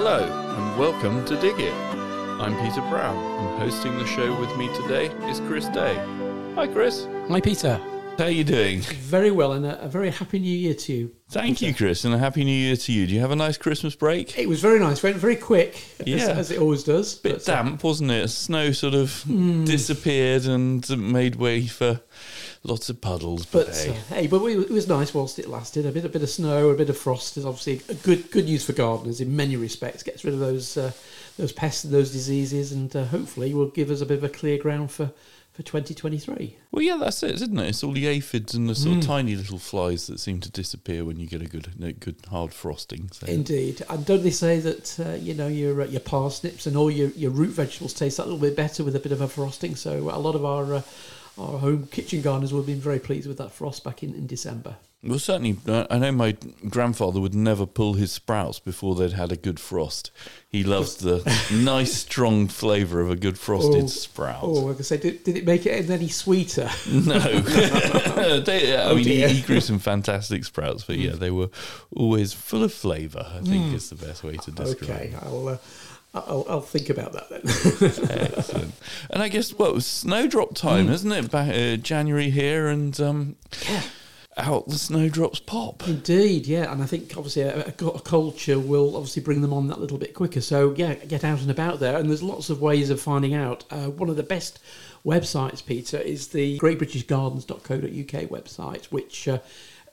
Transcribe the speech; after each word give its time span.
Hello, 0.00 0.22
and 0.22 0.78
welcome 0.78 1.24
to 1.24 1.34
Dig 1.40 1.58
It. 1.58 1.74
I'm 1.74 2.56
Peter 2.64 2.80
Brown, 2.82 3.16
and 3.16 3.58
hosting 3.60 3.98
the 3.98 4.06
show 4.06 4.32
with 4.38 4.56
me 4.56 4.68
today 4.76 5.06
is 5.28 5.40
Chris 5.40 5.66
Day. 5.70 5.96
Hi, 6.54 6.68
Chris. 6.68 7.08
Hi, 7.28 7.40
Peter. 7.40 7.80
How 8.16 8.26
are 8.26 8.30
you 8.30 8.44
doing? 8.44 8.80
Very 8.82 9.32
well, 9.32 9.54
and 9.54 9.66
a, 9.66 9.82
a 9.82 9.88
very 9.88 10.10
happy 10.10 10.38
New 10.38 10.56
Year 10.56 10.74
to 10.74 10.92
you. 10.92 11.10
Thank 11.30 11.60
you, 11.60 11.74
Chris, 11.74 12.04
and 12.04 12.14
a 12.14 12.18
happy 12.18 12.44
New 12.44 12.52
Year 12.52 12.76
to 12.76 12.92
you. 12.92 13.08
Do 13.08 13.12
you 13.14 13.18
have 13.20 13.32
a 13.32 13.36
nice 13.36 13.58
Christmas 13.58 13.96
break? 13.96 14.38
It 14.38 14.48
was 14.48 14.60
very 14.60 14.78
nice. 14.78 15.02
Went 15.02 15.16
very 15.16 15.34
quick, 15.34 15.84
Yeah. 16.06 16.18
as, 16.18 16.28
as 16.28 16.50
it 16.52 16.60
always 16.60 16.84
does. 16.84 17.16
Bit 17.16 17.48
uh, 17.48 17.54
damp, 17.62 17.82
wasn't 17.82 18.12
it? 18.12 18.28
Snow 18.28 18.70
sort 18.70 18.94
of 18.94 19.24
disappeared 19.64 20.44
and 20.44 20.88
made 21.12 21.34
way 21.34 21.66
for 21.66 22.00
lots 22.62 22.88
of 22.88 23.00
puddles. 23.00 23.46
But, 23.46 23.66
But 23.66 23.76
hey, 23.76 23.90
uh, 23.90 24.14
hey, 24.14 24.26
but 24.26 24.40
we, 24.40 24.56
it 24.56 24.70
was 24.70 24.88
nice 24.88 25.14
whilst 25.14 25.38
it 25.38 25.48
lasted. 25.48 25.86
A 25.86 25.92
bit, 25.92 26.04
a 26.04 26.08
bit 26.08 26.22
of 26.22 26.30
snow, 26.30 26.70
a 26.70 26.74
bit 26.74 26.90
of 26.90 26.96
frost 26.96 27.36
is 27.36 27.44
obviously 27.44 27.82
a 27.88 27.94
good, 27.94 28.30
good 28.30 28.46
news 28.46 28.64
for 28.64 28.72
gardeners 28.72 29.20
in 29.20 29.34
many 29.34 29.56
respects. 29.56 30.02
Gets 30.02 30.24
rid 30.24 30.34
of 30.34 30.40
those, 30.40 30.76
uh, 30.76 30.92
those 31.36 31.52
pests 31.52 31.84
and 31.84 31.92
those 31.92 32.12
diseases, 32.12 32.72
and 32.72 32.94
uh, 32.94 33.04
hopefully 33.04 33.54
will 33.54 33.68
give 33.68 33.90
us 33.90 34.00
a 34.00 34.06
bit 34.06 34.18
of 34.18 34.24
a 34.24 34.28
clear 34.28 34.58
ground 34.58 34.90
for, 34.90 35.12
for 35.52 35.62
2023. 35.62 36.56
well, 36.70 36.82
yeah, 36.82 36.96
that's 36.96 37.20
it, 37.22 37.32
isn't 37.32 37.58
it? 37.58 37.68
It's 37.68 37.82
all 37.82 37.92
the 37.92 38.06
aphids 38.06 38.54
and 38.54 38.68
the 38.68 38.76
sort 38.76 38.98
of 38.98 39.02
tiny 39.02 39.34
little 39.34 39.58
flies 39.58 40.06
that 40.06 40.20
seem 40.20 40.38
to 40.40 40.50
disappear 40.50 41.04
when 41.04 41.18
you 41.18 41.26
get 41.26 41.42
a 41.42 41.46
good, 41.46 41.68
a 41.82 41.92
good 41.92 42.16
hard 42.30 42.52
frosting. 42.54 43.10
So. 43.12 43.26
Indeed, 43.26 43.82
and 43.88 44.06
don't 44.06 44.22
they 44.22 44.30
say 44.30 44.60
that 44.60 45.00
uh, 45.00 45.14
you 45.14 45.34
know 45.34 45.48
your 45.48 45.82
uh, 45.82 45.86
your 45.86 46.00
parsnips 46.00 46.66
and 46.66 46.76
all 46.76 46.90
your, 46.90 47.08
your 47.10 47.32
root 47.32 47.50
vegetables 47.50 47.92
taste 47.92 48.20
a 48.20 48.22
little 48.22 48.38
bit 48.38 48.54
better 48.54 48.84
with 48.84 48.94
a 48.94 49.00
bit 49.00 49.10
of 49.10 49.20
a 49.20 49.26
frosting? 49.26 49.74
So 49.74 50.10
a 50.10 50.20
lot 50.20 50.36
of 50.36 50.44
our 50.44 50.74
uh, 50.74 50.82
our 51.38 51.58
home 51.58 51.86
kitchen 51.90 52.20
gardeners 52.22 52.52
would 52.52 52.60
have 52.60 52.66
been 52.66 52.80
very 52.80 52.98
pleased 52.98 53.28
with 53.28 53.38
that 53.38 53.52
frost 53.52 53.84
back 53.84 54.02
in, 54.02 54.14
in 54.14 54.26
December. 54.26 54.76
Well, 55.00 55.20
certainly, 55.20 55.56
I 55.68 55.96
know 55.98 56.10
my 56.10 56.36
grandfather 56.68 57.20
would 57.20 57.32
never 57.34 57.66
pull 57.66 57.94
his 57.94 58.10
sprouts 58.10 58.58
before 58.58 58.96
they'd 58.96 59.12
had 59.12 59.30
a 59.30 59.36
good 59.36 59.60
frost. 59.60 60.10
He 60.48 60.64
loved 60.64 61.02
the 61.02 61.18
nice, 61.52 61.92
strong 61.94 62.48
flavour 62.48 63.00
of 63.00 63.08
a 63.08 63.14
good 63.14 63.38
frosted 63.38 63.84
Oh, 63.84 63.86
sprout. 63.86 64.42
Oh, 64.42 64.50
like 64.54 64.80
I 64.80 64.82
say, 64.82 64.96
did, 64.96 65.22
did 65.22 65.36
it 65.36 65.46
make 65.46 65.66
it 65.66 65.88
any 65.88 66.08
sweeter? 66.08 66.68
No, 66.90 67.16
they, 68.40 68.76
I 68.76 68.82
Oh, 68.90 68.96
mean, 68.96 69.04
he, 69.04 69.28
he 69.28 69.40
grew 69.42 69.60
some 69.60 69.78
fantastic 69.78 70.44
sprouts, 70.44 70.82
but 70.82 70.98
yeah, 70.98 71.12
they 71.12 71.30
were 71.30 71.50
always 71.94 72.32
full 72.32 72.64
of 72.64 72.72
flavour. 72.74 73.24
I 73.36 73.40
think 73.42 73.72
is 73.74 73.90
the 73.90 74.04
best 74.04 74.24
way 74.24 74.36
to 74.36 74.50
describe. 74.50 74.90
okay, 74.90 75.04
it. 75.14 75.22
I'll, 75.22 75.46
uh, 75.48 75.58
I'll 76.14 76.46
I'll 76.48 76.60
think 76.60 76.90
about 76.90 77.12
that 77.12 77.28
then. 77.28 77.42
Excellent. 78.34 78.74
And 79.10 79.22
I 79.22 79.28
guess 79.28 79.52
well, 79.52 79.80
snowdrop 79.80 80.54
time, 80.54 80.88
isn't 80.88 81.12
it? 81.12 81.30
Back 81.30 81.54
uh, 81.54 81.76
January 81.76 82.30
here, 82.30 82.68
and 82.68 82.98
um, 83.00 83.36
out 84.38 84.68
the 84.68 84.78
snowdrops 84.78 85.40
pop. 85.40 85.86
Indeed, 85.86 86.46
yeah, 86.46 86.72
and 86.72 86.82
I 86.82 86.86
think 86.86 87.16
obviously 87.16 87.42
a, 87.42 87.66
a, 87.66 87.68
a 87.68 88.00
cold 88.00 88.36
chill 88.36 88.60
will 88.60 88.96
obviously 88.96 89.22
bring 89.22 89.42
them 89.42 89.52
on 89.52 89.68
that 89.68 89.80
little 89.80 89.98
bit 89.98 90.14
quicker. 90.14 90.40
So 90.40 90.74
yeah, 90.76 90.94
get 90.94 91.24
out 91.24 91.40
and 91.40 91.50
about 91.50 91.80
there, 91.80 91.98
and 91.98 92.08
there's 92.08 92.22
lots 92.22 92.48
of 92.48 92.62
ways 92.62 92.90
of 92.90 93.00
finding 93.00 93.34
out. 93.34 93.64
Uh, 93.70 93.90
one 93.90 94.08
of 94.08 94.16
the 94.16 94.22
best 94.22 94.60
websites, 95.04 95.64
Peter, 95.64 95.98
is 95.98 96.28
the 96.28 96.58
GreatBritishGardens.co.uk 96.58 98.30
website, 98.30 98.86
which. 98.86 99.28
Uh, 99.28 99.38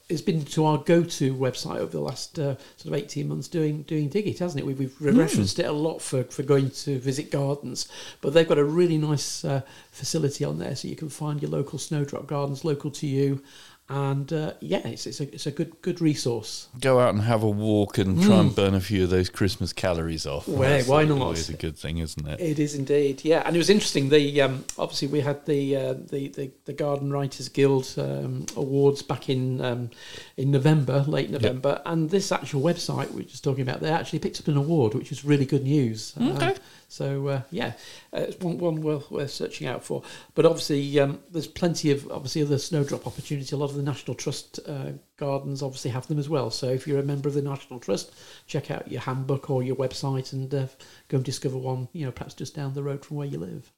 has 0.10 0.22
been 0.22 0.46
to 0.46 0.66
our 0.66 0.78
go-to 0.78 1.34
website 1.34 1.78
over 1.78 1.92
the 1.92 2.00
last 2.00 2.38
uh, 2.38 2.56
sort 2.78 2.86
of 2.86 2.94
18 2.94 3.28
months 3.28 3.48
doing 3.48 3.82
doing 3.84 4.08
dig 4.08 4.28
it 4.28 4.38
hasn't 4.40 4.62
it? 4.62 4.66
We've, 4.66 4.78
we've 4.78 5.02
referenced 5.02 5.58
it 5.58 5.66
a 5.66 5.72
lot 5.72 6.00
for, 6.00 6.24
for 6.26 6.44
going 6.44 6.70
to 6.70 7.00
visit 7.00 7.32
gardens 7.32 7.88
but 8.22 8.34
they've 8.34 8.48
got 8.48 8.60
a 8.60 8.64
really 8.64 8.98
nice 9.00 9.44
uh, 9.44 9.62
facility 9.92 10.44
on 10.44 10.60
there 10.60 10.76
so 10.76 10.88
you 10.88 10.96
can 10.96 11.10
find 11.10 11.42
your 11.42 11.50
local 11.50 11.80
snowdrop 11.80 12.28
gardens 12.28 12.64
local 12.64 12.92
to 12.92 13.08
you 13.08 13.42
and 13.88 14.34
uh, 14.34 14.52
yeah 14.62 14.86
it's, 14.88 15.06
it's, 15.06 15.20
a, 15.20 15.34
it's 15.34 15.46
a 15.46 15.52
good 15.52 15.80
good 15.82 16.02
resource 16.02 16.68
Go 16.80 17.00
out 17.00 17.14
and 17.14 17.24
have 17.24 17.44
a 17.44 17.50
walk 17.50 17.98
and 17.98 18.22
try 18.22 18.40
and 18.40 18.56
burn 18.56 18.74
a 18.74 18.80
few 18.80 19.04
of 19.04 19.10
those 19.10 19.30
Christmas 19.30 19.72
calories 19.74 20.26
off. 20.26 20.48
Well, 20.48 20.70
That's 20.70 20.88
why 20.88 21.06
not? 21.06 21.22
Always 21.22 21.50
a 21.50 21.54
good 21.54 21.78
thing, 21.78 22.00
isn't 22.00 22.28
it? 22.28 22.40
It 22.40 22.60
is 22.60 22.76
indeed, 22.76 23.24
yeah. 23.24 23.44
And 23.46 23.56
it 23.56 23.60
was 23.60 23.70
interesting. 23.70 24.10
The 24.10 24.42
um, 24.42 24.66
obviously 24.78 25.08
we 25.08 25.22
had 25.22 25.46
the, 25.46 25.76
uh, 25.76 25.94
the 25.94 26.30
the 26.30 26.52
the 26.66 26.74
Garden 26.74 27.12
Writers 27.12 27.50
Guild 27.50 27.94
um, 27.98 28.46
awards 28.56 29.02
back 29.02 29.30
in 29.30 29.62
um, 29.62 29.90
in 30.38 30.52
November, 30.52 31.04
late 31.08 31.30
November, 31.30 31.82
and 31.86 32.10
this 32.10 32.32
actual 32.32 32.62
website 32.62 33.10
we 33.12 33.22
were 33.22 33.30
just 33.30 33.44
talking 33.44 33.62
about, 33.62 33.82
they 33.82 33.90
actually 33.92 34.20
picked 34.20 34.40
up 34.40 34.48
an 34.48 34.58
award, 34.58 34.94
which 34.94 35.10
was 35.10 35.24
really 35.24 35.46
good 35.46 35.64
news. 35.64 36.14
Um, 36.18 36.36
Okay. 36.36 36.56
So 36.88 37.28
uh, 37.28 37.42
yeah, 37.52 37.74
uh, 38.14 38.20
it's 38.20 38.40
one 38.40 38.58
one 38.58 38.82
worth, 38.82 39.10
worth 39.12 39.32
searching 39.32 39.68
out 39.68 39.84
for. 39.84 40.04
But 40.34 40.46
obviously, 40.46 41.00
um, 41.00 41.20
there's 41.32 41.48
plenty 41.48 41.92
of 41.92 42.10
obviously 42.12 42.42
other 42.42 42.58
snowdrop 42.58 43.08
opportunity. 43.08 43.56
A 43.56 43.58
lot 43.58 43.70
of 43.70 43.76
the 43.76 43.84
National 43.84 44.16
Trust 44.16 44.60
uh, 44.68 44.92
gardens 45.18 45.62
obviously 45.62 45.92
have 45.92 46.08
them 46.08 46.20
as 46.20 46.30
well. 46.30 46.52
So 46.52 46.68
if 46.68 46.88
you're 46.88 47.00
a 47.00 47.04
member 47.04 47.28
of 47.28 47.36
the 47.36 47.42
National 47.42 47.80
Trust, 47.80 48.14
check 48.48 48.72
out 48.72 48.92
your 48.92 49.02
handbook 49.02 49.50
or 49.50 49.64
your 49.64 49.76
website 49.76 50.34
and 50.34 50.54
uh, 50.54 50.68
go 51.08 51.18
and 51.18 51.26
discover 51.26 51.58
one. 51.58 51.88
You 51.94 52.06
know, 52.06 52.12
perhaps 52.12 52.34
just 52.34 52.56
down 52.56 52.74
the 52.74 52.84
road 52.84 53.06
from 53.06 53.18
where 53.18 53.28
you 53.28 53.40
live. 53.40 53.72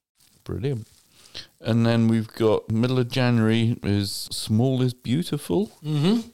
Brilliant. 0.44 0.88
And 1.62 1.86
then 1.86 2.08
we've 2.08 2.32
got 2.34 2.72
middle 2.72 3.00
of 3.00 3.10
January 3.10 3.78
is 3.84 4.28
small 4.32 4.82
is 4.82 4.94
beautiful. 4.94 5.72
Mm-hmm. 5.84 6.30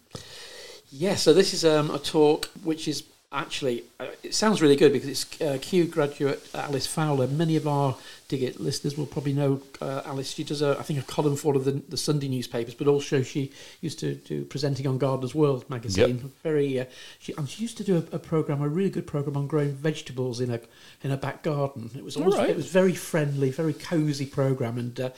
Yeah, 0.90 1.16
so 1.16 1.34
this 1.34 1.54
is 1.54 1.66
um, 1.66 1.90
a 1.90 1.98
talk 1.98 2.46
which 2.64 2.88
is 2.88 3.04
actually, 3.34 3.84
uh, 4.00 4.08
it 4.22 4.34
sounds 4.34 4.62
really 4.62 4.76
good 4.76 4.94
because 4.94 5.10
it's 5.10 5.42
uh, 5.42 5.58
Kew 5.62 5.86
graduate 5.86 6.48
Alice 6.54 6.88
Fowler. 6.88 7.28
Many 7.28 7.56
of 7.56 7.68
our 7.68 7.98
Dig 8.34 8.42
It 8.42 8.60
listeners 8.60 8.98
will 8.98 9.06
probably 9.06 9.34
know 9.34 9.62
uh, 9.80 10.02
Alice. 10.06 10.32
She 10.32 10.44
does, 10.44 10.64
a, 10.64 10.76
I 10.80 10.82
think, 10.82 10.98
a 10.98 11.04
column 11.04 11.36
for 11.36 11.60
the, 11.60 11.72
the 11.88 11.98
Sunday 11.98 12.28
newspapers, 12.28 12.74
but 12.74 12.88
also 12.88 13.22
she 13.22 13.52
used 13.80 14.00
to 14.00 14.16
do 14.16 14.44
presenting 14.44 14.88
on 14.88 14.98
Gardener's 14.98 15.36
World 15.36 15.70
magazine. 15.70 16.32
Very, 16.42 16.80
uh, 16.80 16.86
she, 17.20 17.36
and 17.38 17.48
she 17.48 17.62
used 17.62 17.78
to 17.78 17.84
do 17.84 17.98
a, 17.98 18.16
a 18.16 18.20
program, 18.20 18.64
a 18.64 18.68
really 18.68 18.90
good 18.90 19.06
program 19.06 19.38
on 19.38 19.46
growing 19.46 19.72
vegetables 19.72 20.40
in 20.40 20.50
a 20.50 20.60
in 21.04 21.12
a 21.12 21.18
back 21.18 21.44
garden. 21.44 21.92
It 21.96 22.04
was 22.04 22.18
always, 22.18 22.34
All 22.34 22.42
right. 22.42 22.50
it 22.50 22.56
was 22.56 22.72
very 22.72 22.96
friendly, 22.96 23.52
very 23.52 23.74
cosy 23.74 24.26
program, 24.26 24.80
and 24.80 25.00
uh, 25.00 25.10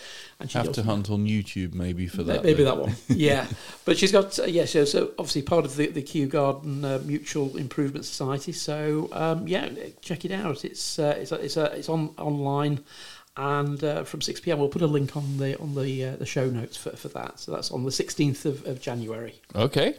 and 0.42 0.52
she 0.52 0.58
Have 0.58 0.74
to 0.74 0.84
hunt 0.84 1.09
on 1.09 1.25
YouTube 1.25 1.74
maybe 1.74 2.08
for 2.08 2.24
that. 2.24 2.44
Maybe 2.44 2.58
bit. 2.58 2.66
that 2.66 2.78
one. 2.78 2.96
Yeah, 3.08 3.48
but 3.86 3.98
she's 3.98 4.12
got 4.12 4.38
uh, 4.40 4.44
yeah. 4.44 4.66
So, 4.66 4.84
so 4.84 5.12
obviously 5.18 5.44
part 5.44 5.64
of 5.64 5.78
the 5.78 5.88
the 5.88 6.02
Kew 6.02 6.28
Garden 6.28 6.84
uh, 6.84 7.00
Mutual 7.06 7.56
Improvement 7.56 8.04
Society. 8.04 8.52
So 8.52 9.08
um, 9.14 9.48
yeah, 9.48 9.70
check 10.02 10.25
it 10.25 10.31
out. 10.31 10.66
It's 10.66 11.00
uh, 11.00 11.16
it's 11.18 11.31
it's, 11.31 11.56
uh, 11.56 11.74
it's 11.74 11.88
on 11.88 12.14
online, 12.18 12.84
and 13.38 13.84
uh, 13.84 14.03
from 14.03 14.22
six 14.22 14.40
pm 14.40 14.59
we'll 14.59 14.69
put 14.69 14.81
a 14.81 14.88
link 14.88 15.16
on 15.18 15.38
the 15.38 15.59
on 15.59 15.75
the 15.75 16.06
uh, 16.06 16.16
the 16.16 16.25
show 16.25 16.50
notes 16.50 16.78
for, 16.78 16.91
for 16.91 17.09
that. 17.09 17.40
So 17.40 17.51
that's 17.51 17.72
on 17.72 17.84
the 17.84 17.91
sixteenth 17.91 18.46
of, 18.46 18.66
of 18.66 18.81
January. 18.81 19.35
Okay. 19.56 19.96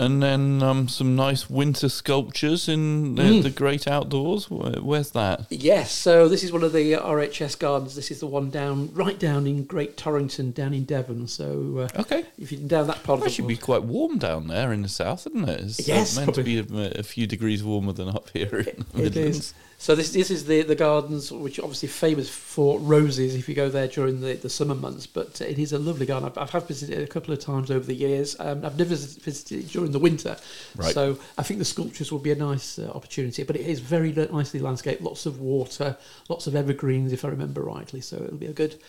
And 0.00 0.22
then 0.22 0.62
um, 0.62 0.86
some 0.86 1.16
nice 1.16 1.50
winter 1.50 1.88
sculptures 1.88 2.68
in 2.68 3.16
the, 3.16 3.22
Mm. 3.24 3.42
the 3.42 3.50
great 3.50 3.88
outdoors. 3.88 4.48
Where's 4.48 5.10
that? 5.10 5.46
Yes, 5.50 5.90
so 5.90 6.28
this 6.28 6.44
is 6.44 6.52
one 6.52 6.62
of 6.62 6.72
the 6.72 6.92
RHS 6.92 7.58
gardens. 7.58 7.96
This 7.96 8.12
is 8.12 8.20
the 8.20 8.28
one 8.28 8.48
down 8.48 8.90
right 8.94 9.18
down 9.18 9.48
in 9.48 9.64
Great 9.64 9.96
Torrington, 9.96 10.52
down 10.52 10.72
in 10.72 10.84
Devon. 10.84 11.26
So 11.26 11.88
uh, 11.96 12.00
Okay. 12.02 12.24
if 12.38 12.52
you're 12.52 12.60
down 12.60 12.86
that 12.86 13.02
part 13.02 13.18
of 13.20 13.26
It 13.26 13.32
should 13.32 13.48
be 13.48 13.56
quite 13.56 13.82
warm 13.82 14.18
down 14.18 14.46
there 14.46 14.72
in 14.72 14.82
the 14.82 14.88
south, 14.88 15.26
isn't 15.26 15.48
it? 15.48 15.60
It's 15.62 15.80
uh, 15.80 15.82
Yes, 15.92 16.14
meant 16.14 16.26
probably. 16.32 16.62
to 16.62 16.62
be 16.62 16.78
a, 16.80 17.00
a 17.00 17.02
few 17.02 17.26
degrees 17.26 17.64
warmer 17.64 17.92
than 17.92 18.08
up 18.08 18.30
here 18.32 18.46
in 18.60 18.84
the 18.94 18.98
It 18.98 19.14
Midlands. 19.14 19.38
is. 19.38 19.54
So 19.80 19.94
this 19.94 20.10
this 20.10 20.28
is 20.28 20.44
the 20.46 20.62
the 20.62 20.74
gardens 20.74 21.30
which 21.30 21.60
are 21.60 21.62
obviously 21.62 21.88
famous 21.88 22.28
for 22.28 22.80
roses 22.80 23.36
if 23.36 23.48
you 23.48 23.54
go 23.54 23.68
there 23.68 23.86
during 23.86 24.20
the, 24.20 24.34
the 24.34 24.50
summer 24.50 24.74
months. 24.74 25.06
But 25.06 25.40
it 25.40 25.56
is 25.56 25.72
a 25.72 25.78
lovely 25.78 26.04
garden. 26.04 26.28
I've, 26.36 26.52
I've 26.52 26.66
visited 26.66 26.98
it 26.98 27.04
a 27.04 27.06
couple 27.06 27.32
of 27.32 27.38
times 27.38 27.70
over 27.70 27.86
the 27.86 27.94
years. 27.94 28.34
Um, 28.40 28.64
I've 28.64 28.76
never 28.76 28.96
visited 28.96 29.60
it 29.60 29.68
during 29.68 29.92
the 29.92 30.00
winter. 30.00 30.36
Right. 30.74 30.92
So 30.92 31.16
I 31.38 31.44
think 31.44 31.58
the 31.58 31.64
sculptures 31.64 32.10
will 32.10 32.18
be 32.18 32.32
a 32.32 32.34
nice 32.34 32.80
uh, 32.80 32.90
opportunity. 32.92 33.44
But 33.44 33.54
it 33.54 33.66
is 33.66 33.78
very 33.78 34.12
nicely 34.12 34.58
landscaped. 34.58 35.00
Lots 35.00 35.26
of 35.26 35.40
water, 35.40 35.96
lots 36.28 36.48
of 36.48 36.56
evergreens 36.56 37.12
if 37.12 37.24
I 37.24 37.28
remember 37.28 37.62
rightly. 37.62 38.00
So 38.00 38.16
it'll 38.16 38.36
be 38.36 38.46
a 38.46 38.52
good 38.52 38.80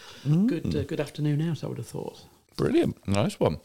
good 0.48 0.76
uh, 0.76 0.84
good 0.84 1.00
afternoon 1.00 1.48
out. 1.48 1.64
I 1.64 1.68
would 1.68 1.78
have 1.78 1.88
thought. 1.88 2.24
Brilliant. 2.58 3.08
Nice 3.08 3.40
one. 3.40 3.60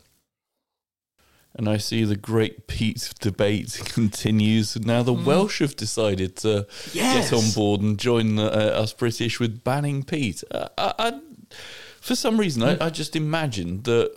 And 1.56 1.68
I 1.68 1.76
see 1.76 2.02
the 2.04 2.16
great 2.16 2.66
peat 2.66 3.12
debate 3.20 3.80
continues. 3.86 4.76
Now 4.78 5.02
the 5.04 5.12
Welsh 5.12 5.60
have 5.60 5.76
decided 5.76 6.36
to 6.38 6.66
Yes. 6.92 7.30
get 7.30 7.38
on 7.38 7.50
board 7.52 7.80
and 7.80 7.98
join 7.98 8.38
uh, 8.40 8.42
us 8.82 8.92
British 8.92 9.38
with 9.38 9.62
banning 9.62 10.02
peat. 10.02 10.42
Uh, 10.50 10.68
I, 10.76 10.94
I, 10.98 11.20
for 12.00 12.16
some 12.16 12.38
reason, 12.40 12.62
I, 12.64 12.86
I 12.86 12.90
just 12.90 13.14
imagined 13.14 13.84
that 13.84 14.12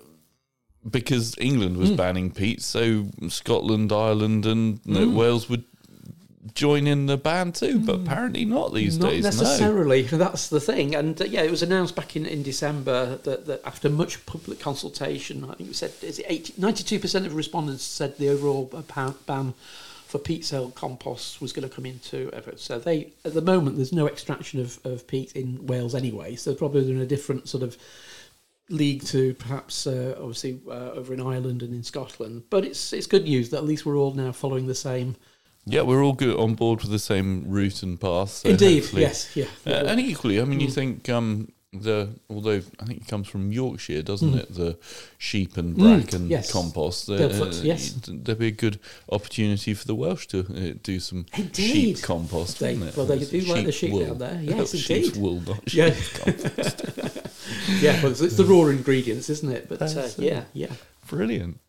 because 0.89 1.35
England 1.37 1.77
was 1.77 1.91
banning 1.91 2.31
peat, 2.31 2.61
so 2.61 3.07
Scotland, 3.27 3.91
Ireland, 3.91 4.45
and 4.45 4.79
uh, 4.89 5.07
Wales 5.09 5.47
would 5.49 5.65
join 6.53 6.87
in 6.87 7.05
the 7.05 7.17
band 7.17 7.55
too. 7.55 7.79
But 7.79 8.01
apparently 8.01 8.45
not 8.45 8.73
these 8.73 8.97
Not 8.97 9.11
days. 9.11 9.23
No. 9.23 9.29
necessarily. 9.29 10.01
That's 10.03 10.49
the 10.49 10.59
thing. 10.59 10.95
And 10.95 11.19
uh, 11.21 11.25
yeah, 11.25 11.41
it 11.41 11.51
was 11.51 11.63
announced 11.63 11.95
back 11.95 12.15
in, 12.15 12.25
in 12.25 12.43
December 12.43 13.17
that, 13.23 13.45
that 13.45 13.61
after 13.65 13.89
much 13.89 14.25
public 14.25 14.59
consultation, 14.59 15.43
I 15.49 15.53
think 15.55 15.69
it 15.69 15.75
said 15.75 15.93
is 16.01 16.19
it 16.19 16.25
80, 16.27 16.53
92% 16.53 17.25
of 17.25 17.35
respondents 17.35 17.83
said 17.83 18.17
the 18.17 18.29
overall 18.29 18.65
ban 19.25 19.53
for 20.07 20.19
peat 20.19 20.45
cell 20.45 20.69
compost 20.69 21.41
was 21.41 21.51
going 21.51 21.67
to 21.67 21.73
come 21.73 21.85
into 21.85 22.29
effort. 22.31 22.61
So 22.61 22.79
they, 22.79 23.11
at 23.25 23.33
the 23.33 23.41
moment, 23.41 23.75
there's 23.75 23.91
no 23.91 24.07
extraction 24.07 24.61
of, 24.61 24.79
of 24.85 25.05
peat 25.05 25.33
in 25.33 25.67
Wales 25.67 25.93
anyway. 25.93 26.35
So 26.35 26.49
they're 26.49 26.57
probably 26.57 26.89
in 26.89 27.01
a 27.01 27.05
different 27.05 27.49
sort 27.49 27.61
of 27.61 27.77
league 28.69 29.03
to 29.05 29.33
perhaps 29.35 29.85
uh, 29.85 30.15
obviously 30.17 30.59
uh, 30.67 30.91
over 30.91 31.13
in 31.13 31.21
Ireland 31.21 31.61
and 31.61 31.73
in 31.73 31.83
Scotland. 31.83 32.43
But 32.49 32.65
it's 32.65 32.93
it's 32.93 33.07
good 33.07 33.23
news 33.23 33.49
that 33.49 33.57
at 33.57 33.65
least 33.65 33.85
we're 33.85 33.97
all 33.97 34.13
now 34.13 34.31
following 34.31 34.67
the 34.67 34.75
same 34.75 35.15
Yeah, 35.69 35.81
we're 35.81 36.01
all 36.03 36.13
good 36.13 36.37
on 36.37 36.55
board 36.55 36.81
with 36.81 36.91
the 36.91 36.99
same 36.99 37.43
route 37.47 37.83
and 37.83 37.99
path. 37.99 38.29
So 38.31 38.49
Indeed, 38.49 38.85
yes, 38.93 39.35
yeah. 39.35 39.45
Uh, 39.65 39.83
and 39.85 39.99
equally, 39.99 40.39
I 40.39 40.45
mean, 40.45 40.61
you 40.61 40.67
Mm. 40.69 40.73
think 40.73 41.09
um, 41.09 41.51
the 41.73 42.07
although 42.29 42.61
I 42.79 42.85
think 42.85 43.01
it 43.01 43.07
comes 43.07 43.27
from 43.27 43.51
Yorkshire, 43.51 44.01
doesn't 44.01 44.31
Mm. 44.33 44.39
it? 44.39 44.53
The 44.55 44.77
sheep 45.17 45.57
and 45.57 45.75
Mm, 45.75 45.79
bracken 46.01 46.29
yes. 46.29 46.49
compost. 46.51 47.09
Uh, 47.09 47.17
Dalefoot, 47.17 47.55
yes. 47.63 47.95
there'd 48.07 48.39
be 48.39 48.47
a 48.47 48.51
good 48.51 48.79
opportunity 49.11 49.73
for 49.73 49.85
the 49.85 49.93
Welsh 49.93 50.25
to 50.27 50.39
uh, 50.39 50.77
do 50.81 50.99
some 51.01 51.25
Indeed. 51.37 51.71
sheep 51.73 52.01
compost. 52.01 52.59
They- 52.59 52.73
wouldn't 52.73 52.91
it? 52.91 52.97
well, 52.97 53.05
they 53.05 53.19
do 53.19 53.41
like 53.41 53.65
the 53.65 53.71
sheep 53.73 53.91
wool. 53.91 54.05
down 54.05 54.17
there. 54.19 54.39
Yes, 54.41 54.71
sheep's 54.75 55.07
indeed. 55.09 55.21
wool, 55.21 55.41
not 55.45 55.73
Yeah. 55.73 55.93
sheep 55.93 56.13
compost. 56.23 56.81
yeah, 57.81 58.01
well, 58.01 58.11
it's, 58.13 58.21
it's 58.21 58.37
the 58.37 58.45
raw 58.45 58.67
ingredients, 58.67 59.29
isn't 59.29 59.51
it? 59.51 59.67
But 59.67 59.81
uh, 59.81 60.07
yeah, 60.17 60.43
yeah. 60.53 60.71
Brilliant. 61.09 61.59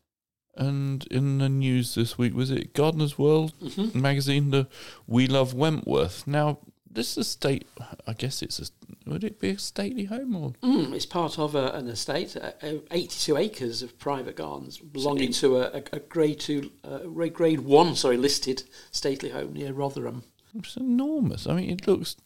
And 0.58 1.06
in 1.10 1.38
the 1.38 1.48
news 1.48 1.94
this 1.94 2.18
week, 2.18 2.34
was 2.34 2.50
it 2.50 2.74
Gardener's 2.74 3.16
World 3.16 3.52
hmm 3.60 3.98
magazine, 3.98 4.50
the 4.50 4.66
We 5.06 5.26
Love 5.28 5.54
Wentworth? 5.54 6.26
Now, 6.26 6.58
this 6.90 7.16
estate, 7.16 7.66
I 8.06 8.12
guess 8.12 8.42
it's 8.42 8.58
a, 8.58 8.64
would 9.08 9.22
it 9.22 9.38
be 9.38 9.50
a 9.50 9.58
stately 9.58 10.04
home 10.06 10.34
or? 10.34 10.52
Mm, 10.62 10.92
it's 10.94 11.06
part 11.06 11.38
of 11.38 11.54
a, 11.54 11.68
an 11.68 11.86
estate, 11.86 12.36
uh, 12.36 12.52
uh, 12.60 12.74
82 12.90 13.36
acres 13.36 13.82
of 13.82 13.98
private 13.98 14.34
gardens 14.34 14.78
belonging 14.78 15.32
to 15.34 15.58
a, 15.58 15.82
a, 15.92 16.00
grade 16.00 16.40
two, 16.40 16.72
uh, 16.82 16.98
grade- 16.98 17.34
grade 17.34 17.60
one, 17.60 17.94
sorry, 17.94 18.16
listed 18.16 18.64
stately 18.90 19.30
home 19.30 19.52
near 19.52 19.72
Rotherham. 19.72 20.24
It's 20.54 20.76
enormous. 20.76 21.46
I 21.46 21.54
mean, 21.54 21.70
it 21.70 21.86
looks. 21.86 22.16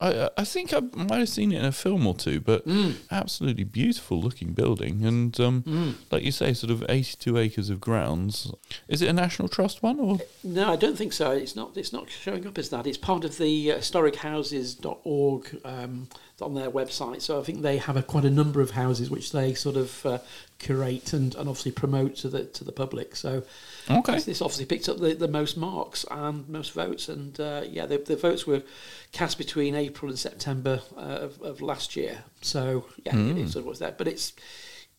I 0.00 0.30
I- 0.36 0.44
think 0.44 0.72
I 0.72 0.80
might 0.94 1.18
have 1.18 1.28
seen 1.28 1.52
it 1.52 1.58
in 1.58 1.64
a 1.64 1.72
film 1.72 2.06
or 2.06 2.14
two, 2.14 2.40
but 2.40 2.66
Mm, 2.66 2.94
absolutely 3.10 3.64
beautiful 3.64 4.20
looking 4.20 4.52
building, 4.52 5.04
and 5.04 5.38
um, 5.40 5.62
mm. 5.62 5.94
like 6.10 6.22
you 6.24 6.32
say, 6.32 6.52
sort 6.54 6.70
of 6.70 6.84
eighty-two 6.88 7.36
acres 7.38 7.70
of 7.70 7.80
grounds. 7.80 8.50
Is 8.88 9.02
it 9.02 9.08
a 9.08 9.12
national 9.12 9.48
trust 9.48 9.82
one 9.82 9.98
or? 10.00 10.18
No, 10.42 10.72
I 10.72 10.76
don't 10.76 10.96
think 10.96 11.12
so. 11.12 11.30
It's 11.32 11.54
not. 11.54 11.76
It's 11.76 11.92
not 11.92 12.08
showing 12.10 12.46
up 12.46 12.58
as 12.58 12.70
that. 12.70 12.86
It's 12.86 12.98
part 12.98 13.24
of 13.24 13.36
the 13.38 13.72
uh, 13.72 13.78
historichouses.org 13.78 15.60
um, 15.64 16.08
on 16.40 16.54
their 16.54 16.70
website. 16.70 17.20
So 17.22 17.38
I 17.40 17.42
think 17.42 17.62
they 17.62 17.78
have 17.78 17.96
a, 17.96 18.02
quite 18.02 18.24
a 18.24 18.30
number 18.30 18.60
of 18.60 18.70
houses 18.72 19.10
which 19.10 19.32
they 19.32 19.54
sort 19.54 19.76
of 19.76 20.06
uh, 20.06 20.18
curate 20.60 21.12
and, 21.12 21.34
and 21.34 21.48
obviously 21.48 21.72
promote 21.72 22.14
to 22.16 22.28
the 22.28 22.44
to 22.44 22.62
the 22.64 22.70
public. 22.72 23.16
So 23.16 23.42
Okay. 23.90 24.20
this, 24.20 24.40
obviously 24.40 24.66
picked 24.66 24.88
up 24.88 24.98
the, 25.00 25.14
the 25.14 25.26
most 25.26 25.56
marks 25.56 26.04
and 26.10 26.48
most 26.48 26.72
votes. 26.72 27.08
And 27.08 27.38
uh, 27.40 27.62
yeah, 27.68 27.86
the, 27.86 27.98
the 27.98 28.14
votes 28.16 28.46
were 28.46 28.62
cast 29.10 29.36
between 29.38 29.74
April 29.74 30.08
and 30.10 30.18
September 30.18 30.80
uh, 30.96 31.00
of, 31.26 31.40
of 31.42 31.60
last 31.60 31.96
year. 31.96 32.22
So 32.42 32.84
yeah, 33.04 33.14
Mm. 33.14 33.38
it 33.44 33.48
sort 33.50 33.62
of 33.64 33.66
was 33.66 33.78
there. 33.80 33.94
But 33.98 34.06
it's 34.06 34.32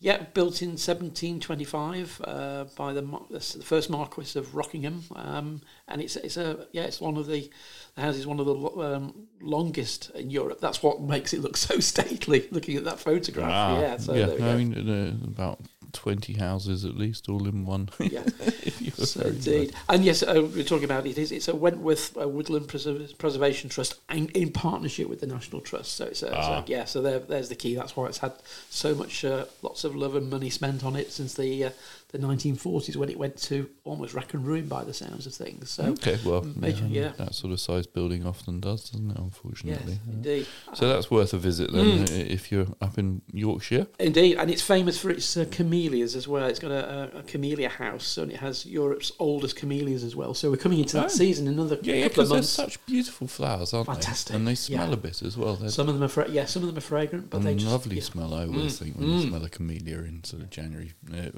yeah, 0.03 0.23
built 0.33 0.61
in 0.63 0.69
1725 0.69 2.21
uh, 2.23 2.63
by 2.75 2.91
the, 2.93 3.01
the 3.29 3.39
the 3.59 3.63
first 3.63 3.89
Marquis 3.89 4.37
of 4.39 4.55
Rockingham, 4.55 5.03
um, 5.15 5.61
and 5.87 6.01
it's 6.01 6.15
it's 6.15 6.37
a 6.37 6.65
yeah, 6.71 6.83
it's 6.83 6.99
one 6.99 7.17
of 7.17 7.27
the, 7.27 7.49
the 7.95 8.01
house 8.01 8.15
is 8.15 8.25
one 8.27 8.39
of 8.39 8.45
the 8.45 8.53
lo- 8.53 8.95
um, 8.95 9.27
longest 9.41 10.11
in 10.15 10.29
Europe. 10.29 10.59
That's 10.61 10.81
what 10.83 11.01
makes 11.01 11.33
it 11.33 11.41
look 11.41 11.57
so 11.67 11.79
stately. 11.79 12.47
Looking 12.51 12.77
at 12.77 12.83
that 12.85 12.99
photograph, 12.99 13.49
Ah, 13.51 13.79
yeah. 13.81 13.97
So 13.97 14.13
yeah. 14.13 14.25
there 14.27 14.35
we 14.37 14.41
I 14.43 14.51
go. 14.51 14.57
mean, 14.57 14.89
uh, 14.89 15.27
about 15.27 15.59
twenty 15.93 16.33
houses 16.33 16.85
at 16.85 16.95
least, 16.97 17.29
all 17.29 17.47
in 17.47 17.65
one. 17.65 17.89
yeah. 17.99 18.23
if 18.63 18.81
you 18.81 18.91
were 18.97 19.05
So 19.05 19.21
indeed, 19.21 19.73
and 19.89 20.03
yes, 20.03 20.23
uh, 20.23 20.47
we're 20.53 20.63
talking 20.63 20.85
about 20.85 21.05
it 21.05 21.17
is 21.17 21.31
it's 21.31 21.47
a 21.47 21.55
Wentworth 21.55 22.15
uh, 22.17 22.27
Woodhouse 22.27 22.65
Preserv- 22.67 23.17
Preservation 23.17 23.69
Trust 23.69 23.95
in, 24.11 24.27
in 24.29 24.51
partnership 24.51 25.07
with 25.09 25.21
the 25.21 25.27
National 25.27 25.61
Trust. 25.61 25.95
So 25.95 26.05
it's 26.05 26.23
a, 26.23 26.35
Ah. 26.35 26.59
so, 26.61 26.63
yeah, 26.67 26.85
so 26.85 27.01
there, 27.01 27.19
there's 27.19 27.49
the 27.49 27.55
key. 27.55 27.75
That's 27.75 27.95
why 27.95 28.07
it's 28.07 28.19
had 28.19 28.33
so 28.69 28.93
much, 28.95 29.23
uh, 29.25 29.45
lots 29.61 29.83
of 29.83 29.95
love 29.95 30.15
and 30.15 30.29
money 30.29 30.49
spent 30.49 30.83
on 30.83 30.95
it 30.95 31.11
since 31.11 31.33
the 31.35 31.65
uh, 31.65 31.69
the 32.09 32.17
1940s 32.17 32.97
when 32.97 33.09
it 33.09 33.17
went 33.17 33.37
to 33.37 33.69
almost 33.85 34.13
rack 34.13 34.33
and 34.33 34.45
ruin 34.45 34.67
by 34.67 34.83
the 34.83 34.93
sounds 34.93 35.25
of 35.25 35.33
things. 35.33 35.69
So 35.69 35.83
okay, 35.91 36.19
well, 36.25 36.41
major- 36.57 36.85
yeah, 36.87 37.01
yeah. 37.03 37.11
that 37.17 37.33
sort 37.35 37.53
of 37.53 37.59
size 37.61 37.87
building 37.87 38.25
often 38.25 38.59
does, 38.59 38.89
doesn't 38.89 39.11
it? 39.11 39.13
yes, 39.13 39.21
Unfortunately. 39.23 39.93
Yeah. 40.05 40.13
indeed. 40.13 40.47
So 40.73 40.89
that's 40.89 41.09
worth 41.09 41.33
a 41.33 41.37
visit 41.37 41.71
then, 41.71 41.81
Mm. 41.81 42.09
uh, 42.11 42.25
if 42.33 42.51
you're 42.51 42.67
up 42.81 42.97
in 42.97 43.21
Yorkshire. 43.31 43.87
Indeed, 43.97 44.37
and 44.37 44.51
it's 44.51 44.61
famous 44.61 44.99
for 44.99 45.09
its 45.09 45.37
uh, 45.37 45.45
camellias 45.81 46.15
as 46.15 46.27
well. 46.27 46.45
It's 46.47 46.59
got 46.59 46.71
a, 46.71 47.17
a, 47.17 47.23
camellia 47.23 47.69
house, 47.69 48.17
and 48.17 48.31
it 48.31 48.37
has 48.39 48.65
Europe's 48.65 49.11
oldest 49.19 49.55
camellias 49.55 50.03
as 50.03 50.15
well. 50.15 50.33
So 50.33 50.49
we're 50.51 50.57
coming 50.57 50.79
into 50.79 50.97
that 50.97 51.05
Oh. 51.05 51.09
season 51.09 51.47
another 51.47 51.77
Yeah, 51.81 51.95
yeah, 51.95 52.03
couple 52.03 52.09
because 52.09 52.23
of 52.23 52.29
they're 52.29 52.37
months. 52.37 52.49
such 52.49 52.85
beautiful 52.85 53.27
flowers, 53.27 53.73
aren't 53.73 53.87
Fantastic, 53.87 54.31
they? 54.33 54.35
And 54.37 54.47
they 54.47 54.55
smell 54.55 54.87
yeah. 54.87 54.93
a 54.93 54.97
bit 54.97 55.21
as 55.21 55.37
well. 55.37 55.55
They're 55.55 55.69
Some 55.69 55.87
of 55.89 55.95
them 55.95 56.03
are, 56.03 56.07
fra- 56.07 56.29
yeah, 56.29 56.45
some 56.45 56.63
of 56.63 56.67
them 56.67 56.77
are 56.77 56.81
fragrant, 56.81 57.29
but 57.29 57.43
they 57.43 57.55
just 57.55 57.67
lovely 57.71 57.97
yeah. 57.97 58.03
smell. 58.03 58.33
I 58.33 58.45
always 58.45 58.73
Mm, 58.75 58.77
think 58.79 58.97
when 58.97 59.09
you 59.09 59.25
mm. 59.25 59.29
smell 59.29 59.45
a 59.45 59.49
camellia 59.49 59.99
in 59.99 60.23
sort 60.23 60.41
of 60.43 60.49
January, 60.49 60.93
uh, 61.13 61.29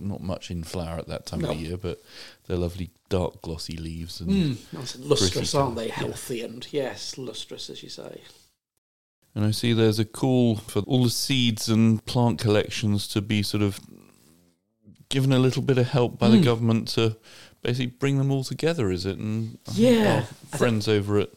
not 0.00 0.22
much 0.22 0.50
in 0.50 0.62
flower 0.64 0.98
at 0.98 1.08
that 1.08 1.26
time 1.26 1.40
No. 1.40 1.50
of 1.50 1.56
the 1.58 1.62
year, 1.64 1.76
but 1.76 2.00
they're 2.46 2.56
lovely 2.56 2.90
dark 3.08 3.42
glossy 3.42 3.76
leaves 3.76 4.20
and 4.20 4.30
Mm, 4.30 4.72
nice 4.72 4.94
and 4.94 5.04
lustrous, 5.04 5.54
aren't 5.54 5.76
they? 5.76 5.88
yeah. 5.88 5.94
Healthy 5.94 6.42
and 6.42 6.66
yes, 6.70 7.18
lustrous 7.18 7.68
as 7.70 7.82
you 7.82 7.88
say. 7.88 8.20
And 9.34 9.44
I 9.44 9.52
see 9.52 9.72
there's 9.72 9.98
a 10.00 10.04
call 10.04 10.56
for 10.56 10.80
all 10.82 11.04
the 11.04 11.10
seeds 11.10 11.68
and 11.68 12.04
plant 12.04 12.38
collections 12.40 13.06
to 13.08 13.20
be 13.22 13.42
sort 13.42 13.62
of 13.62 13.78
given 15.08 15.32
a 15.32 15.38
little 15.38 15.62
bit 15.62 15.78
of 15.78 15.88
help 15.88 16.18
by 16.18 16.28
the 16.28 16.36
Mm. 16.38 16.44
government 16.44 16.88
to 16.88 17.16
basically 17.62 17.86
bring 17.86 18.18
them 18.18 18.30
all 18.30 18.44
together, 18.44 18.90
is 18.90 19.06
it? 19.06 19.18
And 19.18 19.58
Yeah, 19.74 20.24
I 20.52 20.56
friends 20.56 20.88
over 20.88 21.18
at 21.18 21.30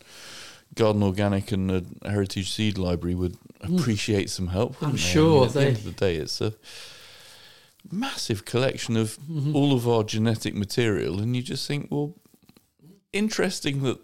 Garden 0.76 1.04
Organic 1.04 1.52
and 1.52 1.70
the 1.70 1.86
Heritage 2.04 2.52
Seed 2.52 2.78
Library 2.78 3.16
would 3.16 3.38
Mm. 3.62 3.80
appreciate 3.80 4.30
some 4.30 4.48
help. 4.48 4.82
I'm 4.82 4.92
they? 4.92 4.96
I 4.96 5.00
sure 5.00 5.40
mean, 5.42 5.48
at 5.48 5.54
the 5.54 5.66
end 5.68 5.78
of 5.78 5.84
the 5.86 5.92
day, 5.92 6.16
it's 6.16 6.42
a 6.42 6.54
massive 7.92 8.46
collection 8.46 8.96
of 8.98 9.18
Mhm. 9.30 9.54
all 9.54 9.74
of 9.74 9.88
our 9.88 10.04
genetic 10.04 10.56
material, 10.56 11.20
and 11.20 11.36
you 11.36 11.42
just 11.42 11.68
think, 11.68 11.90
well, 11.92 12.16
interesting 13.12 13.84
that 13.84 14.00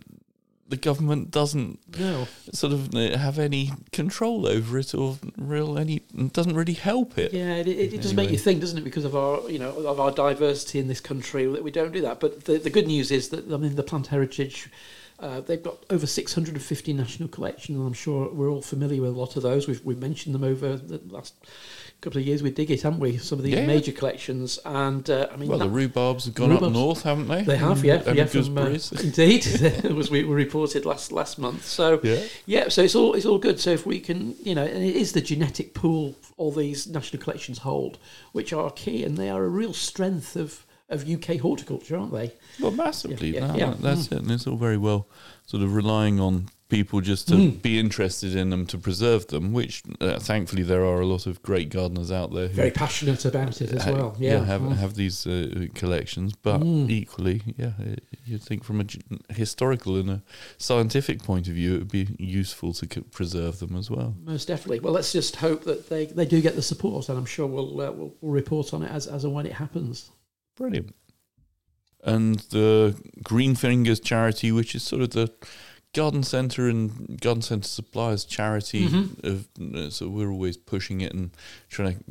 the 0.70 0.78
government 0.78 1.32
doesn't 1.32 1.80
No, 2.00 2.28
sort 2.54 2.74
of 2.74 2.94
uh, 2.96 3.18
have 3.18 3.40
any 3.40 3.72
control 3.92 4.48
over 4.48 4.78
it 4.78 4.94
or 4.94 5.18
real 5.38 5.78
any 5.78 6.00
doesn't 6.34 6.56
really 6.56 6.74
help 6.74 7.18
it. 7.18 7.34
yeah, 7.34 7.56
it, 7.56 7.68
it, 7.68 7.94
it 7.94 8.02
does 8.02 8.14
make 8.14 8.30
you 8.32 8.38
think, 8.38 8.62
doesn't 8.62 8.78
it? 8.78 8.84
Because 8.84 9.06
of 9.06 9.16
our, 9.16 9.50
you 9.50 9.60
know, 9.60 9.72
of 9.72 10.00
our 10.00 10.12
diversity 10.12 10.80
in 10.80 10.88
this 10.88 11.02
country, 11.02 11.46
that 11.48 11.64
we 11.64 11.72
don't 11.72 11.92
do 11.92 12.02
that. 12.02 12.20
But 12.20 12.46
the, 12.46 12.58
the 12.58 12.70
good 12.70 12.88
news 12.88 13.12
is 13.12 13.30
that 13.30 13.52
I 13.52 13.58
mean, 13.58 13.76
the 13.76 13.84
plant 13.84 14.08
heritage. 14.08 14.70
Uh, 15.20 15.42
they've 15.42 15.62
got 15.62 15.86
over 15.90 16.08
650 16.08 16.94
national 16.94 17.30
collections, 17.30 17.78
and 17.78 17.86
I'm 17.86 17.94
sure 17.94 18.32
we're 18.32 18.50
all 18.50 18.62
familiar 18.62 19.02
with 19.02 19.12
a 19.12 19.20
lot 19.20 19.36
of 19.36 19.44
those. 19.44 19.68
We've, 19.68 19.84
we've 19.84 20.00
mentioned 20.00 20.34
them 20.34 20.44
over 20.44 20.78
the 20.78 21.02
last 21.14 21.34
couple 22.02 22.22
of 22.22 22.26
years 22.26 22.42
with 22.42 22.56
Dig 22.56 22.72
It, 22.72 22.82
haven't 22.82 23.02
we? 23.02 23.18
Some 23.18 23.38
of 23.40 23.44
these 23.44 23.56
Yeah, 23.56 23.62
yeah. 23.62 23.68
major 23.68 23.92
collections, 23.92 24.60
and 24.64 25.10
uh, 25.10 25.28
I 25.32 25.36
mean, 25.36 25.50
Well, 25.50 25.60
the 25.60 25.68
rhubarbs 25.68 26.26
have 26.26 26.36
gone 26.36 26.54
up 26.54 26.62
north, 26.62 27.04
haven't 27.04 27.28
they? 27.28 27.44
They 27.44 27.58
have, 27.58 27.84
yeah, 27.84 28.02
and 28.06 28.16
yeah, 28.16 28.26
from, 28.26 28.58
uh, 28.58 28.68
indeed, 29.04 29.46
it 29.46 29.92
was 29.94 30.10
we 30.10 30.24
were 30.24 30.36
reported 30.36 30.86
last 30.86 31.12
last 31.12 31.38
month. 31.38 31.66
So 31.66 32.00
yeah. 32.02 32.24
yeah, 32.46 32.70
so 32.70 32.84
it's 32.84 32.96
all 32.96 33.14
it's 33.14 33.26
all 33.26 33.40
good. 33.40 33.60
So 33.60 33.72
if 33.72 33.86
we 33.86 34.00
can, 34.00 34.36
you 34.42 34.56
know, 34.56 34.64
and 34.64 34.84
it 34.84 34.96
is 34.96 35.12
the 35.12 35.22
genetic 35.22 35.74
pool 35.74 36.16
all 36.38 36.52
these 36.54 36.88
national 36.88 37.22
collections 37.22 37.60
hold, 37.60 37.98
which 38.32 38.54
are 38.54 38.72
key, 38.72 39.04
and 39.04 39.18
they 39.18 39.30
are 39.30 39.44
a 39.44 39.50
real 39.50 39.74
strength 39.74 40.38
of 40.38 40.66
of 40.90 41.08
UK 41.10 41.38
horticulture, 41.40 41.98
aren't 41.98 42.12
they? 42.14 42.34
Well, 42.60 42.72
massively. 42.72 43.36
Yeah, 43.36 43.54
yeah, 43.56 43.70
yeah. 43.70 43.76
That's 43.80 44.08
it. 44.08 44.20
And 44.20 44.32
it's 44.32 44.48
all 44.48 44.58
very 44.58 44.78
well 44.78 45.08
sort 45.46 45.64
of 45.64 45.74
relying 45.76 46.20
on 46.20 46.50
people 46.70 47.02
just 47.02 47.28
to 47.28 47.34
Mm. 47.34 47.62
be 47.64 47.80
interested 47.80 48.36
in 48.36 48.52
them 48.52 48.68
to 48.68 48.78
preserve 48.78 49.26
them, 49.28 49.54
which 49.54 49.82
uh, 50.02 50.20
thankfully 50.20 50.62
there 50.62 50.86
are 50.86 51.00
a 51.02 51.06
lot 51.06 51.26
of 51.26 51.42
great 51.42 51.70
gardeners 51.70 52.12
out 52.12 52.32
there 52.32 52.46
who 52.48 52.54
are 52.54 52.56
Very 52.56 52.70
passionate 52.72 53.26
about 53.26 53.60
it 53.60 53.72
as 53.72 53.84
ha- 53.86 53.92
well. 53.92 54.16
Yeah, 54.20 54.46
have 54.46 54.62
Mm. 54.62 54.76
have 54.78 54.94
these 54.94 55.26
uh, 55.26 55.66
collections, 55.74 56.34
but 56.44 56.62
Mm. 56.62 56.88
equally, 56.92 57.42
yeah, 57.58 57.72
you'd 58.24 58.44
think 58.44 58.64
from 58.64 58.80
a 58.82 58.84
g- 58.84 59.02
historical 59.30 59.96
and 59.98 60.10
a 60.12 60.22
scientific 60.60 61.24
point 61.24 61.48
of 61.48 61.56
view, 61.56 61.74
it 61.76 61.80
would 61.80 61.92
be 61.92 62.08
useful 62.20 62.72
to 62.74 62.86
c- 62.94 63.02
preserve 63.12 63.58
them 63.58 63.76
as 63.76 63.90
well. 63.90 64.14
Most 64.24 64.48
definitely. 64.48 64.80
Well, 64.80 64.94
let's 64.94 65.12
just 65.12 65.38
hope 65.38 65.64
that 65.64 65.90
they, 65.90 66.06
they 66.06 66.26
do 66.26 66.40
get 66.40 66.56
the 66.56 66.62
support, 66.62 67.10
and 67.10 67.18
I'm 67.18 67.26
sure 67.26 67.48
we'll, 67.48 67.82
uh, 67.82 67.92
we'll 67.92 68.14
we'll 68.22 68.34
report 68.34 68.74
on 68.76 68.84
it 68.84 68.92
as 68.92 69.08
as 69.08 69.24
and 69.24 69.34
when 69.34 69.48
it 69.48 69.54
happens. 69.54 70.12
Brilliant. 70.60 70.94
And 72.04 72.36
the 72.52 72.96
Green 73.24 73.56
Fingers 73.56 74.00
charity, 74.00 74.52
which 74.52 74.76
is 74.76 74.84
sort 74.84 75.02
of 75.02 75.10
the 75.12 75.32
garden 75.94 76.22
centre 76.22 76.68
and 76.70 77.20
garden 77.20 77.42
centre 77.42 77.68
suppliers 77.68 78.24
charity 78.26 78.88
Mhm. 78.88 79.24
of 79.24 79.48
uh, 79.76 79.90
so 79.90 80.08
we're 80.08 80.30
always 80.30 80.56
pushing 80.58 81.02
it 81.02 81.14
and 81.14 81.32
trying 81.70 81.96
to 81.98 82.04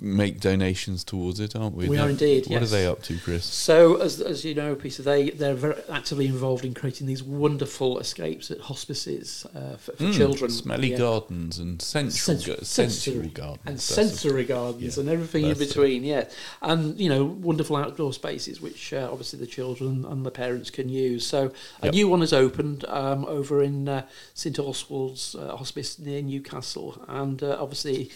make 0.00 0.40
donations 0.40 1.04
towards 1.04 1.40
it, 1.40 1.54
aren't 1.54 1.74
we? 1.76 1.88
We 1.88 1.98
are 1.98 2.08
indeed, 2.08 2.46
What 2.46 2.60
yes. 2.60 2.62
are 2.62 2.66
they 2.76 2.86
up 2.86 3.02
to, 3.04 3.18
Chris? 3.18 3.44
So, 3.44 3.96
as, 4.00 4.20
as 4.20 4.44
you 4.44 4.54
know, 4.54 4.74
Peter, 4.74 5.02
they 5.02 5.30
they're 5.30 5.54
very 5.54 5.76
actively 5.90 6.26
involved 6.26 6.64
in 6.64 6.72
creating 6.74 7.06
these 7.06 7.22
wonderful 7.22 7.98
escapes 7.98 8.50
at 8.50 8.60
hospices 8.60 9.46
uh, 9.54 9.76
for, 9.76 9.92
for 9.92 10.04
Mm, 10.04 10.14
children. 10.14 10.50
smelly 10.50 10.90
Yeah. 10.92 10.98
gardens 10.98 11.58
and 11.58 11.80
sensual, 11.82 12.36
Sensu- 12.36 12.64
sensory- 12.64 13.28
gardens. 13.28 13.60
and 13.66 13.76
That's 13.76 13.90
a- 13.90 13.94
sensory 13.94 14.44
gardens 14.44 14.96
yeah, 14.96 15.00
and 15.00 15.10
everything 15.10 15.42
in 15.44 15.48
that's 15.50 15.60
it. 15.60 15.68
between, 15.68 16.04
yeah. 16.04 16.24
And, 16.62 16.98
you 16.98 17.08
know, 17.08 17.24
wonderful 17.24 17.76
outdoor 17.76 18.12
spaces 18.12 18.60
which 18.60 18.92
uh, 18.92 19.08
obviously 19.10 19.38
the 19.38 19.46
children 19.46 20.04
and 20.04 20.24
the 20.24 20.30
parents 20.30 20.70
can 20.70 20.88
use. 20.88 21.26
So 21.26 21.52
a 21.82 21.86
Yep. 21.86 21.94
new 21.94 22.08
one 22.08 22.20
has 22.20 22.32
opened 22.32 22.84
um, 22.86 23.24
over 23.26 23.62
in 23.62 23.88
uh, 23.88 24.06
St 24.34 24.58
Oswald's 24.58 25.34
uh, 25.34 25.56
Hospice 25.56 25.98
near 25.98 26.22
Newcastle. 26.22 27.02
And 27.08 27.42
uh, 27.42 27.56
obviously, 27.60 28.10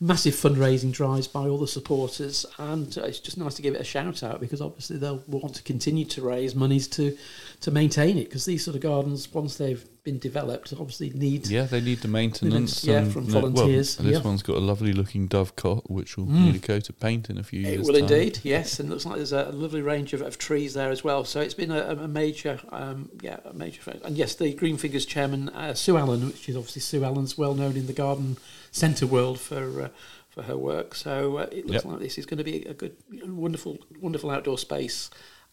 massive 0.00 0.34
fundraising 0.34 0.92
drives 0.92 1.26
by 1.28 1.46
all 1.48 1.58
the 1.58 1.68
supporters, 1.68 2.44
and 2.58 2.96
uh, 2.98 3.02
it's 3.02 3.20
just 3.20 3.38
nice 3.38 3.54
to 3.54 3.62
give 3.62 3.74
it 3.74 3.80
a 3.80 3.84
shout 3.84 4.22
out 4.22 4.40
because 4.40 4.60
obviously 4.60 4.96
they'll 4.98 5.22
want 5.26 5.54
to 5.54 5.62
continue 5.62 6.04
to 6.06 6.22
raise 6.22 6.54
monies 6.54 6.88
to 6.88 7.16
to 7.60 7.70
maintain 7.70 8.18
it 8.18 8.24
because 8.24 8.44
these 8.44 8.62
sort 8.64 8.74
of 8.74 8.82
gardens, 8.82 9.32
once 9.32 9.56
they've 9.56 9.86
been 10.02 10.18
developed, 10.18 10.70
obviously 10.78 11.08
need 11.10 11.46
Yeah, 11.46 11.62
they 11.64 11.80
need 11.80 12.00
the 12.00 12.08
maintenance. 12.08 12.84
Yeah, 12.84 12.98
and, 12.98 13.12
from 13.12 13.34
uh, 13.34 13.48
well, 13.48 13.66
this 13.66 13.98
yeah. 14.00 14.20
one's 14.20 14.42
got 14.42 14.56
a 14.56 14.60
lovely 14.60 14.92
looking 14.92 15.28
dovecot, 15.28 15.88
which 15.88 16.18
will 16.18 16.26
Mm. 16.26 16.44
need 16.44 16.56
a 16.56 16.58
coat 16.58 16.90
of 16.90 17.00
paint 17.00 17.30
in 17.30 17.38
a 17.38 17.42
few 17.42 17.60
It 17.60 17.70
years. 17.70 17.86
will 17.86 17.94
time. 17.94 18.02
indeed, 18.02 18.38
yes, 18.42 18.78
and 18.80 18.88
it 18.88 18.92
looks 18.92 19.06
like 19.06 19.16
there's 19.16 19.32
a 19.32 19.50
lovely 19.52 19.80
range 19.80 20.12
of, 20.12 20.20
of 20.20 20.36
trees 20.36 20.74
there 20.74 20.90
as 20.90 21.02
well. 21.02 21.24
So 21.24 21.40
it's 21.40 21.54
been 21.54 21.70
a, 21.70 21.80
a 21.92 22.08
major, 22.08 22.60
um, 22.70 23.08
yeah, 23.22 23.38
a 23.46 23.54
major. 23.54 23.80
And 24.04 24.14
yes, 24.16 24.34
the 24.34 24.52
Green 24.52 24.76
Fingers 24.76 25.06
chairman 25.06 25.48
uh, 25.50 25.72
Sue 25.72 25.96
Allen, 25.96 26.26
which 26.26 26.46
is 26.50 26.56
obviously 26.56 26.82
Sue 26.82 27.02
Allen's 27.02 27.38
well 27.38 27.54
known 27.54 27.76
in 27.76 27.86
the 27.86 27.92
garden 27.94 28.36
centre 28.74 29.06
world 29.06 29.38
for 29.40 29.82
uh, 29.82 29.88
for 30.28 30.42
her 30.42 30.56
work. 30.56 30.94
So 30.96 31.38
uh, 31.38 31.46
it 31.52 31.64
looks 31.66 31.84
Yep. 31.84 31.92
like 31.92 32.00
this 32.00 32.18
is 32.18 32.26
going 32.26 32.38
to 32.38 32.44
be 32.44 32.64
a 32.64 32.74
good, 32.74 32.96
wonderful, 33.24 33.78
wonderful 34.00 34.30
outdoor 34.30 34.58
space. 34.58 35.08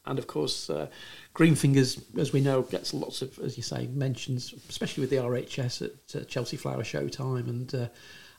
And 0.07 0.17
of 0.17 0.25
course, 0.25 0.67
uh, 0.71 0.87
Green 1.35 1.53
Fingers, 1.53 2.01
as 2.17 2.33
we 2.33 2.41
know, 2.41 2.63
gets 2.63 2.91
lots 2.91 3.21
of, 3.21 3.37
as 3.37 3.55
you 3.57 3.61
say, 3.63 3.85
mentions, 3.85 4.51
especially 4.67 5.01
with 5.01 5.11
the 5.11 5.17
RHS 5.17 5.83
at 5.83 6.15
uh, 6.21 6.25
Chelsea 6.25 6.57
Flower 6.57 6.83
Show 6.83 7.07
time, 7.07 7.47
and 7.47 7.75
uh, 7.75 7.87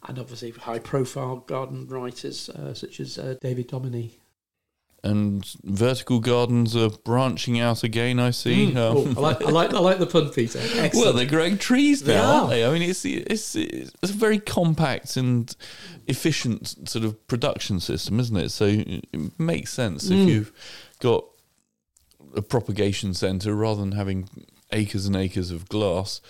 and 0.09 0.19
obviously 0.19 0.51
high-profile 0.51 1.37
garden 1.47 1.87
writers 1.87 2.49
uh, 2.49 2.75
such 2.75 2.99
as 2.99 3.19
uh, 3.19 3.37
David 3.41 3.69
Domoney. 3.69 4.11
And 5.04 5.44
vertical 5.64 6.21
gardens 6.21 6.76
are 6.76 6.90
branching 6.90 7.59
out 7.59 7.82
again. 7.82 8.21
I 8.21 8.30
see. 8.30 8.71
Mm. 8.71 8.76
Um, 8.76 9.14
Oh, 9.16 9.21
I 9.21 9.21
like, 9.32 9.42
I 9.42 9.50
like, 9.50 9.75
I 9.75 9.78
like 9.80 9.99
the 9.99 10.06
pun, 10.06 10.30
Peter. 10.30 10.61
Excellent. 10.61 10.94
Well, 10.94 11.12
they're 11.12 11.26
growing 11.26 11.59
trees 11.59 12.06
now, 12.06 12.23
are. 12.23 12.35
aren't 12.42 12.50
they? 12.50 12.64
I 12.64 12.73
mean, 12.73 12.82
it's, 12.82 13.04
it's 13.04 13.56
it's 13.56 13.90
a 14.11 14.12
very 14.12 14.38
compact 14.38 15.16
and 15.16 15.54
efficient 16.06 16.88
sort 16.88 17.04
of 17.04 17.26
production 17.26 17.80
system, 17.80 18.21
isn't 18.21 18.37
it? 18.37 18.50
So 18.50 18.66
it 18.66 19.04
makes 19.40 19.73
sense 19.73 20.09
Mm. 20.09 20.23
if 20.23 20.28
you've 20.28 20.52
got 21.00 21.25
a 22.37 22.42
propagation 22.42 23.12
center 23.12 23.54
rather 23.56 23.80
than 23.80 23.92
having 23.92 24.28
acres 24.71 25.06
and 25.06 25.16
acres 25.16 25.50
of 25.50 25.68
glass 25.68 26.21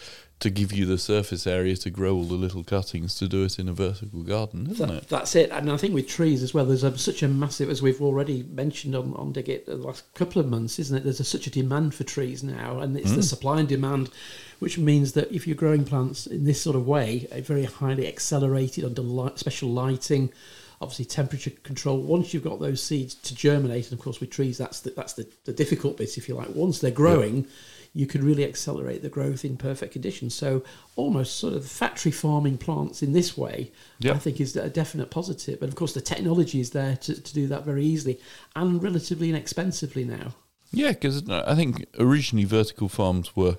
to 0.43 0.51
give 0.51 0.73
you 0.73 0.85
the 0.85 0.99
surface 0.99 1.47
area 1.47 1.77
to 1.77 1.89
grow 1.89 2.17
all 2.17 2.25
the 2.25 2.35
little 2.35 2.65
cuttings 2.65 3.15
to 3.15 3.29
do 3.29 3.45
it 3.45 3.61
in 3.61 3.69
a 3.69 3.73
vertical 3.73 4.25
garden, 4.25 4.69
isn't 4.69 4.89
That- 4.89 5.05
it? 5.05 5.09
that's 5.09 5.37
it. 5.37 5.51
And 5.53 5.71
I 5.71 5.77
think 5.77 5.95
with 5.95 6.09
trees 6.09 6.43
as 6.43 6.53
well, 6.53 6.67
there's 6.67 6.83
a, 6.83 6.99
such 6.99 7.23
a 7.23 7.29
massive, 7.29 7.71
as 7.71 7.81
we've 7.81 8.03
already 8.03 8.43
mentioned 8.43 8.97
on, 8.97 9.15
on 9.15 9.31
Dig 9.31 9.49
It 9.49 9.67
the 9.67 9.77
last 9.77 10.03
couple 10.15 10.41
of 10.41 10.49
months, 10.49 10.81
isn't 10.81 10.97
it? 10.97 11.05
There's 11.05 11.21
a, 11.21 11.25
such 11.25 11.47
a 11.47 11.51
demand 11.51 11.95
for 11.95 12.03
trees 12.03 12.43
now, 12.43 12.81
and 12.81 12.97
it's 12.97 13.11
the 13.11 13.17
hmm. 13.17 13.21
supply 13.21 13.61
and 13.61 13.69
demand, 13.69 14.11
which 14.59 14.79
means 14.79 15.13
that 15.13 15.31
if 15.31 15.47
you're 15.47 15.55
growing 15.55 15.85
plants 15.85 16.27
in 16.27 16.45
this 16.45 16.61
sort 16.61 16.75
of 16.75 16.89
way, 16.89 17.29
a 17.31 17.41
very 17.41 17.65
highly 17.65 18.09
accelerated 18.09 18.85
under 18.85 19.03
light, 19.03 19.39
special 19.39 19.69
lighting, 19.69 20.33
obviously 20.81 21.05
temperature 21.05 21.51
control. 21.63 22.01
Once 22.01 22.35
you've 22.35 22.43
got 22.43 22.59
those 22.59 22.83
seeds 22.83 23.15
to 23.15 23.35
germinate, 23.37 23.85
and 23.91 23.93
of 23.93 24.05
course 24.05 24.19
with 24.19 24.31
trees, 24.31 24.59
that's 24.59 24.81
the, 24.81 24.91
that's 24.91 25.13
the, 25.13 25.29
the 25.45 25.53
difficult 25.53 25.99
bit, 25.99 26.19
if 26.19 26.29
you 26.29 26.35
like. 26.35 26.49
Once 26.53 26.81
they're 26.81 26.91
growing, 26.91 27.47
you 27.95 28.07
can 28.07 28.25
really 28.25 28.45
accelerate 28.45 29.03
the 29.03 29.09
growth 29.09 29.45
in 29.45 29.57
perfect 29.57 29.93
conditions. 29.93 30.35
So 30.35 30.63
almost 30.97 31.37
sort 31.37 31.55
of 31.55 31.67
factory 31.67 32.13
farming 32.13 32.59
plants 32.59 33.03
in 33.03 33.13
this 33.13 33.37
way, 33.37 33.71
Yeah. 33.99 34.13
I 34.13 34.19
think 34.19 34.41
is 34.41 34.57
a 34.57 34.71
definite 34.71 35.11
positive. 35.11 35.61
And 35.61 35.69
of 35.69 35.75
course, 35.75 35.93
the 35.93 36.01
technology 36.01 36.61
is 36.61 36.71
there 36.71 36.97
to, 36.97 37.21
to 37.21 37.35
do 37.35 37.47
that 37.49 37.65
very 37.65 37.85
easily 37.85 38.19
and 38.57 38.83
relatively 38.83 39.29
inexpensively 39.29 40.05
now. 40.05 40.35
Yeah, 40.73 40.93
because 40.93 41.29
uh, 41.29 41.45
I 41.47 41.55
think 41.55 41.85
originally 41.99 42.47
vertical 42.47 42.89
farms 42.89 43.37
were 43.37 43.59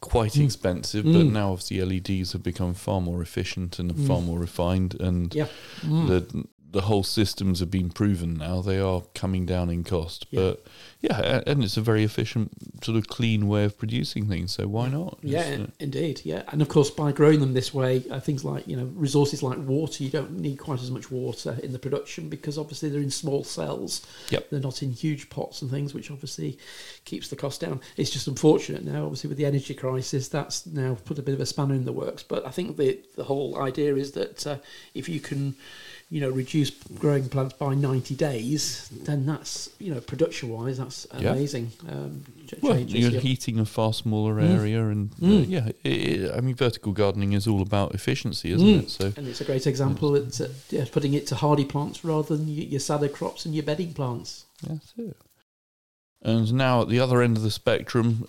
quite 0.00 0.32
mm. 0.32 0.44
expensive, 0.44 1.04
but 1.04 1.12
mm. 1.12 1.32
now 1.32 1.52
obviously 1.52 1.82
LEDs 1.82 2.32
have 2.32 2.42
become 2.42 2.74
far 2.74 3.00
more 3.00 3.22
efficient 3.22 3.78
and 3.78 3.92
mm. 3.92 4.06
far 4.06 4.20
more 4.20 4.38
refined, 4.38 5.00
and 5.00 5.34
Yeah. 5.34 5.48
the 5.82 6.46
the 6.74 6.82
whole 6.82 7.04
systems 7.04 7.60
have 7.60 7.70
been 7.70 7.88
proven 7.88 8.34
now. 8.34 8.60
They 8.60 8.78
are 8.78 9.02
coming 9.14 9.46
down 9.46 9.70
in 9.70 9.84
cost, 9.84 10.26
Yeah. 10.30 10.40
but 10.40 10.64
yeah, 11.00 11.42
and 11.46 11.62
it's 11.62 11.76
a 11.76 11.80
very 11.80 12.02
efficient, 12.02 12.50
sort 12.82 12.98
of 12.98 13.06
clean 13.08 13.46
way 13.46 13.64
of 13.64 13.78
producing 13.78 14.26
things. 14.26 14.52
So 14.52 14.66
why 14.66 14.88
not? 14.88 15.18
Yeah, 15.22 15.66
indeed. 15.78 16.22
Yeah, 16.24 16.42
and 16.48 16.60
of 16.60 16.68
course, 16.68 16.90
by 16.90 17.12
growing 17.12 17.40
them 17.40 17.54
this 17.54 17.72
way, 17.72 18.02
uh, 18.10 18.20
things 18.20 18.44
like 18.44 18.66
you 18.66 18.76
know 18.76 18.86
resources 18.94 19.42
like 19.42 19.58
water, 19.58 20.02
you 20.02 20.10
don't 20.10 20.32
need 20.32 20.58
quite 20.58 20.82
as 20.82 20.90
much 20.90 21.10
water 21.10 21.58
in 21.62 21.72
the 21.72 21.78
production 21.78 22.28
because 22.28 22.58
obviously 22.58 22.88
they're 22.88 23.00
in 23.00 23.10
small 23.10 23.44
cells. 23.44 24.04
Yep. 24.30 24.50
They're 24.50 24.60
not 24.60 24.82
in 24.82 24.90
huge 24.92 25.30
pots 25.30 25.62
and 25.62 25.70
things, 25.70 25.94
which 25.94 26.10
obviously 26.10 26.58
keeps 27.04 27.28
the 27.28 27.36
cost 27.36 27.60
down. 27.60 27.80
It's 27.96 28.10
just 28.10 28.26
unfortunate 28.26 28.84
now, 28.84 29.04
obviously 29.04 29.28
with 29.28 29.38
the 29.38 29.46
energy 29.46 29.74
crisis, 29.74 30.28
that's 30.28 30.66
now 30.66 30.96
put 31.04 31.18
a 31.18 31.22
bit 31.22 31.34
of 31.34 31.40
a 31.40 31.46
spanner 31.46 31.74
in 31.74 31.84
the 31.84 31.92
works. 31.92 32.22
But 32.24 32.46
I 32.46 32.50
think 32.50 32.76
the 32.76 32.98
the 33.14 33.24
whole 33.24 33.62
idea 33.62 33.94
is 33.94 34.12
that 34.12 34.46
uh, 34.46 34.56
if 34.94 35.08
you 35.08 35.20
can 35.20 35.54
you 36.14 36.20
know, 36.20 36.30
reduce 36.30 36.70
growing 36.70 37.28
plants 37.28 37.54
by 37.54 37.74
90 37.74 38.14
days, 38.14 38.88
then 39.02 39.26
that's, 39.26 39.68
you 39.80 39.92
know, 39.92 40.00
production 40.00 40.48
wise, 40.48 40.78
that's 40.78 41.08
Yeah. 41.18 41.32
amazing. 41.32 41.72
Um, 41.88 42.22
ch- 42.46 42.54
well, 42.62 42.78
you're 42.78 43.10
yeah. 43.10 43.18
heating 43.18 43.58
a 43.58 43.64
far 43.64 43.92
smaller 43.92 44.38
area, 44.38 44.86
and 44.86 45.10
uh, 45.20 45.26
Mm. 45.26 45.48
yeah, 45.48 45.66
it, 45.82 45.86
it, 45.92 46.32
I 46.32 46.40
mean, 46.40 46.54
vertical 46.54 46.92
gardening 46.92 47.32
is 47.32 47.48
all 47.48 47.60
about 47.60 47.96
efficiency, 47.96 48.52
isn't 48.52 48.64
Mm. 48.68 48.82
it? 48.84 48.90
So 48.90 49.12
And 49.16 49.26
it's 49.26 49.40
a 49.40 49.44
great 49.44 49.66
example. 49.66 50.14
It's 50.14 50.40
uh, 50.40 50.52
yeah, 50.70 50.84
putting 50.92 51.14
it 51.14 51.26
to 51.30 51.34
hardy 51.34 51.64
plants 51.64 52.04
rather 52.04 52.36
than 52.36 52.46
your, 52.46 52.64
your 52.66 52.80
sadder 52.80 53.08
crops 53.08 53.44
and 53.44 53.52
your 53.52 53.64
bedding 53.64 53.92
plants. 53.92 54.44
That's 54.64 54.92
it. 54.96 55.16
And 56.22 56.52
now 56.54 56.82
at 56.82 56.88
the 56.88 57.00
other 57.00 57.22
end 57.22 57.36
of 57.36 57.42
the 57.42 57.50
spectrum, 57.50 58.28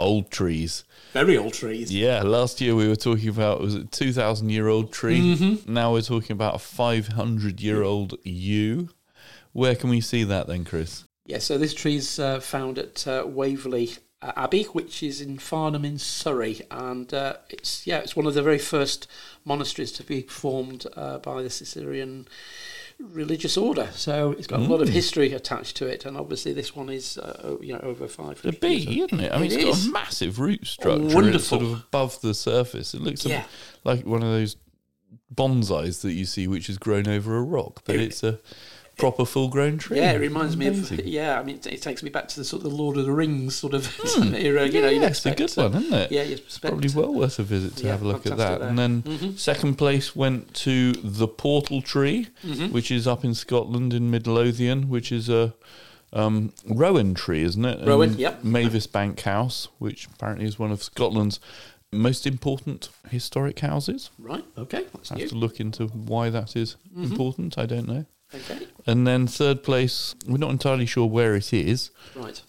old 0.00 0.30
trees. 0.30 0.84
Very 1.12 1.36
old 1.38 1.54
trees. 1.54 1.92
Yeah, 1.92 2.22
last 2.22 2.60
year 2.60 2.74
we 2.74 2.88
were 2.88 2.96
talking 2.96 3.28
about 3.28 3.60
was 3.60 3.74
it 3.74 3.92
two 3.92 4.12
thousand 4.12 4.50
year 4.50 4.68
old 4.68 4.92
tree. 4.92 5.36
Mhm. 5.36 5.68
Now 5.68 5.92
we're 5.92 6.02
talking 6.02 6.32
about 6.32 6.56
a 6.56 6.58
five 6.58 7.08
hundred 7.08 7.60
year 7.60 7.82
old 7.82 8.18
yew. 8.24 8.90
Where 9.52 9.76
can 9.76 9.90
we 9.90 10.00
see 10.00 10.24
that 10.24 10.48
then, 10.48 10.64
Chris? 10.64 11.04
Yeah, 11.26 11.38
so 11.38 11.56
this 11.56 11.74
tree's 11.74 12.18
uh, 12.18 12.40
found 12.40 12.78
at 12.78 13.06
uh, 13.06 13.24
Waverley 13.26 13.92
uh, 14.20 14.32
Abbey, 14.36 14.64
which 14.64 15.02
is 15.02 15.20
in 15.20 15.38
Farnham 15.38 15.84
in 15.84 15.98
Surrey, 15.98 16.62
and 16.70 17.14
uh, 17.14 17.36
it's 17.48 17.86
yeah, 17.86 17.98
it's 17.98 18.16
one 18.16 18.26
of 18.26 18.34
the 18.34 18.42
very 18.42 18.58
first 18.58 19.06
monasteries 19.44 19.92
to 19.92 20.02
be 20.02 20.22
formed 20.22 20.86
uh, 20.96 21.18
by 21.18 21.42
the 21.42 21.50
Cistercian 21.50 22.26
religious 23.00 23.56
order. 23.56 23.88
So 23.94 24.32
it's 24.32 24.46
got 24.46 24.60
a 24.60 24.62
lot 24.62 24.80
of 24.80 24.88
Mm. 24.88 24.92
history 24.92 25.32
attached 25.32 25.76
to 25.78 25.86
it, 25.86 26.04
and 26.04 26.16
obviously 26.16 26.52
this 26.52 26.74
one 26.76 26.88
is 26.88 27.18
uh, 27.18 27.56
you 27.60 27.72
know 27.72 27.80
over 27.80 28.06
five. 28.08 28.40
The 28.42 28.52
bee, 28.52 29.02
isn't 29.02 29.20
it? 29.20 29.32
I 29.32 29.38
mean, 29.38 29.50
It 29.52 29.60
it's 29.60 29.80
got 29.84 29.88
a 29.88 29.92
massive 29.92 30.38
root 30.38 30.66
structure. 30.66 31.28
It's 31.30 31.44
sort 31.46 31.62
of 31.62 31.72
above 31.72 32.20
the 32.20 32.34
surface. 32.34 32.94
It 32.94 33.00
looks 33.02 33.24
Yeah. 33.26 33.44
like 33.84 34.06
one 34.06 34.22
of 34.22 34.28
those 34.30 34.56
bonsais 35.34 36.02
that 36.02 36.12
you 36.12 36.24
see, 36.24 36.46
which 36.46 36.66
has 36.68 36.78
grown 36.78 37.08
over 37.08 37.36
a 37.36 37.42
rock, 37.42 37.82
but 37.84 37.96
It- 37.96 38.02
it's 38.02 38.22
a 38.22 38.38
proper 38.96 39.24
full 39.24 39.48
grown 39.48 39.78
tree. 39.78 39.96
Yeah, 39.98 40.12
it 40.12 40.20
reminds 40.20 40.56
me 40.56 40.66
of 40.68 40.90
yeah. 41.06 41.38
I 41.38 41.42
mean, 41.42 41.56
it, 41.56 41.66
it 41.66 41.82
takes 41.82 42.02
me 42.02 42.10
back 42.10 42.28
to 42.28 42.36
the 42.36 42.44
sort 42.44 42.64
of 42.64 42.70
the 42.70 42.76
Lord 42.76 42.96
of 42.96 43.04
the 43.06 43.12
Rings 43.12 43.54
sort 43.56 43.74
of 43.74 43.86
era. 44.34 44.66
You 44.66 44.80
know, 44.82 44.88
yeah, 44.88 44.90
you'd 44.90 45.02
it's 45.02 45.26
a 45.26 45.34
good 45.34 45.50
one, 45.54 45.74
isn't 45.74 45.92
it? 45.92 46.12
Yeah, 46.12 46.22
you 46.22 46.36
expect 46.36 46.72
Probably 46.72 46.90
well 46.94 47.12
worth 47.14 47.38
a 47.38 47.42
visit 47.42 47.76
to 47.76 47.84
Yeah, 47.84 47.90
have 47.92 48.02
a 48.02 48.06
look 48.06 48.26
at 48.26 48.36
that. 48.36 48.60
there. 48.60 48.68
And 48.68 48.78
then 48.78 49.02
Mhm. 49.02 49.38
second 49.38 49.76
place 49.76 50.14
went 50.14 50.54
to 50.54 50.92
the 50.92 51.26
Portal 51.28 51.82
Tree, 51.82 52.28
Mhm. 52.44 52.70
which 52.72 52.90
is 52.90 53.06
up 53.06 53.24
in 53.24 53.34
Scotland 53.34 53.92
in 53.92 54.10
Midlothian, 54.10 54.88
which 54.88 55.10
is 55.12 55.28
a 55.28 55.54
um, 56.12 56.52
Rowan 56.68 57.12
tree, 57.14 57.42
isn't 57.42 57.64
it? 57.64 57.84
Rowan, 57.84 58.10
And 58.10 58.18
yep. 58.20 58.42
Mavisbank 58.44 59.18
House, 59.22 59.66
which 59.78 60.06
apparently 60.06 60.46
is 60.46 60.60
one 60.60 60.70
of 60.70 60.80
Scotland's 60.80 61.40
most 61.90 62.24
important 62.24 62.88
historic 63.10 63.58
houses. 63.60 64.10
Right. 64.18 64.44
Okay. 64.56 64.84
That's 64.94 65.10
I 65.10 65.16
new. 65.16 65.20
have 65.22 65.30
to 65.30 65.36
look 65.36 65.58
into 65.58 65.86
why 65.88 66.30
that 66.30 66.54
is 66.54 66.76
Mm-hmm. 66.96 67.02
important. 67.10 67.58
I 67.58 67.66
don't 67.66 67.88
know. 67.88 68.04
Okay. 68.34 68.66
And 68.86 69.06
then 69.06 69.26
third 69.26 69.62
place, 69.62 70.14
we're 70.26 70.38
not 70.38 70.50
entirely 70.50 70.86
sure 70.86 71.06
where 71.06 71.34
it 71.34 71.52
is, 71.52 71.90
Right. 72.14 72.40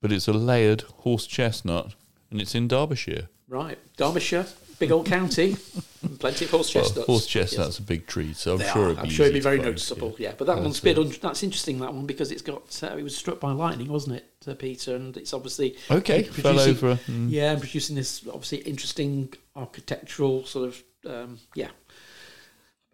but 0.00 0.12
it's 0.12 0.28
a 0.28 0.32
layered 0.32 0.82
horse 0.98 1.26
chestnut, 1.26 1.94
and 2.30 2.40
it's 2.40 2.54
in 2.54 2.68
Derbyshire. 2.68 3.28
Right. 3.48 3.78
Derbyshire, 3.96 4.46
big 4.78 4.90
old 4.90 5.06
county, 5.06 5.56
plenty 6.18 6.44
of 6.46 6.50
horse 6.50 6.74
Well, 6.74 6.84
chestnuts. 6.84 7.06
horse 7.06 7.34
Yes. 7.34 7.50
chestnut's 7.50 7.78
a 7.78 7.82
big 7.82 8.06
tree, 8.06 8.32
so 8.32 8.52
I'm 8.54 8.58
They 8.58 8.64
sure 8.70 8.82
are. 8.82 8.84
it'd 8.86 8.96
be 8.96 9.02
I'm 9.02 9.10
sure 9.10 9.26
it'd 9.26 9.34
be 9.34 9.40
very 9.40 9.58
noticeable. 9.58 10.14
yeah. 10.18 10.28
Yeah, 10.30 10.34
but 10.38 10.46
that 10.46 10.54
That's 10.54 10.64
one's 10.64 10.78
a 10.78 10.82
bit. 10.82 10.98
Un- 10.98 11.14
that's 11.20 11.42
interesting. 11.42 11.78
That 11.80 11.92
one 11.94 12.06
because 12.06 12.30
it's 12.32 12.42
got. 12.42 12.82
Uh, 12.82 12.96
it 12.96 13.02
was 13.02 13.16
struck 13.16 13.40
by 13.40 13.52
lightning, 13.52 13.88
wasn't 13.88 14.16
it, 14.16 14.26
uh, 14.48 14.54
Peter? 14.54 14.96
And 14.96 15.16
it's 15.16 15.32
obviously 15.34 15.76
Okay, 15.90 16.22
fell 16.22 16.58
over. 16.58 16.96
mm. 17.06 17.30
Yeah, 17.30 17.52
and 17.52 17.60
producing 17.60 17.94
this 17.96 18.22
obviously 18.26 18.58
interesting 18.58 19.32
architectural 19.54 20.44
sort 20.44 20.68
of. 20.68 20.82
Um, 21.06 21.38
yeah. 21.54 21.68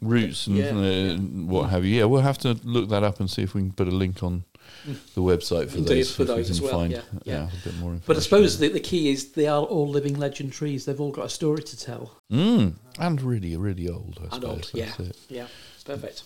Roots 0.01 0.47
and 0.47 0.57
Yeah, 0.57 0.71
uh, 0.71 0.81
yeah. 0.81 1.17
what 1.17 1.71
have 1.71 1.85
you. 1.85 1.97
Yeah, 1.99 2.05
we'll 2.05 2.23
have 2.23 2.39
to 2.39 2.59
look 2.65 2.89
that 2.91 3.03
up 3.03 3.21
and 3.21 3.31
see 3.31 3.43
if 3.43 3.55
we 3.55 3.63
can 3.63 3.73
put 3.73 3.89
a 3.89 3.93
link 3.93 4.23
on 4.23 4.45
the 5.15 5.21
website 5.21 5.69
for 5.69 5.77
Mm. 5.77 5.79
Indeed, 5.79 5.99
those. 5.99 6.15
for 6.15 6.25
those 6.25 6.51
as 6.51 6.61
well, 6.61 6.71
Find 6.73 6.93
yeah, 6.93 7.03
yeah. 7.25 7.49
a 7.49 7.65
bit 7.65 7.77
more 7.79 7.91
information. 7.93 8.05
But 8.07 8.17
I 8.17 8.21
suppose 8.21 8.59
the, 8.59 8.69
the 8.69 8.81
key 8.81 9.11
is 9.11 9.33
they 9.33 9.47
are 9.47 9.63
all 9.63 9.89
living 9.89 10.19
legend 10.19 10.53
trees. 10.53 10.85
They've 10.85 11.01
all 11.01 11.11
got 11.11 11.27
a 11.27 11.29
story 11.31 11.63
to 11.63 11.77
tell. 11.79 12.13
Mm, 12.33 12.75
and 12.99 13.21
really, 13.23 13.57
really 13.57 13.89
old. 13.89 14.19
I 14.21 14.25
And 14.25 14.33
suppose. 14.35 14.49
old, 14.51 14.71
yeah. 14.75 14.93
it. 14.99 15.17
Yeah, 15.29 15.47
perfect. 15.85 16.23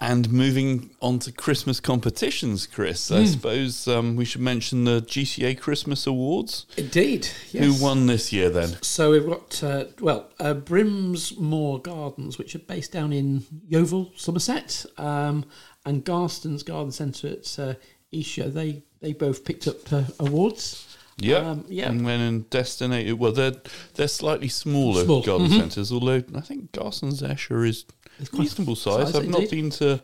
And 0.00 0.30
moving 0.30 0.90
on 1.02 1.18
to 1.20 1.32
Christmas 1.32 1.80
competitions, 1.80 2.68
Chris, 2.68 3.08
Hmm. 3.08 3.14
I 3.16 3.24
suppose 3.24 3.88
um, 3.88 4.14
we 4.14 4.24
should 4.24 4.40
mention 4.40 4.84
the 4.84 5.00
GCA 5.02 5.58
Christmas 5.58 6.06
Awards. 6.06 6.66
Indeed. 6.76 7.26
Yes. 7.50 7.64
Who 7.64 7.84
won 7.84 8.06
this 8.06 8.32
year 8.32 8.48
then? 8.48 8.76
So 8.80 9.10
we've 9.10 9.26
got, 9.26 9.60
uh, 9.64 9.84
well, 10.00 10.28
uh, 10.38 10.54
Brimsmore 10.54 11.80
Gardens, 11.82 12.38
which 12.38 12.54
are 12.54 12.60
based 12.60 12.92
down 12.92 13.12
in 13.12 13.44
Yeovil, 13.68 14.12
Somerset, 14.16 14.86
um, 14.98 15.44
and 15.84 16.04
Garson's 16.04 16.62
Garden 16.62 16.92
Centre 16.92 17.28
at 17.28 17.58
uh, 17.58 17.74
Esher. 18.12 18.48
They, 18.50 18.84
they 19.00 19.12
both 19.14 19.44
picked 19.44 19.66
up 19.66 19.92
uh, 19.92 20.04
awards. 20.20 20.84
Yeah, 21.20 21.38
Um, 21.38 21.64
yeah. 21.68 21.88
and 21.90 22.04
went 22.04 22.22
and 22.22 22.48
destinated. 22.48 23.18
Well, 23.18 23.32
they're 23.32 23.56
they're 23.94 24.06
slightly 24.06 24.46
smaller 24.46 25.02
Small. 25.04 25.20
Mm-hmm. 25.22 25.26
garden 25.28 25.50
centres, 25.50 25.90
although 25.90 26.22
I 26.32 26.40
think 26.40 26.70
Garson's 26.70 27.24
Esher 27.24 27.64
is 27.64 27.84
It's 28.18 28.28
quite 28.28 28.40
reasonable 28.40 28.76
size. 28.76 29.12
size, 29.12 29.16
I've 29.16 29.28
not 29.28 29.48
been 29.50 29.70
to 29.70 30.00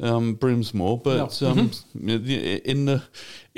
um, 0.00 0.36
Brimsmore, 0.36 1.02
but 1.02 1.40
No. 1.42 1.48
um, 1.48 1.70
Mm-hmm. 1.70 2.08
in 2.64 2.84
the 2.86 3.02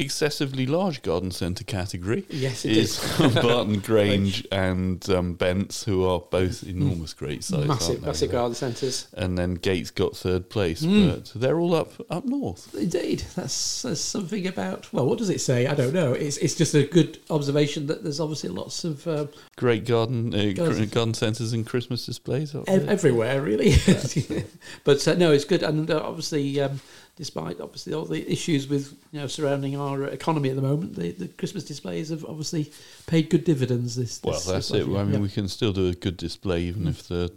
excessively 0.00 0.66
large 0.66 1.02
garden 1.02 1.30
centre 1.30 1.64
category 1.64 2.24
Yes, 2.30 2.64
it 2.64 2.76
is 2.76 3.02
is. 3.20 3.34
Barton 3.34 3.78
Grange 3.90 4.46
and 4.50 5.08
um, 5.10 5.34
Bents, 5.34 5.84
who 5.84 6.04
are 6.04 6.20
both 6.20 6.62
enormous 6.64 7.12
great 7.14 7.44
size, 7.44 7.66
massive, 7.66 8.02
massive 8.02 8.32
garden 8.32 8.54
centres. 8.54 9.06
And 9.14 9.36
then 9.38 9.54
Gates 9.54 9.90
got 9.90 10.16
third 10.16 10.48
place, 10.50 10.82
Mm. 10.82 11.10
but 11.14 11.40
they're 11.40 11.58
all 11.60 11.74
up 11.74 11.92
up 12.10 12.24
north. 12.24 12.74
Indeed, 12.74 13.24
that's, 13.36 13.82
that's 13.82 14.00
something 14.00 14.46
about. 14.46 14.92
Well, 14.92 15.06
what 15.06 15.18
does 15.18 15.30
it 15.30 15.40
say? 15.40 15.66
I 15.66 15.74
don't 15.74 15.92
know. 15.92 16.12
It's 16.12 16.36
it's 16.38 16.54
just 16.54 16.74
a 16.74 16.84
good 16.84 17.18
observation 17.28 17.86
that 17.88 18.02
there's 18.02 18.20
obviously 18.20 18.48
lots 18.50 18.84
of 18.84 19.06
uh, 19.06 19.26
Great 19.56 19.84
garden 19.86 20.34
uh, 20.34 20.52
Garden- 20.54 20.88
gr- 20.88 20.94
garden 20.94 21.14
centres 21.14 21.52
and 21.52 21.66
Christmas 21.66 22.06
displays. 22.06 22.54
up 22.54 22.64
ev- 22.68 22.82
there. 22.86 22.90
everywhere, 22.90 23.40
really. 23.42 23.74
but 24.84 25.06
uh, 25.06 25.14
no, 25.14 25.32
it's 25.32 25.44
good, 25.44 25.62
and 25.62 25.90
uh, 25.90 26.00
obviously, 26.02 26.60
um, 26.60 26.80
despite 27.20 27.60
obviously 27.60 27.92
all 27.92 28.06
the 28.06 28.22
issues 28.32 28.66
with 28.66 28.84
you 29.12 29.20
know 29.20 29.26
surrounding 29.26 29.76
our 29.76 30.04
economy 30.06 30.48
at 30.48 30.56
the 30.56 30.62
moment, 30.62 30.96
the, 30.96 31.10
the 31.12 31.28
Christmas 31.28 31.64
displays 31.64 32.08
have 32.08 32.24
obviously 32.24 32.72
paid 33.06 33.28
good 33.28 33.44
dividends. 33.44 33.94
This, 33.94 34.20
Well, 34.24 34.32
that's 34.32 34.46
this 34.46 34.70
it. 34.70 34.86
year. 34.86 34.96
I 34.96 35.04
mean, 35.04 35.14
Yeah. 35.14 35.20
we 35.20 35.28
can 35.28 35.46
still 35.46 35.74
do 35.74 35.86
a 35.88 35.94
good 35.94 36.16
display, 36.16 36.62
even 36.62 36.88
if 36.88 37.06
the 37.08 37.30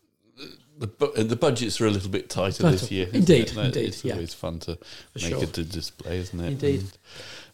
the 0.80 0.88
bu- 0.88 1.24
the 1.24 1.36
budgets 1.36 1.80
are 1.82 1.86
a 1.86 1.92
little 1.92 2.10
bit 2.10 2.30
tighter 2.30 2.64
this 2.72 2.90
year. 2.92 3.08
Indeed, 3.14 3.50
it? 3.52 3.58
Indeed, 3.58 3.88
It's 3.90 4.04
yeah. 4.06 4.14
always 4.14 4.34
fun 4.34 4.60
to 4.62 4.76
For 4.76 5.20
make 5.20 5.34
sure. 5.34 5.44
a 5.44 5.46
good 5.46 5.70
display, 5.70 6.18
isn't 6.18 6.40
it? 6.40 6.48
Indeed. 6.54 6.80
And 6.80 6.92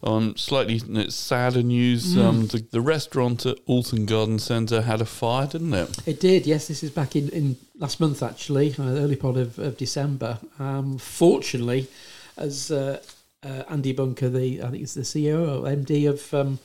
on 0.02 0.36
slightly 0.36 0.78
sadder 1.10 1.62
news, 1.62 2.14
Mm. 2.14 2.24
um, 2.24 2.46
the, 2.46 2.64
the 2.70 2.80
restaurant 2.80 3.44
at 3.44 3.58
Alton 3.66 4.06
Garden 4.06 4.38
Centre 4.38 4.80
had 4.82 5.00
a 5.02 5.04
fire, 5.04 5.46
didn't 5.46 5.74
it? 5.74 5.90
It 6.06 6.18
did, 6.20 6.46
yes. 6.46 6.68
This 6.68 6.82
is 6.82 6.90
back 6.90 7.14
in, 7.14 7.28
in 7.28 7.56
last 7.78 8.00
month, 8.00 8.22
actually, 8.22 8.74
uh, 8.78 8.84
early 8.84 9.16
part 9.16 9.36
of, 9.36 9.58
of 9.58 9.76
December. 9.76 10.38
Um, 10.58 10.96
fortunately, 10.96 11.88
as 12.40 12.70
uh, 12.70 13.00
uh, 13.42 13.62
Andy 13.68 13.92
Bunker, 13.92 14.28
the 14.28 14.62
I 14.62 14.70
think 14.70 14.82
it's 14.82 14.94
the 14.94 15.02
CEO 15.02 15.62
or 15.62 15.68
MD 15.68 16.08
of 16.08 16.32
um, 16.34 16.58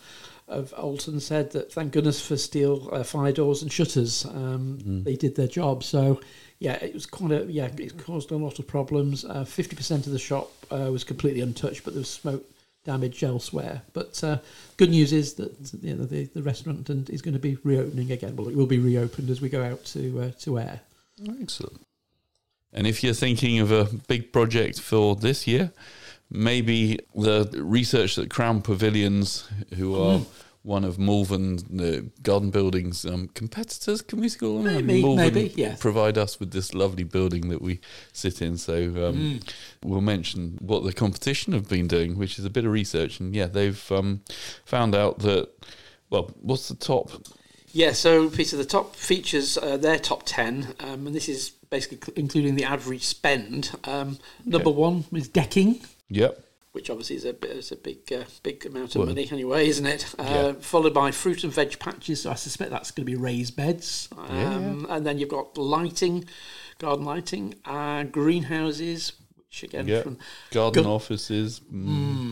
of 0.47 0.73
Alton, 0.73 1.19
said 1.19 1.51
that 1.51 1.71
thank 1.71 1.91
goodness 1.93 2.25
for 2.25 2.37
steel 2.37 2.89
uh, 2.91 3.03
fire 3.03 3.31
doors 3.31 3.61
and 3.61 3.71
shutters. 3.71 4.25
Um, 4.25 5.03
They 5.03 5.15
did 5.15 5.35
their 5.35 5.47
job. 5.47 5.83
So, 5.83 6.21
yeah, 6.59 6.73
it 6.83 6.93
was 6.93 7.05
quite 7.05 7.31
a 7.31 7.45
yeah. 7.45 7.69
It 7.77 7.97
caused 7.97 8.31
a 8.31 8.37
lot 8.37 8.59
of 8.59 8.67
problems. 8.67 9.25
Uh, 9.25 9.45
Fifty 9.45 9.75
percent 9.75 10.05
of 10.07 10.13
the 10.13 10.19
shop 10.19 10.51
uh, 10.71 10.89
was 10.91 11.03
completely 11.03 11.41
untouched, 11.41 11.83
but 11.83 11.93
there 11.93 12.01
was 12.01 12.09
smoke 12.09 12.43
damage 12.83 13.23
elsewhere. 13.23 13.81
But 13.93 14.23
uh, 14.23 14.37
good 14.77 14.91
news 14.91 15.11
is 15.11 15.33
that 15.35 15.51
you 15.81 15.95
know, 15.95 16.05
the 16.05 16.25
the 16.25 16.43
restaurant 16.43 16.89
and 16.89 17.09
is 17.09 17.21
going 17.21 17.33
to 17.33 17.39
be 17.39 17.57
reopening 17.63 18.11
again. 18.11 18.35
Well, 18.35 18.47
it 18.47 18.55
will 18.55 18.67
be 18.67 18.79
reopened 18.79 19.29
as 19.29 19.41
we 19.41 19.49
go 19.49 19.63
out 19.63 19.83
to 19.85 20.21
uh, 20.21 20.31
to 20.41 20.59
air. 20.59 20.81
Excellent. 21.41 21.84
And 22.75 22.85
if 22.85 23.03
you're 23.03 23.13
thinking 23.15 23.59
of 23.59 23.71
a 23.71 23.85
big 24.07 24.31
project 24.31 24.79
for 24.79 25.15
this 25.15 25.47
year, 25.47 25.71
maybe 26.29 26.99
the 27.15 27.49
research 27.63 28.15
that 28.15 28.29
Crown 28.29 28.61
Pavilions, 28.61 29.47
who 29.75 29.95
are 29.95 30.19
Mm. 30.19 30.25
one 30.63 30.83
of 30.83 30.97
Malvern 30.97 31.57
the 31.69 32.09
garden 32.23 32.49
buildings 32.49 33.05
um, 33.05 33.29
competitors, 33.35 34.01
can 34.01 34.19
we 34.19 34.29
call 34.29 34.61
them? 34.63 34.87
Maybe, 34.87 35.01
Malvern 35.03 35.33
maybe, 35.33 35.53
yes. 35.55 35.79
Provide 35.79 36.17
us 36.17 36.39
with 36.39 36.51
this 36.51 36.73
lovely 36.73 37.03
building 37.03 37.49
that 37.49 37.61
we 37.61 37.79
sit 38.11 38.41
in. 38.41 38.57
So 38.57 38.75
um, 38.75 39.15
Mm. 39.15 39.53
we'll 39.83 40.01
mention 40.01 40.57
what 40.59 40.83
the 40.83 40.91
competition 40.91 41.53
have 41.53 41.69
been 41.69 41.87
doing, 41.87 42.17
which 42.17 42.37
is 42.39 42.45
a 42.45 42.49
bit 42.49 42.65
of 42.65 42.71
research. 42.71 43.19
And 43.21 43.33
yeah, 43.35 43.45
they've 43.47 43.91
um, 43.91 44.21
found 44.65 44.95
out 44.95 45.19
that. 45.19 45.49
Well, 46.09 46.31
what's 46.41 46.67
the 46.67 46.75
top? 46.75 47.09
Yeah, 47.75 47.91
so 47.91 48.29
Peter, 48.29 48.55
the 48.55 48.63
top 48.63 48.95
features 48.95 49.57
uh, 49.57 49.75
their 49.75 49.99
top 49.99 50.23
ten, 50.25 50.73
um, 50.79 51.07
and 51.07 51.13
this 51.13 51.27
is 51.27 51.49
basically 51.69 51.97
cl- 52.01 52.13
including 52.15 52.55
the 52.55 52.63
average 52.63 53.03
spend. 53.03 53.71
Um, 53.83 54.17
Number 54.45 54.69
one 54.71 55.03
is 55.11 55.27
decking. 55.27 55.81
Yep. 56.09 56.41
which 56.71 56.89
obviously 56.89 57.17
is 57.17 57.25
a 57.25 57.33
bit 57.33 57.51
is 57.51 57.71
a 57.73 57.75
big 57.75 57.97
uh, 58.13 58.23
big 58.43 58.65
amount 58.65 58.95
of 58.95 58.99
Well, 58.99 59.07
money 59.07 59.27
anyway, 59.29 59.67
isn't 59.67 59.85
it? 59.85 60.15
Uh, 60.17 60.23
yeah. 60.23 60.51
Followed 60.53 60.93
by 60.93 61.11
fruit 61.11 61.43
and 61.43 61.51
veg 61.51 61.77
patches. 61.79 62.21
So 62.21 62.31
I 62.31 62.35
suspect 62.35 62.71
that's 62.71 62.91
going 62.91 63.05
to 63.05 63.11
be 63.11 63.17
raised 63.17 63.57
beds. 63.57 64.07
Um, 64.17 64.85
Yeah, 64.87 64.95
And 64.95 65.05
then 65.05 65.17
you've 65.19 65.29
got 65.29 65.57
lighting, 65.57 66.25
garden 66.79 67.03
lighting, 67.03 67.55
uh, 67.65 68.03
greenhouses, 68.03 69.11
again, 69.63 69.87
Yeah. 69.87 70.01
from, 70.01 70.17
Garden 70.51 70.85
offices. 70.85 71.61
mm. 71.73 71.85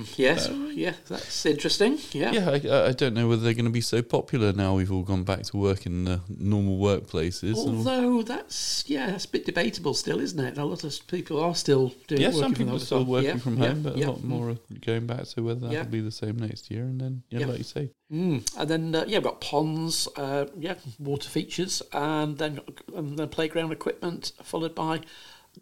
Mm, 0.03 0.17
yes, 0.17 0.49
yeah, 0.73 0.93
that's 1.07 1.45
interesting. 1.45 1.99
Yeah. 2.11 2.31
Yeah, 2.31 2.49
I, 2.49 2.87
I 2.89 2.91
don't 2.91 3.13
know 3.13 3.27
whether 3.27 3.41
they're 3.41 3.53
going 3.53 3.65
to 3.65 3.71
be 3.71 3.81
so 3.81 4.01
popular 4.01 4.51
now. 4.53 4.75
We've 4.75 4.91
all 4.91 5.03
gone 5.03 5.23
back 5.23 5.43
to 5.43 5.57
work 5.57 5.85
in 5.85 6.05
the 6.05 6.21
normal 6.29 6.77
workplaces. 6.77 7.55
or- 7.55 7.69
Although 7.69 8.21
that's 8.23 8.83
yeah, 8.87 9.07
that's 9.11 9.25
a 9.25 9.29
bit 9.29 9.45
debatable 9.45 9.93
still, 9.93 10.19
isn't 10.19 10.39
it? 10.39 10.57
A 10.57 10.65
lot 10.65 10.83
of 10.83 11.07
people 11.07 11.39
are 11.41 11.55
still 11.55 11.93
doing. 12.07 12.21
yeah, 12.21 12.27
working 12.27 12.41
some 12.41 12.51
from 12.53 12.57
people 12.57 12.71
home 12.73 12.81
are 12.81 12.85
still 12.85 13.05
working 13.05 13.29
Yeah, 13.29 13.37
from 13.37 13.57
yeah, 13.57 13.67
home, 13.69 13.83
but 13.83 13.97
yeah. 13.97 14.05
a 14.05 14.09
lot 14.09 14.23
more 14.23 14.49
are 14.51 14.57
going 14.85 15.05
back. 15.07 15.25
So 15.25 15.41
whether 15.43 15.67
that'll 15.67 15.85
be 15.91 16.01
the 16.01 16.11
same 16.11 16.37
next 16.37 16.69
year, 16.71 16.83
and 16.83 16.99
then 16.99 17.23
yeah, 17.29 17.39
Yeah. 17.39 17.45
like 17.47 17.57
you 17.59 17.63
say, 17.63 17.89
Mm. 18.11 18.45
And 18.59 18.69
then 18.69 18.93
uh, 18.93 19.05
yeah, 19.07 19.17
we've 19.17 19.23
got 19.23 19.41
ponds, 19.41 20.07
uh, 20.17 20.45
yeah, 20.59 20.75
water 20.99 21.27
features, 21.29 21.81
and 21.91 22.37
then 22.37 22.59
and 22.95 23.17
then 23.17 23.27
playground 23.29 23.71
equipment, 23.71 24.33
followed 24.43 24.75
by 24.75 25.01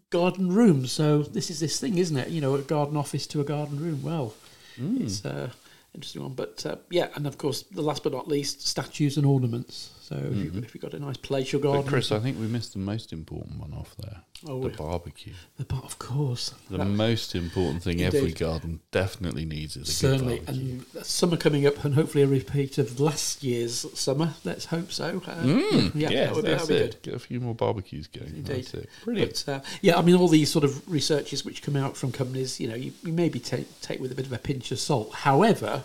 garden 0.09 0.49
rooms. 0.53 0.91
So 0.91 1.23
this 1.23 1.49
is 1.49 1.59
this 1.59 1.79
thing, 1.79 1.97
isn't 1.97 2.17
it? 2.17 2.29
You 2.29 2.41
know, 2.41 2.55
a 2.55 2.61
garden 2.61 2.97
office 2.97 3.27
to 3.27 3.41
a 3.41 3.43
garden 3.43 3.79
room. 3.79 4.01
Well, 4.03 4.33
Mm. 4.79 5.01
it's 5.01 5.25
uh, 5.25 5.49
interesting 5.93 6.21
one. 6.23 6.33
But 6.33 6.65
uh, 6.65 6.77
yeah, 6.89 7.09
and 7.15 7.27
of 7.27 7.37
course, 7.37 7.63
the 7.63 7.81
last 7.81 8.03
but 8.03 8.13
not 8.13 8.27
least, 8.27 8.65
statues 8.65 9.17
and 9.17 9.25
ornaments. 9.25 9.89
So 10.11 10.17
if, 10.17 10.35
you, 10.35 10.51
if 10.61 10.75
you've 10.75 10.81
got 10.81 10.93
a 10.93 10.99
nice 10.99 11.15
palatial 11.15 11.61
garden, 11.61 11.83
But 11.83 11.89
Chris, 11.89 12.11
I 12.11 12.19
think 12.19 12.37
we 12.37 12.45
missed 12.47 12.73
the 12.73 12.79
most 12.79 13.13
important 13.13 13.57
one 13.59 13.71
off 13.73 13.95
there: 13.97 14.17
oh, 14.45 14.61
the 14.61 14.67
barbecue. 14.69 15.31
the 15.57 15.63
bar, 15.63 15.81
of 15.85 15.99
course, 15.99 16.53
The 16.69 16.79
That- 16.79 16.85
most 16.85 17.33
important 17.33 17.81
thing 17.83 18.01
every 18.01 18.33
garden 18.33 18.81
definitely 18.91 19.45
needs 19.45 19.77
is 19.77 19.87
a 19.87 19.91
certainly. 19.93 20.39
good 20.39 20.45
barbecue. 20.47 20.79
And 20.95 21.05
summer 21.05 21.37
coming 21.37 21.65
up, 21.65 21.85
and 21.85 21.95
hopefully 21.95 22.23
a 22.25 22.27
repeat 22.27 22.77
of 22.77 22.99
last 22.99 23.41
year's 23.41 23.85
summer. 23.97 24.33
Let's 24.43 24.65
hope 24.65 24.91
so. 24.91 25.21
Uh, 25.25 25.43
Mm, 25.43 25.95
yeah, 25.95 26.09
yeah, 26.09 26.25
that 26.25 26.35
would 26.35 26.43
be, 26.45 26.51
that 26.51 26.59
would 26.61 26.67
be 26.67 26.77
good. 26.77 27.01
Get 27.03 27.13
a 27.13 27.19
few 27.19 27.39
more 27.39 27.55
barbecues 27.55 28.07
going. 28.07 28.27
Indeed. 28.35 28.45
That's 28.65 28.73
it. 28.73 28.89
Brilliant. 29.05 29.43
But, 29.45 29.53
uh, 29.53 29.61
yeah, 29.81 29.97
I 29.97 30.01
mean, 30.01 30.15
all 30.15 30.27
these 30.27 30.51
sort 30.51 30.65
of 30.65 30.89
researches 30.91 31.45
which 31.45 31.61
come 31.63 31.77
out 31.77 31.95
from 31.95 32.11
companies, 32.11 32.59
you 32.59 32.67
know, 32.67 32.75
you, 32.75 32.91
you 33.05 33.13
maybe 33.13 33.39
take 33.39 33.79
take 33.79 34.01
with 34.01 34.11
a 34.11 34.15
bit 34.15 34.25
of 34.25 34.33
a 34.33 34.37
pinch 34.39 34.73
of 34.73 34.79
salt. 34.79 35.13
However, 35.13 35.83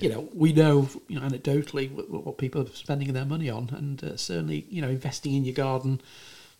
you 0.00 0.08
know, 0.08 0.28
we 0.34 0.52
know, 0.52 0.88
you 1.08 1.18
know, 1.20 1.26
anecdotally 1.26 1.90
what, 1.90 2.08
what 2.26 2.38
people 2.38 2.62
are 2.62 2.66
spending 2.74 3.12
their 3.12 3.24
money 3.24 3.50
on, 3.50 3.70
and 3.72 4.02
uh, 4.04 4.16
certainly, 4.16 4.66
you 4.70 4.80
know, 4.82 4.88
investing 4.88 5.34
in 5.34 5.44
your 5.44 5.54
garden. 5.54 6.00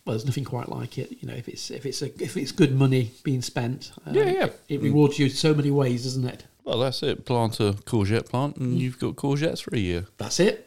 Well, 0.05 0.13
there's 0.15 0.25
nothing 0.25 0.45
quite 0.45 0.69
like 0.69 0.97
it. 0.97 1.11
You 1.21 1.27
know, 1.27 1.35
if 1.35 1.47
it's 1.47 1.69
if 1.71 1.85
it's 1.85 2.01
a 2.01 2.05
if 2.23 2.35
it's 2.37 2.51
good 2.51 2.73
money 2.75 3.11
being 3.23 3.41
spent, 3.41 3.91
um, 4.05 4.15
Yeah, 4.15 4.29
yeah. 4.29 4.49
it 4.67 4.81
rewards 4.81 5.19
you 5.19 5.29
so 5.29 5.53
many 5.53 5.71
ways, 5.71 6.03
doesn't 6.03 6.25
it? 6.25 6.45
Well, 6.63 6.79
that's 6.79 7.03
it. 7.03 7.25
Plant 7.25 7.59
a 7.59 7.73
courgette 7.73 8.27
plant, 8.29 8.57
and 8.57 8.77
Mm. 8.77 8.79
you've 8.79 8.99
got 8.99 9.15
courgettes 9.15 9.61
for 9.61 9.75
a 9.75 9.79
year. 9.79 10.07
That's 10.17 10.39
it. 10.39 10.65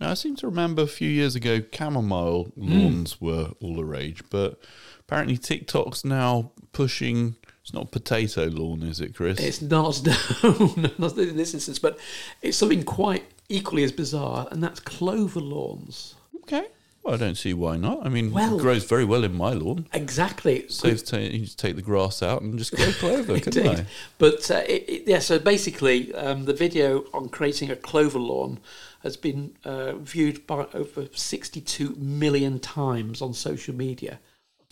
Now, 0.00 0.10
I 0.10 0.14
seem 0.14 0.34
to 0.36 0.46
remember 0.48 0.82
a 0.82 0.86
few 0.88 1.08
years 1.08 1.36
ago, 1.36 1.60
chamomile 1.72 2.44
Hmm. 2.56 2.72
lawns 2.72 3.20
were 3.20 3.52
all 3.60 3.76
the 3.76 3.84
rage, 3.84 4.22
but 4.28 4.58
apparently 5.00 5.36
TikTok's 5.36 6.04
now 6.04 6.50
pushing. 6.72 7.36
It's 7.64 7.72
not 7.72 7.90
potato 7.90 8.44
lawn, 8.44 8.82
is 8.82 9.00
it, 9.00 9.14
Chris? 9.14 9.40
It's 9.40 9.62
not 9.62 10.02
no, 10.04 10.14
no, 10.76 10.90
not 10.98 11.16
in 11.16 11.36
this 11.38 11.54
instance, 11.54 11.78
but 11.78 11.98
it's 12.42 12.58
something 12.58 12.84
quite 12.84 13.24
equally 13.48 13.84
as 13.84 13.90
bizarre, 13.90 14.46
and 14.50 14.62
that's 14.62 14.80
clover 14.80 15.40
lawns. 15.40 16.14
okay. 16.42 16.66
Well, 17.02 17.14
I 17.14 17.16
don't 17.18 17.36
see 17.36 17.52
why 17.54 17.76
not. 17.78 18.04
I 18.04 18.08
mean, 18.10 18.32
Well- 18.32 18.58
it 18.58 18.60
grows 18.60 18.84
very 18.84 19.04
well 19.06 19.24
in 19.24 19.34
my 19.34 19.52
lawn. 19.54 19.86
Exactly. 19.94 20.66
Saves 20.68 21.02
ta- 21.02 21.16
you 21.18 21.40
just 21.40 21.58
take 21.58 21.76
the 21.76 21.82
grass 21.82 22.22
out 22.22 22.42
and 22.42 22.58
just 22.58 22.74
grow 22.74 22.92
clover, 22.98 23.40
couldn't 23.40 23.66
I? 23.66 23.86
But 24.18 24.50
uh, 24.50 24.62
it, 24.66 24.84
it, 24.88 25.02
yeah, 25.06 25.18
so 25.20 25.38
basically, 25.38 26.14
um, 26.14 26.44
the 26.46 26.54
video 26.54 27.04
on 27.14 27.28
creating 27.30 27.70
a 27.70 27.76
clover 27.76 28.18
lawn 28.18 28.58
has 29.02 29.16
been 29.18 29.54
uh, 29.64 29.94
viewed 29.96 30.46
by 30.46 30.66
over 30.74 31.06
62 31.14 31.94
million 31.98 32.58
times 32.58 33.20
on 33.22 33.32
social 33.34 33.74
media. 33.74 34.18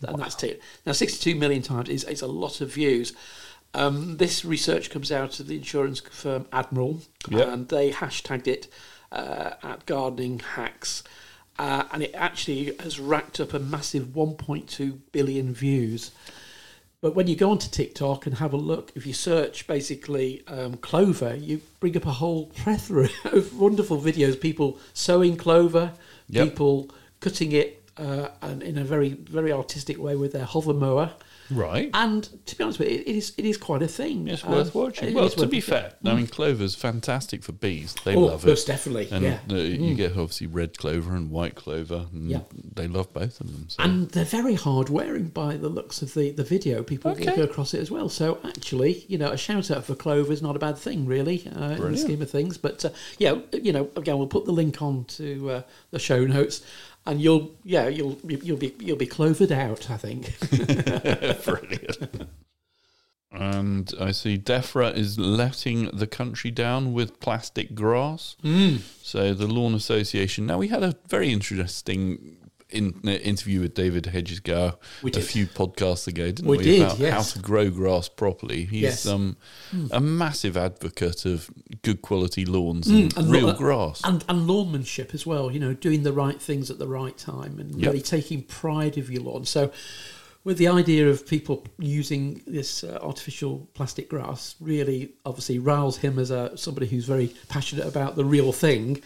And 0.02 0.18
that's 0.18 0.42
it. 0.42 0.60
Now, 0.86 0.92
62 0.92 1.34
million 1.34 1.62
times 1.62 1.88
is, 1.88 2.04
is 2.04 2.22
a 2.22 2.26
lot 2.26 2.60
of 2.60 2.72
views. 2.72 3.12
Um, 3.74 4.16
this 4.18 4.44
research 4.44 4.90
comes 4.90 5.10
out 5.10 5.40
of 5.40 5.46
the 5.46 5.56
insurance 5.56 6.00
firm 6.00 6.46
Admiral, 6.52 7.00
Yep. 7.30 7.48
and 7.48 7.68
they 7.68 7.90
hashtagged 7.90 8.46
it 8.46 8.68
uh, 9.10 9.52
at 9.62 9.86
Gardening 9.86 10.40
Hacks. 10.40 11.02
Uh, 11.58 11.84
and 11.92 12.02
it 12.02 12.14
actually 12.14 12.74
has 12.80 12.98
racked 12.98 13.38
up 13.40 13.52
a 13.54 13.58
massive 13.58 14.08
1.2 14.08 14.98
billion 15.12 15.52
views. 15.54 16.10
But 17.00 17.14
when 17.16 17.26
you 17.26 17.34
go 17.34 17.50
onto 17.50 17.68
TikTok 17.68 18.26
and 18.26 18.36
have 18.36 18.52
a 18.52 18.56
look, 18.56 18.92
if 18.94 19.06
you 19.06 19.12
search 19.12 19.66
basically 19.66 20.42
um, 20.46 20.74
clover, 20.76 21.34
you 21.34 21.60
bring 21.80 21.96
up 21.96 22.06
a 22.06 22.12
whole 22.12 22.46
plethora 22.46 23.08
of 23.24 23.58
wonderful 23.58 24.00
videos. 24.00 24.40
People 24.40 24.78
sowing 24.94 25.36
clover, 25.36 25.92
Yep. 26.28 26.48
people 26.50 26.90
cutting 27.20 27.52
it 27.52 27.81
uh, 27.96 28.28
and 28.40 28.62
in 28.62 28.78
a 28.78 28.84
very 28.84 29.10
very 29.10 29.52
artistic 29.52 29.98
way 29.98 30.16
with 30.16 30.32
their 30.32 30.44
hover 30.44 30.74
mower. 30.74 31.12
Right. 31.50 31.90
And 31.92 32.26
to 32.46 32.56
be 32.56 32.64
honest 32.64 32.78
with 32.78 32.88
you, 32.88 32.98
it 33.00 33.06
is 33.06 33.34
it 33.36 33.44
is 33.44 33.58
quite 33.58 33.82
a 33.82 33.88
thing. 33.88 34.28
It's 34.28 34.42
Um, 34.44 34.52
worth 34.52 34.74
watching. 34.74 35.12
Well, 35.12 35.28
to 35.28 35.46
be 35.46 35.60
fair, 35.60 35.92
I 36.04 36.14
mean, 36.14 36.26
clover's 36.26 36.74
fantastic 36.74 37.42
for 37.42 37.52
bees. 37.52 37.94
They 38.04 38.14
oh, 38.16 38.20
love 38.20 38.44
it. 38.44 38.48
most 38.48 38.66
definitely, 38.66 39.08
And 39.10 39.22
yeah. 39.24 39.38
uh, 39.50 39.56
you 39.56 39.94
get 39.94 40.12
obviously 40.12 40.46
red 40.46 40.78
clover 40.78 41.14
and 41.14 41.30
white 41.30 41.54
clover. 41.54 42.06
And 42.12 42.30
Yeah. 42.30 42.40
They 42.74 42.88
love 42.88 43.12
both 43.12 43.38
of 43.40 43.48
them. 43.52 43.66
So. 43.68 43.82
And 43.82 44.08
they're 44.10 44.24
very 44.24 44.54
hard 44.54 44.88
wearing 44.88 45.28
by 45.28 45.58
the 45.58 45.68
looks 45.68 46.00
of 46.00 46.14
the, 46.14 46.30
the 46.30 46.44
video. 46.44 46.82
People 46.82 47.10
Okay. 47.10 47.36
go 47.36 47.42
across 47.42 47.74
it 47.74 47.80
as 47.80 47.90
well. 47.90 48.08
So 48.08 48.38
actually, 48.44 49.04
you 49.08 49.18
know, 49.18 49.30
a 49.30 49.36
shout 49.36 49.70
out 49.70 49.84
for 49.84 49.94
Clover 49.94 50.32
is 50.32 50.40
not 50.40 50.56
a 50.56 50.58
bad 50.58 50.78
thing, 50.78 51.04
really, 51.04 51.46
uh, 51.54 51.72
in 51.72 51.92
the 51.92 51.98
scheme 51.98 52.22
of 52.22 52.30
things. 52.30 52.56
But 52.56 52.82
uh, 52.86 52.90
yeah, 53.18 53.40
you 53.52 53.72
know, 53.72 53.90
again, 53.96 54.16
we'll 54.16 54.26
put 54.28 54.46
the 54.46 54.52
link 54.52 54.80
on 54.80 55.04
to 55.16 55.50
uh, 55.50 55.62
the 55.90 55.98
show 55.98 56.24
notes, 56.24 56.62
and 57.06 57.20
you'll 57.20 57.52
yeah 57.64 57.88
you'll 57.88 58.18
you'll 58.24 58.56
be 58.56 58.74
you'll 58.78 58.96
be 58.96 59.06
clovered 59.06 59.52
out. 59.52 59.90
I 59.90 59.96
think. 59.96 60.38
Brilliant. 61.44 62.28
And 63.34 63.94
I 63.98 64.10
see 64.12 64.36
DEFRA 64.36 64.94
is 64.94 65.18
letting 65.18 65.86
the 65.96 66.06
country 66.06 66.50
down 66.50 66.92
with 66.92 67.18
plastic 67.18 67.74
grass. 67.74 68.36
Hmm. 68.42 68.76
So 69.02 69.32
the 69.32 69.46
Lawn 69.46 69.74
Association. 69.74 70.44
Now 70.46 70.58
we 70.58 70.68
had 70.68 70.82
a 70.82 70.96
very 71.08 71.32
interesting 71.32 72.36
in, 72.72 72.94
uh, 73.06 73.10
interview 73.10 73.60
with 73.60 73.74
David 73.74 74.06
Hedges-Gower 74.06 74.74
We 75.02 75.10
a 75.12 75.20
few 75.20 75.46
podcasts 75.46 76.06
ago, 76.06 76.26
didn't 76.26 76.46
We 76.46 76.58
we? 76.58 76.64
did, 76.64 76.82
about 76.82 76.98
yes. 76.98 77.12
how 77.12 77.22
to 77.22 77.38
grow 77.40 77.70
grass 77.70 78.08
properly. 78.08 78.64
He's 78.64 78.82
Yes. 78.82 79.06
Um, 79.06 79.36
a 79.90 80.00
massive 80.00 80.56
advocate 80.56 81.24
of 81.24 81.50
good 81.82 82.02
quality 82.02 82.44
lawns 82.44 82.88
and, 82.88 83.16
and 83.16 83.30
real 83.30 83.46
lo- 83.48 83.54
grass. 83.54 84.00
and 84.04 84.24
and 84.28 84.46
lawnmanship 84.46 85.14
as 85.14 85.24
well. 85.26 85.50
You 85.50 85.60
know, 85.60 85.74
doing 85.74 86.02
the 86.02 86.12
right 86.12 86.40
things 86.40 86.70
at 86.70 86.78
the 86.78 86.88
right 86.88 87.16
time 87.16 87.58
and 87.58 87.74
Yep. 87.80 87.86
really 87.92 88.02
taking 88.02 88.42
pride 88.42 88.98
of 88.98 89.10
your 89.10 89.22
lawn. 89.22 89.44
So, 89.44 89.70
with 90.44 90.58
the 90.58 90.66
idea 90.68 91.08
of 91.08 91.26
people 91.26 91.64
using 91.78 92.42
this 92.46 92.82
uh, 92.84 92.98
artificial 93.02 93.68
plastic 93.74 94.08
grass, 94.08 94.56
really 94.60 95.12
obviously 95.24 95.58
riles 95.58 95.96
him 95.98 96.18
as 96.18 96.30
a 96.30 96.56
somebody 96.56 96.86
who's 96.86 97.04
very 97.04 97.28
passionate 97.48 97.86
about 97.86 98.16
the 98.16 98.24
real 98.24 98.52
thing. 98.52 99.00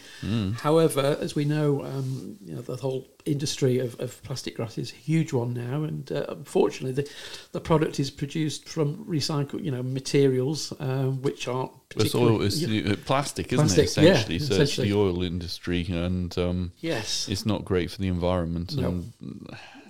However, 0.63 1.17
as 1.21 1.35
we 1.35 1.45
know, 1.45 1.85
um, 1.85 2.37
you 2.45 2.55
know 2.55 2.63
the 2.63 2.77
whole 2.77 3.07
industry 3.27 3.81
of, 3.81 3.99
of 4.01 4.23
plastic 4.23 4.55
grass 4.57 4.79
is 4.79 4.93
a 4.93 4.95
huge 4.95 5.33
one 5.33 5.53
now, 5.53 5.83
and 5.85 6.11
uh, 6.13 6.25
unfortunately, 6.29 6.93
the 7.03 7.11
the 7.53 7.61
product 7.61 8.01
is 8.01 8.11
produced 8.11 8.69
from 8.69 9.05
recycled, 9.05 9.63
you 9.65 9.71
know, 9.71 9.83
materials 9.83 10.73
um, 10.81 11.21
which 11.23 11.49
aren't 11.49 11.73
It's 11.97 12.15
oil, 12.15 12.39
particularly. 12.39 12.47
it's 12.47 12.63
Yeah. 12.63 12.93
uh, 12.93 12.97
plastic, 13.05 13.53
isn't 13.53 13.67
Plastic, 13.67 13.89
it? 14.03 14.07
yeah, 14.07 14.13
Essentially, 14.13 14.39
so 14.39 14.55
essentially. 14.55 14.89
it's 14.89 14.95
the 14.95 14.99
oil 14.99 15.23
industry, 15.23 15.87
and 15.91 16.37
um, 16.39 16.73
Yes, 16.81 17.29
it's 17.29 17.45
not 17.45 17.65
great 17.65 17.91
for 17.91 18.01
the 18.01 18.09
environment. 18.09 18.75
No. 18.77 18.89
And 18.89 19.13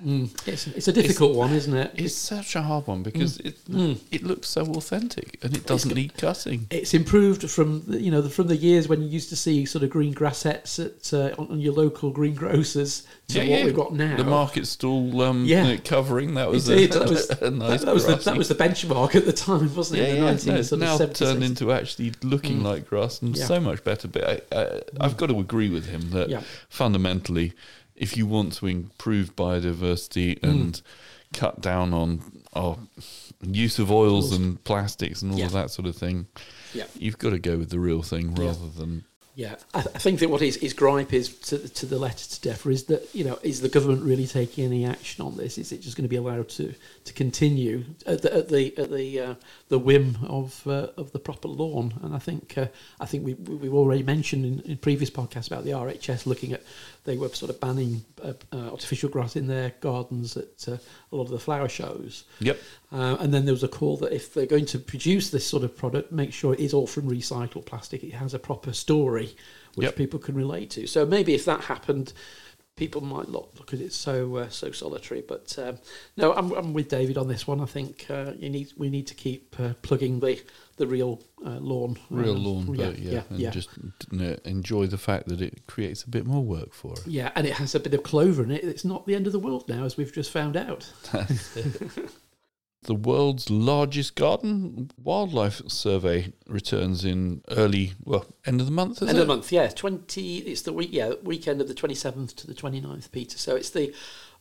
Mm. 0.04 0.30
It's, 0.46 0.66
it's 0.66 0.88
a 0.88 0.92
difficult 0.92 1.34
one, 1.34 1.52
isn't 1.52 1.74
it? 1.74 1.90
it's 1.94 2.14
such 2.14 2.54
a 2.54 2.62
hard 2.62 2.86
one 2.86 3.02
because 3.02 3.38
it 3.38 3.56
Mm. 3.70 3.98
it 4.10 4.22
looks 4.22 4.48
so 4.48 4.62
authentic 4.62 5.38
and 5.42 5.56
it 5.56 5.66
doesn't 5.66 5.94
need 5.94 6.14
cutting. 6.16 6.66
It's 6.70 6.94
improved 6.94 7.48
from 7.50 7.82
the- 7.86 8.00
you 8.00 8.10
know 8.10 8.20
the, 8.20 8.30
from 8.30 8.46
the 8.48 8.56
years 8.56 8.88
when 8.88 9.02
you 9.02 9.08
used 9.08 9.28
to 9.30 9.36
see 9.36 9.64
sort 9.64 9.82
of 9.84 9.90
green 9.90 10.14
grassets 10.14 10.78
at 10.78 11.12
uh, 11.12 11.34
on, 11.40 11.58
your 11.58 11.72
local 11.72 12.12
greengrocers 12.12 13.04
to 13.28 13.38
what 13.48 13.64
we've 13.64 13.74
got 13.74 13.92
now. 13.94 14.16
The 14.16 14.24
market 14.24 14.66
stall 14.66 15.20
um, 15.22 15.44
Yeah. 15.44 15.66
uh, 15.66 15.76
covering 15.84 16.34
that 16.34 16.48
was, 16.50 16.68
a, 16.70 16.86
that 16.86 17.08
was- 17.08 17.30
a 17.30 17.50
nice 17.50 17.80
that, 17.80 17.86
that 17.86 17.94
was 17.94 18.06
the, 18.06 18.16
that 18.16 18.36
was 18.36 18.48
the 18.48 18.54
benchmark 18.54 19.14
at 19.14 19.24
the 19.24 19.32
time, 19.32 19.74
wasn't 19.74 20.00
it? 20.00 20.08
yeah. 20.14 20.20
no, 20.20 20.26
19 20.32 20.54
it's 20.54 20.72
now 20.72 20.94
of 20.94 21.00
70s, 21.00 21.14
turned 21.16 21.42
into 21.42 21.72
actually 21.72 22.12
looking 22.22 22.62
like 22.62 22.86
grass 22.88 23.22
and 23.22 23.36
Yeah. 23.36 23.44
so 23.46 23.60
much 23.60 23.82
better. 23.82 24.08
But 24.08 24.24
I, 24.52 24.56
I, 24.56 24.82
I've 25.00 25.16
got 25.16 25.28
to 25.28 25.40
agree 25.40 25.70
with 25.70 25.86
him 25.86 26.10
that 26.10 26.28
Yeah. 26.28 26.42
fundamentally, 26.68 27.52
if 27.96 28.16
you 28.16 28.26
want 28.26 28.52
to 28.54 28.66
improve 28.66 29.34
biodiversity 29.36 30.38
Mm. 30.40 30.50
and 30.50 30.82
cut 31.32 31.60
down 31.60 31.92
on 31.94 32.42
our 32.52 32.78
use 33.42 33.78
of 33.78 33.90
oils 33.90 34.32
and 34.32 34.62
plastics 34.64 35.22
and 35.22 35.32
all 35.32 35.38
Yeah. 35.38 35.46
of 35.46 35.52
that 35.52 35.70
sort 35.70 35.86
of 35.88 35.96
thing, 35.96 36.26
Yeah. 36.74 36.84
you've 36.98 37.18
got 37.18 37.30
to 37.30 37.38
go 37.38 37.56
with 37.58 37.70
the 37.70 37.78
real 37.80 38.02
thing 38.02 38.36
Yeah. 38.36 38.46
rather 38.46 38.68
than 38.68 39.04
Yeah, 39.36 39.56
I, 39.74 39.80
I 39.80 39.82
think 39.82 40.20
that 40.20 40.30
what 40.30 40.40
his, 40.40 40.56
his 40.56 40.72
gripe 40.72 41.12
is 41.12 41.28
to, 41.50 41.68
to 41.68 41.84
the 41.84 41.98
letter 41.98 42.26
to 42.26 42.48
DEFRA 42.48 42.72
is 42.72 42.84
that 42.84 43.14
you 43.14 43.22
know 43.22 43.38
is 43.42 43.60
the 43.60 43.68
government 43.68 44.02
really 44.02 44.26
taking 44.26 44.64
any 44.64 44.86
action 44.86 45.26
on 45.26 45.36
this? 45.36 45.58
Is 45.58 45.72
it 45.72 45.82
just 45.82 45.94
going 45.94 46.04
to 46.04 46.08
be 46.08 46.16
allowed 46.16 46.48
to, 46.50 46.74
to 47.04 47.12
continue 47.12 47.84
at 48.06 48.22
the 48.22 48.34
at 48.34 48.48
the 48.48 48.78
at 48.78 48.90
the 48.90 49.20
uh, 49.20 49.34
the 49.68 49.78
whim 49.78 50.16
of 50.26 50.66
uh, 50.66 50.88
of 50.96 51.12
the 51.12 51.18
proper 51.18 51.48
lawn? 51.48 51.92
And 52.02 52.14
I 52.14 52.18
think 52.18 52.56
uh, 52.56 52.68
I 52.98 53.04
think 53.04 53.26
we 53.26 53.34
we- 53.34 53.56
we've 53.56 53.74
already 53.74 54.02
mentioned 54.02 54.46
in, 54.46 54.60
in 54.60 54.78
previous 54.78 55.10
podcasts 55.10 55.48
about 55.48 55.64
the 55.64 55.72
RHS 55.72 56.24
looking 56.24 56.54
at 56.54 56.62
they 57.04 57.16
were 57.18 57.28
sort 57.28 57.50
of 57.50 57.60
banning 57.60 58.04
uh, 58.22 58.32
uh, 58.52 58.70
artificial 58.70 59.08
grass 59.08 59.36
in 59.36 59.46
their 59.46 59.74
gardens 59.80 60.36
at 60.36 60.66
uh, 60.66 60.78
a 61.12 61.16
lot 61.16 61.24
of 61.24 61.30
the 61.30 61.38
flower 61.38 61.68
shows. 61.68 62.24
Yep. 62.40 62.58
Uh, 62.92 63.16
and 63.20 63.32
then 63.32 63.44
there 63.44 63.54
was 63.54 63.62
a 63.62 63.68
call 63.68 63.96
that 63.98 64.12
if 64.12 64.34
they're 64.34 64.46
going 64.46 64.66
to 64.66 64.78
produce 64.78 65.30
this 65.30 65.46
sort 65.46 65.62
of 65.62 65.76
product, 65.76 66.12
make 66.12 66.32
sure 66.32 66.52
it 66.54 66.60
is 66.60 66.74
all 66.74 66.86
from 66.86 67.08
recycled 67.08 67.66
plastic. 67.66 68.02
It 68.02 68.12
has 68.12 68.34
a 68.34 68.38
proper 68.38 68.72
story 68.72 69.25
which 69.74 69.86
Yep. 69.86 69.96
people 69.96 70.18
can 70.20 70.34
relate 70.34 70.70
to. 70.70 70.86
So 70.86 71.04
maybe 71.06 71.34
if 71.34 71.44
that 71.44 71.62
happened, 71.64 72.12
people 72.76 73.00
might 73.00 73.30
not 73.30 73.48
look 73.58 73.72
at 73.72 73.80
it 73.80 73.92
so 73.92 74.36
uh, 74.36 74.48
so 74.48 74.70
solitary. 74.70 75.22
But 75.26 75.58
um, 75.58 75.78
no, 76.16 76.32
I'm, 76.34 76.52
I'm 76.52 76.72
with 76.74 76.88
David 76.88 77.16
on 77.18 77.28
this 77.28 77.46
one. 77.46 77.60
I 77.60 77.66
think 77.66 78.06
uh, 78.10 78.32
you 78.38 78.48
need 78.50 78.72
we 78.76 78.88
need 78.90 79.06
to 79.08 79.14
keep 79.14 79.56
uh, 79.58 79.74
plugging 79.82 80.20
the 80.20 80.40
the 80.78 80.86
real 80.86 81.22
uh, 81.44 81.58
lawn, 81.58 81.96
real 82.10 82.36
Um, 82.36 82.44
lawn. 82.44 82.74
Yeah, 82.74 82.86
but 82.86 82.98
yeah, 82.98 83.10
yeah, 83.12 83.22
and 83.30 83.38
yeah. 83.38 83.50
just 83.50 83.70
enjoy 84.44 84.86
the 84.88 84.98
fact 84.98 85.26
that 85.28 85.40
it 85.40 85.66
creates 85.66 86.02
a 86.04 86.10
bit 86.10 86.26
more 86.26 86.42
work 86.44 86.74
for 86.74 86.92
us. 86.92 87.06
yeah, 87.06 87.32
and 87.34 87.46
it 87.46 87.54
has 87.54 87.74
a 87.74 87.80
bit 87.80 87.94
of 87.94 88.02
clover 88.02 88.42
in 88.42 88.50
it. 88.50 88.62
It's 88.62 88.84
not 88.84 89.06
the 89.06 89.14
end 89.14 89.26
of 89.26 89.32
the 89.32 89.38
world 89.38 89.68
now, 89.70 89.84
as 89.84 89.96
we've 89.96 90.12
just 90.12 90.30
found 90.30 90.54
out. 90.56 90.90
The 92.82 92.94
world's 92.94 93.50
largest 93.50 94.14
garden 94.14 94.90
wildlife 95.02 95.60
survey 95.68 96.32
returns 96.46 97.04
in 97.04 97.42
early, 97.50 97.94
well, 98.04 98.26
end 98.44 98.60
of 98.60 98.66
the 98.66 98.72
month, 98.72 99.02
is 99.02 99.08
End 99.08 99.18
it? 99.18 99.20
of 99.22 99.26
the 99.26 99.34
month, 99.34 99.50
yeah. 99.50 99.66
Twenty. 99.68 100.38
It's 100.38 100.62
the 100.62 100.72
week, 100.72 100.90
yeah, 100.92 101.14
weekend 101.22 101.60
of 101.60 101.66
the 101.68 101.74
twenty 101.74 101.96
seventh 101.96 102.36
to 102.36 102.46
the 102.46 102.54
29th, 102.54 103.10
Peter. 103.10 103.38
So 103.38 103.56
it's 103.56 103.70
the 103.70 103.92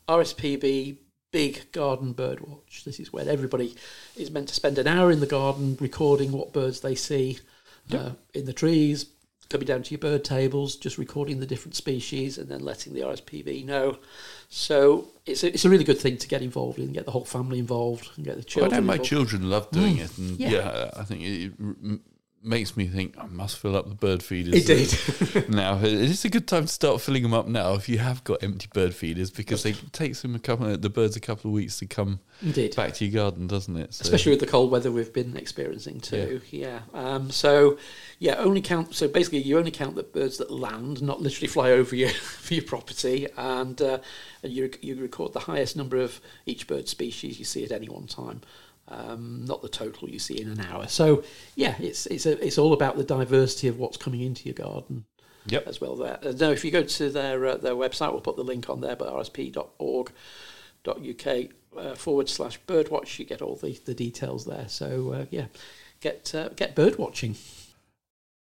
RSPB 0.07 0.97
Big 1.31 1.71
Garden 1.71 2.13
Bird 2.13 2.39
Watch. 2.41 2.83
This 2.85 2.99
is 2.99 3.11
where 3.11 3.27
everybody 3.27 3.75
is 4.15 4.29
meant 4.31 4.47
to 4.49 4.53
spend 4.53 4.77
an 4.77 4.87
hour 4.87 5.11
in 5.11 5.19
the 5.19 5.25
garden 5.25 5.77
recording 5.81 6.31
what 6.31 6.53
birds 6.53 6.81
they 6.81 6.95
see 6.95 7.39
uh, 7.91 8.11
in 8.33 8.45
the 8.45 8.53
trees, 8.53 9.05
coming 9.49 9.67
down 9.67 9.83
to 9.83 9.91
your 9.91 9.99
bird 9.99 10.23
tables, 10.23 10.75
just 10.75 10.97
recording 10.97 11.39
the 11.39 11.45
different 11.45 11.75
species, 11.75 12.37
and 12.37 12.49
then 12.49 12.61
letting 12.61 12.93
the 12.93 13.01
RSPB 13.01 13.65
know. 13.65 13.97
So 14.49 15.07
it's 15.25 15.43
a, 15.43 15.47
it's 15.53 15.65
a 15.65 15.69
really 15.69 15.83
good 15.83 15.99
thing 15.99 16.17
to 16.17 16.27
get 16.27 16.41
involved 16.41 16.79
in, 16.79 16.93
get 16.93 17.05
the 17.05 17.11
whole 17.11 17.25
family 17.25 17.59
involved, 17.59 18.09
and 18.15 18.25
get 18.25 18.37
the 18.37 18.43
children 18.43 18.73
I 18.73 18.77
children. 18.77 18.83
know 18.83 18.87
my 18.87 18.93
involved. 18.93 19.09
children 19.09 19.49
love 19.49 19.71
doing 19.71 19.97
mm. 19.97 20.05
it, 20.05 20.17
and 20.17 20.39
Yeah. 20.39 20.49
yeah. 20.49 20.89
I 20.95 21.03
think 21.03 21.21
it 21.23 21.53
m- 21.59 22.01
makes 22.45 22.77
me 22.77 22.87
think 22.87 23.15
I 23.17 23.25
must 23.27 23.57
fill 23.57 23.75
up 23.75 23.89
the 23.89 23.95
bird 23.95 24.21
feeders. 24.23 24.69
Indeed. 24.69 25.49
now 25.49 25.79
it's 25.81 26.25
a 26.25 26.29
good 26.29 26.47
time 26.47 26.63
to 26.63 26.67
start 26.67 27.01
filling 27.01 27.23
them 27.23 27.33
up 27.33 27.47
now 27.47 27.73
if 27.73 27.89
you 27.89 27.97
have 27.97 28.23
got 28.23 28.43
empty 28.43 28.67
bird 28.73 28.93
feeders 28.93 29.31
because 29.31 29.63
they 29.63 29.71
it 29.71 29.93
takes 29.93 30.21
them 30.21 30.35
a 30.35 30.39
couple 30.39 30.75
the 30.77 30.89
birds 30.89 31.15
a 31.15 31.19
couple 31.19 31.49
of 31.49 31.55
weeks 31.55 31.79
to 31.79 31.85
come 31.85 32.19
Indeed. 32.41 32.75
back 32.75 32.93
to 32.95 33.05
your 33.05 33.23
garden, 33.23 33.47
doesn't 33.47 33.75
it? 33.75 33.93
So, 33.93 34.03
especially 34.03 34.31
with 34.31 34.39
the 34.39 34.47
cold 34.47 34.71
weather 34.71 34.91
we've 34.91 35.13
been 35.13 35.37
experiencing 35.37 35.99
too. 35.99 36.41
Yeah. 36.49 36.79
Um, 36.93 37.31
so, 37.31 37.77
yeah, 38.19 38.35
only 38.35 38.61
count. 38.61 38.95
So 38.95 39.07
basically, 39.07 39.41
you 39.41 39.57
only 39.57 39.71
count 39.71 39.95
the 39.95 40.03
birds 40.03 40.37
that 40.37 40.51
land, 40.51 41.01
not 41.01 41.21
literally 41.21 41.47
fly 41.47 41.71
over 41.71 41.95
your 41.95 42.09
for 42.09 42.53
your 42.53 42.63
property, 42.63 43.27
and 43.37 43.81
uh, 43.81 43.99
and 44.43 44.51
you 44.51 44.69
you 44.81 44.95
record 44.95 45.33
the 45.33 45.41
highest 45.41 45.75
number 45.75 45.97
of 45.97 46.19
each 46.45 46.67
bird 46.67 46.87
species 46.87 47.39
you 47.39 47.45
see 47.45 47.63
at 47.63 47.71
any 47.71 47.89
one 47.89 48.07
time. 48.07 48.41
Um, 48.87 49.43
not 49.45 49.63
the 49.63 49.69
total 49.69 50.07
you 50.09 50.19
see 50.19 50.39
in 50.39 50.47
an 50.47 50.59
hour. 50.61 50.87
So 50.87 51.23
yeah, 51.55 51.75
it's 51.79 52.05
it's 52.05 52.27
a, 52.27 52.45
it's 52.45 52.59
all 52.59 52.71
about 52.71 52.97
the 52.97 53.03
diversity 53.03 53.67
of 53.67 53.79
what's 53.79 53.97
coming 53.97 54.21
into 54.21 54.45
your 54.45 54.53
garden 54.53 55.05
Yep. 55.47 55.67
as 55.67 55.81
well. 55.81 55.95
There. 55.95 56.19
Uh, 56.23 56.33
no, 56.39 56.51
if 56.51 56.63
you 56.63 56.69
go 56.71 56.83
to 56.83 57.09
their 57.09 57.45
uh, 57.47 57.57
their 57.57 57.73
website, 57.73 58.11
we'll 58.11 58.21
put 58.21 58.35
the 58.35 58.43
link 58.43 58.69
on 58.69 58.81
there, 58.81 58.95
but 58.95 59.11
rsp.org.uk 59.11 60.15
uh, 61.77 61.95
forward 61.95 62.29
slash 62.29 62.59
birdwatch, 62.67 63.19
you 63.19 63.25
get 63.25 63.41
all 63.41 63.55
the, 63.55 63.73
the 63.85 63.93
details 63.93 64.45
there. 64.45 64.67
So 64.67 65.11
uh, 65.13 65.25
yeah, 65.31 65.45
get 65.99 66.33
uh, 66.35 66.49
get 66.49 66.75
bird 66.75 66.97
watching. 66.97 67.35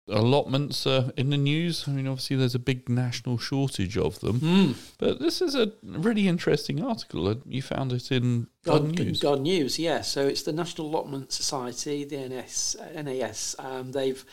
Allotments 0.08 0.86
uh, 0.86 1.12
in 1.16 1.30
the 1.30 1.36
news. 1.36 1.84
I 1.86 1.92
mean, 1.92 2.08
obviously, 2.08 2.36
there's 2.36 2.56
a 2.56 2.58
big 2.58 2.88
national 2.88 3.38
shortage 3.38 3.96
of 3.96 4.18
them. 4.20 4.74
But 4.98 5.20
this 5.20 5.40
is 5.40 5.54
a 5.54 5.72
really 5.82 6.26
interesting 6.26 6.82
article. 6.82 7.40
You 7.46 7.62
found 7.62 7.92
it 7.92 8.10
in 8.10 8.48
Garden, 8.64 8.90
News. 8.90 9.20
Garden 9.20 9.44
News, 9.44 9.78
yeah. 9.78 10.00
So 10.00 10.26
it's 10.26 10.42
the 10.42 10.52
National 10.52 10.88
Allotment 10.88 11.32
Society, 11.32 12.04
the 12.04 12.28
NS, 12.28 12.76
NAS. 12.94 13.54
Um, 13.60 13.92
they've 13.92 14.24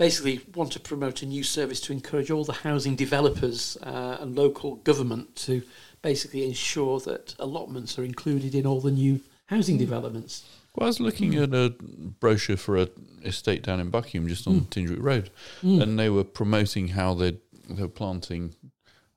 basically 0.00 0.40
want 0.54 0.72
to 0.72 0.80
promote 0.80 1.20
a 1.20 1.26
new 1.26 1.42
service 1.42 1.78
to 1.82 1.92
encourage 1.92 2.30
all 2.30 2.44
the 2.44 2.54
housing 2.54 2.96
developers 2.96 3.76
uh, 3.82 4.16
and 4.20 4.34
local 4.34 4.76
government 4.76 5.36
to 5.36 5.62
basically 6.00 6.46
ensure 6.46 6.98
that 7.00 7.34
allotments 7.38 7.98
are 7.98 8.04
included 8.04 8.54
in 8.54 8.64
all 8.64 8.80
the 8.80 8.90
new 8.90 9.20
housing 9.46 9.76
developments. 9.76 10.44
Well, 10.74 10.86
I 10.86 10.88
was 10.88 11.00
looking 11.00 11.34
at 11.34 11.52
a 11.52 11.74
brochure 12.20 12.56
for 12.56 12.76
a 12.76 12.88
estate 13.24 13.62
down 13.62 13.80
in 13.80 13.90
Buckingham, 13.90 14.28
just 14.28 14.46
on 14.46 14.60
hmm. 14.60 14.64
Tingewick 14.66 15.02
Road, 15.02 15.30
hmm. 15.60 15.82
and 15.82 15.98
they 15.98 16.08
were 16.08 16.24
promoting 16.24 16.88
how 16.88 17.14
they 17.14 17.38
they 17.68 17.82
were 17.82 17.88
planting. 17.88 18.54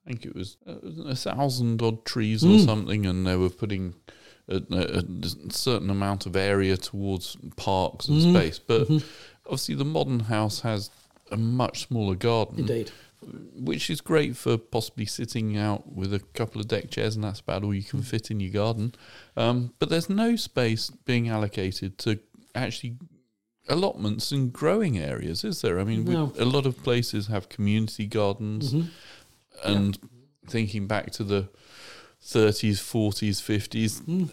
I 0.06 0.10
think 0.10 0.26
it 0.26 0.36
was 0.36 0.58
uh, 0.68 0.76
a 1.06 1.16
thousand 1.16 1.82
odd 1.82 2.06
trees 2.06 2.44
or 2.44 2.58
hmm. 2.58 2.66
something, 2.66 3.06
and 3.06 3.26
they 3.26 3.36
were 3.36 3.50
putting 3.50 3.96
a, 4.48 4.56
a, 4.72 5.04
a 5.48 5.52
certain 5.52 5.90
amount 5.90 6.26
of 6.26 6.36
area 6.36 6.78
towards 6.78 7.38
parks 7.56 8.08
and 8.08 8.22
mm-hmm. 8.22 8.36
space. 8.36 8.60
But 8.60 8.84
mm-hmm. 8.84 9.08
obviously, 9.46 9.76
the 9.76 9.86
modern 9.86 10.22
house 10.22 10.62
has 10.62 10.90
a 11.32 11.38
much 11.38 11.88
smaller 11.88 12.16
garden, 12.16 12.60
Indeed. 12.60 12.92
Which 13.56 13.90
is 13.90 14.02
great 14.02 14.36
for 14.36 14.58
possibly 14.58 15.06
sitting 15.06 15.58
out 15.58 15.92
with 15.94 16.14
a 16.14 16.20
couple 16.20 16.60
of 16.62 16.68
deck 16.68 16.90
chairs, 16.90 17.16
and 17.16 17.24
that's 17.24 17.40
about 17.40 17.64
all 17.64 17.74
you 17.74 17.84
can 17.84 18.02
fit 18.02 18.30
in 18.32 18.40
your 18.40 18.52
garden. 18.52 18.94
Um, 19.38 19.74
but 19.80 19.90
there's 19.90 20.10
no 20.10 20.36
space 20.36 20.90
being 20.90 21.30
allocated 21.30 21.98
to 22.00 22.20
actually 22.56 22.98
allotments 23.70 24.32
and 24.32 24.52
growing 24.52 24.98
areas, 24.98 25.44
is 25.44 25.62
there? 25.62 25.80
I 25.80 25.84
mean, 25.84 26.04
No. 26.06 26.34
a 26.38 26.46
lot 26.46 26.66
of 26.66 26.84
places 26.84 27.28
have 27.28 27.48
community 27.50 28.06
gardens, 28.08 28.74
Mhm. 28.74 28.88
and 29.64 29.98
thinking 30.48 30.88
back 30.88 31.12
to 31.14 31.24
the 31.24 31.50
30s, 32.22 32.80
40s, 32.82 33.40
50s. 33.40 34.02
Mm. 34.02 34.30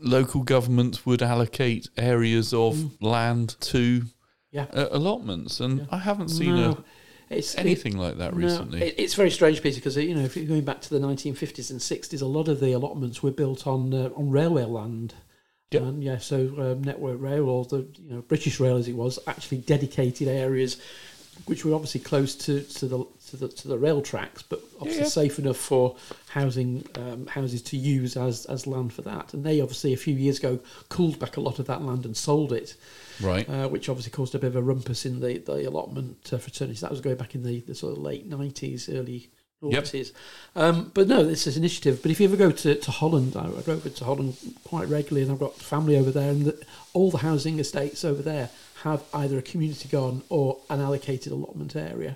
Local 0.00 0.42
governments 0.42 1.04
would 1.06 1.22
allocate 1.22 1.88
areas 1.96 2.52
of 2.54 3.00
land 3.02 3.56
to 3.60 4.04
Yeah. 4.52 4.66
uh, 4.72 4.88
allotments, 4.90 5.60
and 5.60 5.80
Yeah. 5.80 5.86
I 5.90 5.98
haven't 5.98 6.28
seen 6.28 6.54
No, 6.54 6.84
it's 7.30 7.56
anything 7.56 7.96
like 7.96 8.18
that 8.18 8.34
No, 8.34 8.46
recently. 8.46 8.82
it, 8.82 8.94
it's 8.98 9.14
very 9.14 9.30
strange, 9.30 9.62
Peter, 9.62 9.76
because 9.76 9.96
you 9.96 10.14
know 10.14 10.22
if 10.22 10.36
you're 10.36 10.46
going 10.46 10.64
back 10.64 10.80
to 10.82 10.90
the 10.90 10.98
1950s 10.98 11.70
and 11.70 11.80
60s, 11.80 12.22
a 12.22 12.26
lot 12.26 12.48
of 12.48 12.60
the 12.60 12.72
allotments 12.72 13.22
were 13.22 13.30
built 13.30 13.66
on 13.66 13.92
uh, 13.92 14.10
on 14.16 14.30
railway 14.30 14.64
land. 14.64 15.14
Yep. 15.70 15.82
And 15.82 16.02
yeah, 16.02 16.16
so 16.16 16.46
um, 16.58 16.82
Network 16.82 17.20
Rail 17.20 17.48
or 17.48 17.64
the 17.64 17.86
you 17.98 18.14
know 18.14 18.22
British 18.22 18.58
Rail 18.58 18.76
as 18.76 18.88
it 18.88 18.96
was 18.96 19.18
actually 19.26 19.58
dedicated 19.58 20.26
areas, 20.26 20.80
which 21.44 21.64
were 21.64 21.74
obviously 21.74 22.00
close 22.00 22.34
to, 22.36 22.62
to 22.62 22.86
the 22.86 23.04
to 23.28 23.36
the 23.36 23.48
to 23.48 23.68
the 23.68 23.76
rail 23.76 24.00
tracks, 24.00 24.42
but 24.42 24.62
obviously 24.80 25.02
yeah. 25.02 25.08
safe 25.08 25.38
enough 25.38 25.58
for 25.58 25.96
housing 26.30 26.86
um, 26.94 27.26
houses 27.26 27.60
to 27.62 27.76
use 27.76 28.16
as 28.16 28.46
as 28.46 28.66
land 28.66 28.94
for 28.94 29.02
that. 29.02 29.34
And 29.34 29.44
they 29.44 29.60
obviously 29.60 29.92
a 29.92 29.98
few 29.98 30.14
years 30.14 30.38
ago 30.38 30.60
cooled 30.88 31.18
back 31.18 31.36
a 31.36 31.40
lot 31.40 31.58
of 31.58 31.66
that 31.66 31.82
land 31.82 32.06
and 32.06 32.16
sold 32.16 32.52
it 32.52 32.74
right. 33.20 33.48
uh, 33.48 33.68
which 33.68 33.88
obviously 33.88 34.12
caused 34.12 34.34
a 34.34 34.38
bit 34.38 34.48
of 34.48 34.56
a 34.56 34.62
rumpus 34.62 35.06
in 35.06 35.20
the, 35.20 35.38
the 35.38 35.68
allotment 35.68 36.30
uh, 36.32 36.38
fraternity. 36.38 36.80
That 36.80 36.90
was 36.90 37.00
going 37.00 37.16
back 37.16 37.34
in 37.34 37.42
the, 37.42 37.60
the 37.60 37.74
sort 37.74 37.96
of 37.96 38.02
late 38.02 38.28
90s, 38.28 38.94
early 38.94 39.30
Yep. 40.54 40.64
Um, 40.64 40.90
but 40.94 41.08
no, 41.08 41.24
this 41.24 41.46
is 41.46 41.56
an 41.56 41.62
initiative. 41.64 42.00
But 42.00 42.12
if 42.12 42.20
you 42.20 42.28
ever 42.28 42.36
go 42.36 42.50
to, 42.50 42.74
to 42.76 42.90
Holland, 42.90 43.34
I, 43.36 43.46
I 43.46 43.62
go 43.62 43.72
over 43.72 43.88
to 43.88 44.04
Holland 44.04 44.36
quite 44.64 44.88
regularly 44.88 45.22
and 45.22 45.32
I've 45.32 45.40
got 45.40 45.56
family 45.56 45.96
over 45.96 46.10
there, 46.10 46.30
and 46.30 46.44
the, 46.44 46.62
all 46.92 47.10
the 47.10 47.18
housing 47.18 47.58
estates 47.58 48.04
over 48.04 48.22
there 48.22 48.50
have 48.82 49.02
either 49.12 49.36
a 49.38 49.42
community 49.42 49.88
garden 49.88 50.22
or 50.28 50.58
an 50.70 50.80
allocated 50.80 51.32
allotment 51.32 51.74
area. 51.74 52.14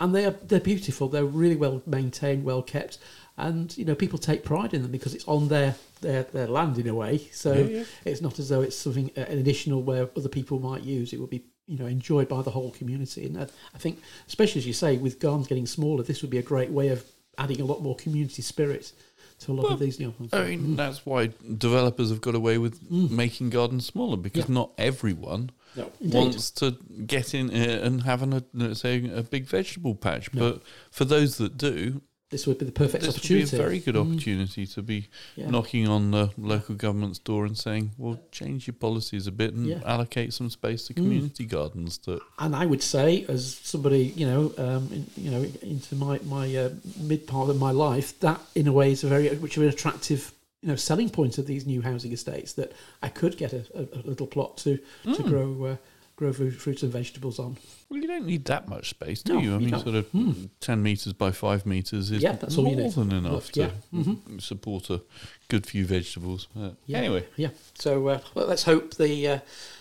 And 0.00 0.12
they 0.12 0.24
are 0.24 0.32
they're 0.32 0.58
beautiful. 0.58 1.06
They're 1.06 1.24
really 1.24 1.54
well 1.54 1.82
maintained, 1.86 2.44
well 2.44 2.62
kept, 2.62 2.98
and 3.36 3.76
you 3.78 3.84
know 3.84 3.94
people 3.94 4.18
take 4.18 4.44
pride 4.44 4.74
in 4.74 4.82
them 4.82 4.90
because 4.90 5.14
it's 5.14 5.26
on 5.26 5.48
their 5.48 5.74
their, 6.00 6.24
their 6.24 6.46
land 6.48 6.78
in 6.78 6.88
a 6.88 6.94
way. 6.94 7.18
So 7.32 7.52
Yeah, 7.54 7.78
yeah. 7.78 7.84
it's 8.04 8.20
not 8.20 8.38
as 8.38 8.48
though 8.48 8.60
it's 8.62 8.76
something 8.76 9.10
uh, 9.16 9.20
an 9.20 9.38
additional 9.38 9.82
where 9.82 10.08
other 10.16 10.28
people 10.28 10.58
might 10.58 10.82
use. 10.82 11.12
It 11.12 11.20
would 11.20 11.30
be 11.30 11.44
you 11.66 11.78
know 11.78 11.86
enjoyed 11.86 12.28
by 12.28 12.42
the 12.42 12.50
whole 12.50 12.72
community. 12.72 13.26
And 13.26 13.38
I, 13.38 13.46
I 13.74 13.78
think, 13.78 14.00
especially 14.26 14.60
as 14.60 14.66
you 14.66 14.72
say, 14.72 14.96
with 14.96 15.18
gardens 15.20 15.46
getting 15.48 15.66
smaller, 15.66 16.02
this 16.02 16.22
would 16.22 16.30
be 16.30 16.38
a 16.38 16.42
great 16.42 16.70
way 16.70 16.88
of 16.88 17.04
adding 17.38 17.60
a 17.60 17.64
lot 17.64 17.82
more 17.82 17.96
community 17.96 18.42
spirit 18.42 18.92
to 19.40 19.52
a 19.52 19.54
lot 19.54 19.64
Well, 19.64 19.72
of 19.72 19.80
these 19.80 19.98
new 19.98 20.12
ones. 20.18 20.32
I 20.34 20.44
mean, 20.50 20.76
that's 20.76 21.06
why 21.06 21.30
developers 21.56 22.10
have 22.10 22.20
got 22.20 22.34
away 22.34 22.58
with 22.58 22.90
making 22.90 23.50
gardens 23.50 23.86
smaller 23.86 24.16
because 24.16 24.48
Yeah. 24.48 24.54
not 24.54 24.72
everyone 24.76 25.50
no, 25.74 25.90
wants 26.02 26.50
to 26.52 26.72
get 27.06 27.32
in 27.34 27.48
uh, 27.50 27.80
and 27.82 28.02
have 28.02 28.22
an, 28.22 28.44
a, 28.60 28.74
say 28.74 29.10
a 29.10 29.22
big 29.22 29.46
vegetable 29.46 29.94
patch. 29.94 30.30
But 30.32 30.62
for 30.90 31.04
those 31.06 31.38
that 31.38 31.56
do, 31.56 32.02
this 32.32 32.46
would 32.46 32.58
be 32.58 32.64
the 32.64 32.72
perfect 32.72 33.04
opportunity. 33.04 33.42
this 33.42 33.52
would 33.52 33.58
be 33.58 33.62
a 33.62 33.66
very 33.68 33.78
good 33.78 33.96
opportunity 33.96 34.66
to 34.66 34.82
be 34.82 35.08
Yeah. 35.36 35.50
knocking 35.50 35.86
on 35.86 36.10
the 36.10 36.30
local 36.36 36.74
government's 36.74 37.20
door 37.20 37.46
and 37.46 37.56
saying, 37.56 37.92
"Well, 37.98 38.18
change 38.32 38.66
your 38.66 38.74
policies 38.74 39.26
a 39.28 39.32
bit 39.32 39.54
and 39.54 39.66
Yeah. 39.68 39.82
allocate 39.84 40.32
some 40.34 40.50
space 40.50 40.86
to 40.88 40.94
community 40.94 41.44
gardens." 41.44 41.98
That 42.06 42.20
and 42.40 42.56
I 42.56 42.66
would 42.66 42.82
say, 42.82 43.24
as 43.28 43.60
somebody 43.62 44.12
you 44.16 44.26
know, 44.26 44.52
um, 44.58 44.88
in, 44.92 45.06
you 45.16 45.30
know, 45.30 45.44
into 45.62 45.94
my 45.94 46.18
my 46.24 46.46
uh, 46.56 46.70
mid 47.00 47.26
part 47.26 47.48
of 47.50 47.58
my 47.60 47.70
life, 47.70 48.18
that 48.20 48.40
in 48.54 48.66
a 48.66 48.72
way 48.72 48.90
is 48.92 49.04
a 49.04 49.08
very 49.08 49.28
which 49.36 49.56
are 49.58 49.62
an 49.62 49.68
attractive 49.68 50.32
you 50.62 50.68
know 50.68 50.76
selling 50.76 51.10
point 51.10 51.38
of 51.38 51.46
these 51.46 51.66
new 51.66 51.82
housing 51.82 52.12
estates 52.12 52.52
that 52.54 52.72
I 53.02 53.08
could 53.08 53.36
get 53.36 53.52
a, 53.52 53.62
a, 53.74 53.82
a 53.98 54.02
little 54.10 54.26
plot 54.26 54.56
to 54.64 54.78
Hmm. 55.04 55.14
to 55.14 55.22
grow 55.22 55.64
uh, 55.64 55.76
grow 56.22 56.32
fruits 56.50 56.82
and 56.82 56.92
vegetables 56.92 57.38
on. 57.38 57.56
well, 57.88 58.00
you 58.00 58.06
don't 58.06 58.26
need 58.26 58.44
that 58.44 58.68
much 58.68 58.90
space, 58.90 59.22
do 59.22 59.34
No, 59.34 59.40
you? 59.40 59.50
I 59.50 59.54
you 59.54 59.60
mean, 59.60 59.70
don't. 59.70 59.82
sort 59.82 59.94
of 59.96 60.50
ten 60.60 60.82
meters 60.82 61.12
by 61.12 61.32
five 61.32 61.66
meters 61.66 62.10
is 62.10 62.22
Yeah, 62.22 62.32
that's 62.36 62.56
more 62.56 62.74
than 62.90 63.12
enough 63.12 63.50
Yeah. 63.54 63.70
to 63.70 63.96
Mhm. 63.96 64.40
support 64.40 64.88
a 64.90 65.00
good 65.48 65.66
few 65.66 65.84
vegetables. 65.84 66.46
Uh, 66.56 66.70
Yeah. 66.86 66.98
Anyway, 66.98 67.24
Yeah. 67.36 67.50
So 67.74 68.08
uh, 68.08 68.20
well, 68.34 68.46
let's 68.46 68.62
hope 68.64 68.94
the 68.94 69.28
uh, 69.28 69.38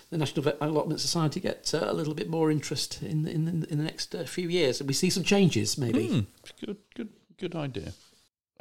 the 0.10 0.18
National 0.18 0.44
Vet 0.44 0.58
Allotment 0.60 1.00
Society 1.00 1.40
get 1.40 1.74
uh, 1.74 1.86
a 1.90 1.94
little 1.94 2.14
bit 2.16 2.28
more 2.30 2.52
interest 2.52 3.00
in 3.04 3.28
in 3.28 3.48
in 3.70 3.78
the 3.78 3.84
next 3.84 4.16
uh, 4.16 4.24
few 4.26 4.50
years, 4.50 4.82
and 4.82 4.88
we 4.88 4.94
see 4.94 5.10
some 5.12 5.24
changes 5.24 5.78
maybe. 5.78 6.08
Hmm, 6.08 6.20
good, 6.66 6.78
good, 6.96 7.10
good 7.38 7.56
idea. 7.56 7.94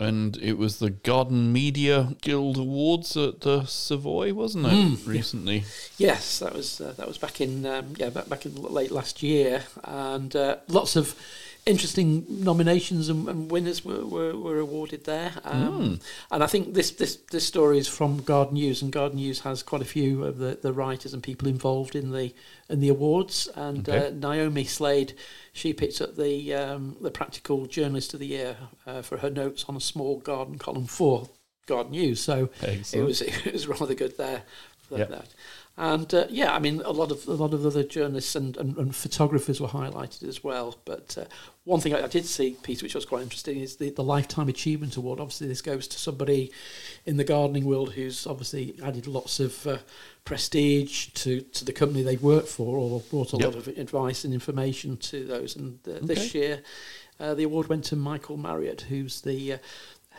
And 0.00 0.38
it 0.38 0.56
was 0.56 0.78
the 0.78 0.88
Garden 0.88 1.52
Media 1.52 2.16
Guild 2.22 2.56
Awards 2.56 3.18
at 3.18 3.42
the 3.42 3.66
Savoy, 3.66 4.32
wasn't 4.32 4.66
it? 4.66 4.70
Mm, 4.70 5.06
recently. 5.06 5.64
Yes, 5.98 6.38
that 6.38 6.54
was 6.54 6.80
uh, 6.80 6.94
that 6.96 7.06
was 7.06 7.18
back 7.18 7.42
in 7.42 7.66
um, 7.66 7.92
yeah 7.98 8.08
back, 8.08 8.26
back 8.26 8.46
in 8.46 8.54
late 8.54 8.90
last 8.90 9.22
year, 9.22 9.64
and 9.84 10.34
uh, 10.34 10.56
lots 10.68 10.96
of 10.96 11.14
interesting 11.66 12.24
nominations 12.28 13.08
and, 13.08 13.28
and 13.28 13.50
winners 13.50 13.84
were, 13.84 14.04
were, 14.04 14.36
were 14.36 14.58
awarded 14.58 15.04
there. 15.04 15.32
Um, 15.44 16.00
And 16.30 16.42
I 16.42 16.46
think 16.46 16.74
this, 16.74 16.90
this 16.92 17.16
this 17.30 17.46
story 17.46 17.78
is 17.78 17.88
from 17.88 18.22
Garden 18.22 18.54
News, 18.54 18.82
and 18.82 18.90
Garden 18.92 19.16
News 19.18 19.40
has 19.40 19.62
quite 19.62 19.82
a 19.82 19.86
few 19.86 20.24
of 20.24 20.38
the, 20.38 20.58
the 20.60 20.72
writers 20.72 21.12
and 21.14 21.22
people 21.22 21.48
involved 21.48 21.94
in 21.94 22.12
the 22.12 22.34
in 22.68 22.80
the 22.80 22.88
awards. 22.88 23.48
And 23.54 23.88
Okay. 23.88 24.06
uh, 24.06 24.10
Naomi 24.10 24.64
Slade, 24.64 25.14
she 25.52 25.72
picked 25.72 26.00
up 26.00 26.16
the 26.16 26.54
um, 26.54 26.96
the 27.00 27.10
Practical 27.10 27.66
Journalist 27.66 28.14
of 28.14 28.20
the 28.20 28.26
Year 28.26 28.56
uh, 28.86 29.02
for 29.02 29.18
her 29.18 29.30
notes 29.30 29.64
on 29.68 29.76
a 29.76 29.80
small 29.80 30.18
garden 30.18 30.58
column 30.58 30.86
for 30.86 31.28
Garden 31.66 31.92
News. 31.92 32.20
So 32.20 32.50
it 33.00 33.02
was 33.04 33.20
it 33.46 33.52
was 33.52 33.66
rather 33.68 33.94
good 33.94 34.16
there 34.16 34.42
Yep. 34.98 35.08
that. 35.10 35.28
And 35.76 36.12
uh, 36.12 36.26
yeah, 36.28 36.54
I 36.54 36.58
mean, 36.58 36.82
a 36.82 36.90
lot 36.90 37.10
of 37.10 37.26
a 37.26 37.32
lot 37.32 37.54
of 37.54 37.64
other 37.64 37.82
journalists 37.82 38.36
and, 38.36 38.54
and, 38.58 38.76
and 38.76 38.94
photographers 38.94 39.60
were 39.60 39.68
highlighted 39.68 40.24
as 40.28 40.44
well. 40.44 40.76
But 40.84 41.16
uh, 41.16 41.24
one 41.64 41.80
thing 41.80 41.94
I, 41.94 42.04
I 42.04 42.06
did 42.06 42.26
see, 42.26 42.56
Peter, 42.62 42.84
which 42.84 42.94
was 42.94 43.06
quite 43.06 43.22
interesting, 43.22 43.60
is 43.60 43.76
the, 43.76 43.88
the 43.90 44.02
Lifetime 44.02 44.48
Achievement 44.48 44.96
Award. 44.96 45.20
Obviously, 45.20 45.48
this 45.48 45.62
goes 45.62 45.88
to 45.88 45.98
somebody 45.98 46.52
in 47.06 47.16
the 47.16 47.24
gardening 47.24 47.64
world 47.64 47.92
who's 47.94 48.26
obviously 48.26 48.74
added 48.84 49.06
lots 49.06 49.40
of 49.40 49.66
uh, 49.66 49.78
prestige 50.24 51.08
to, 51.14 51.40
to 51.40 51.64
the 51.64 51.72
company 51.72 52.02
they've 52.02 52.22
worked 52.22 52.48
for, 52.48 52.76
or 52.76 53.00
brought 53.10 53.32
a 53.32 53.36
Yep. 53.38 53.46
lot 53.46 53.56
of 53.56 53.68
advice 53.68 54.24
and 54.24 54.34
information 54.34 54.96
to 54.98 55.24
those. 55.24 55.56
And 55.56 55.78
uh, 55.88 55.98
this 56.02 56.34
year, 56.34 56.62
uh, 57.18 57.34
the 57.34 57.44
award 57.44 57.68
went 57.68 57.84
to 57.84 57.96
Michael 57.96 58.36
Marriott, 58.36 58.82
who's 58.82 59.22
the 59.22 59.54
uh, 59.54 59.58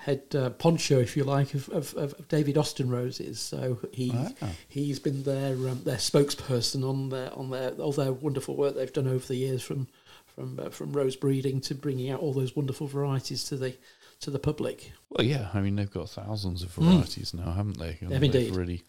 head 0.01 0.23
uh, 0.35 0.49
poncho, 0.49 0.99
if 0.99 1.15
you 1.15 1.23
like, 1.23 1.53
of, 1.53 1.69
of, 1.69 1.93
of 1.95 2.27
David 2.27 2.57
Austin 2.57 2.89
Roses. 2.89 3.39
So 3.39 3.77
he 3.91 4.11
Ah. 4.13 4.49
he's 4.67 4.99
been 4.99 5.23
their 5.23 5.53
um, 5.69 5.81
their 5.83 5.97
spokesperson 5.97 6.83
on 6.87 7.09
their 7.09 7.31
on 7.37 7.49
their 7.51 7.71
all 7.73 7.91
their 7.93 8.11
wonderful 8.11 8.55
work 8.55 8.75
they've 8.75 8.91
done 8.91 9.07
over 9.07 9.25
the 9.27 9.35
years 9.35 9.61
from 9.63 9.87
from 10.35 10.59
uh, 10.59 10.69
from 10.69 10.91
rose 10.93 11.15
breeding 11.15 11.61
to 11.61 11.75
bringing 11.75 12.09
out 12.09 12.19
all 12.19 12.33
those 12.33 12.55
wonderful 12.55 12.87
varieties 12.87 13.43
to 13.45 13.55
the 13.57 13.75
to 14.21 14.29
the 14.31 14.39
public. 14.39 14.91
Well, 15.09 15.25
yeah, 15.25 15.49
I 15.53 15.61
mean, 15.61 15.75
they've 15.75 15.89
got 15.91 16.09
thousands 16.09 16.63
of 16.63 16.69
varieties 16.73 17.33
now, 17.33 17.51
haven't 17.51 17.77
they? 17.79 17.97
And 18.01 18.09
They've 18.11 18.21
they've 18.21 18.35
indeed. 18.35 18.55
really 18.55 18.83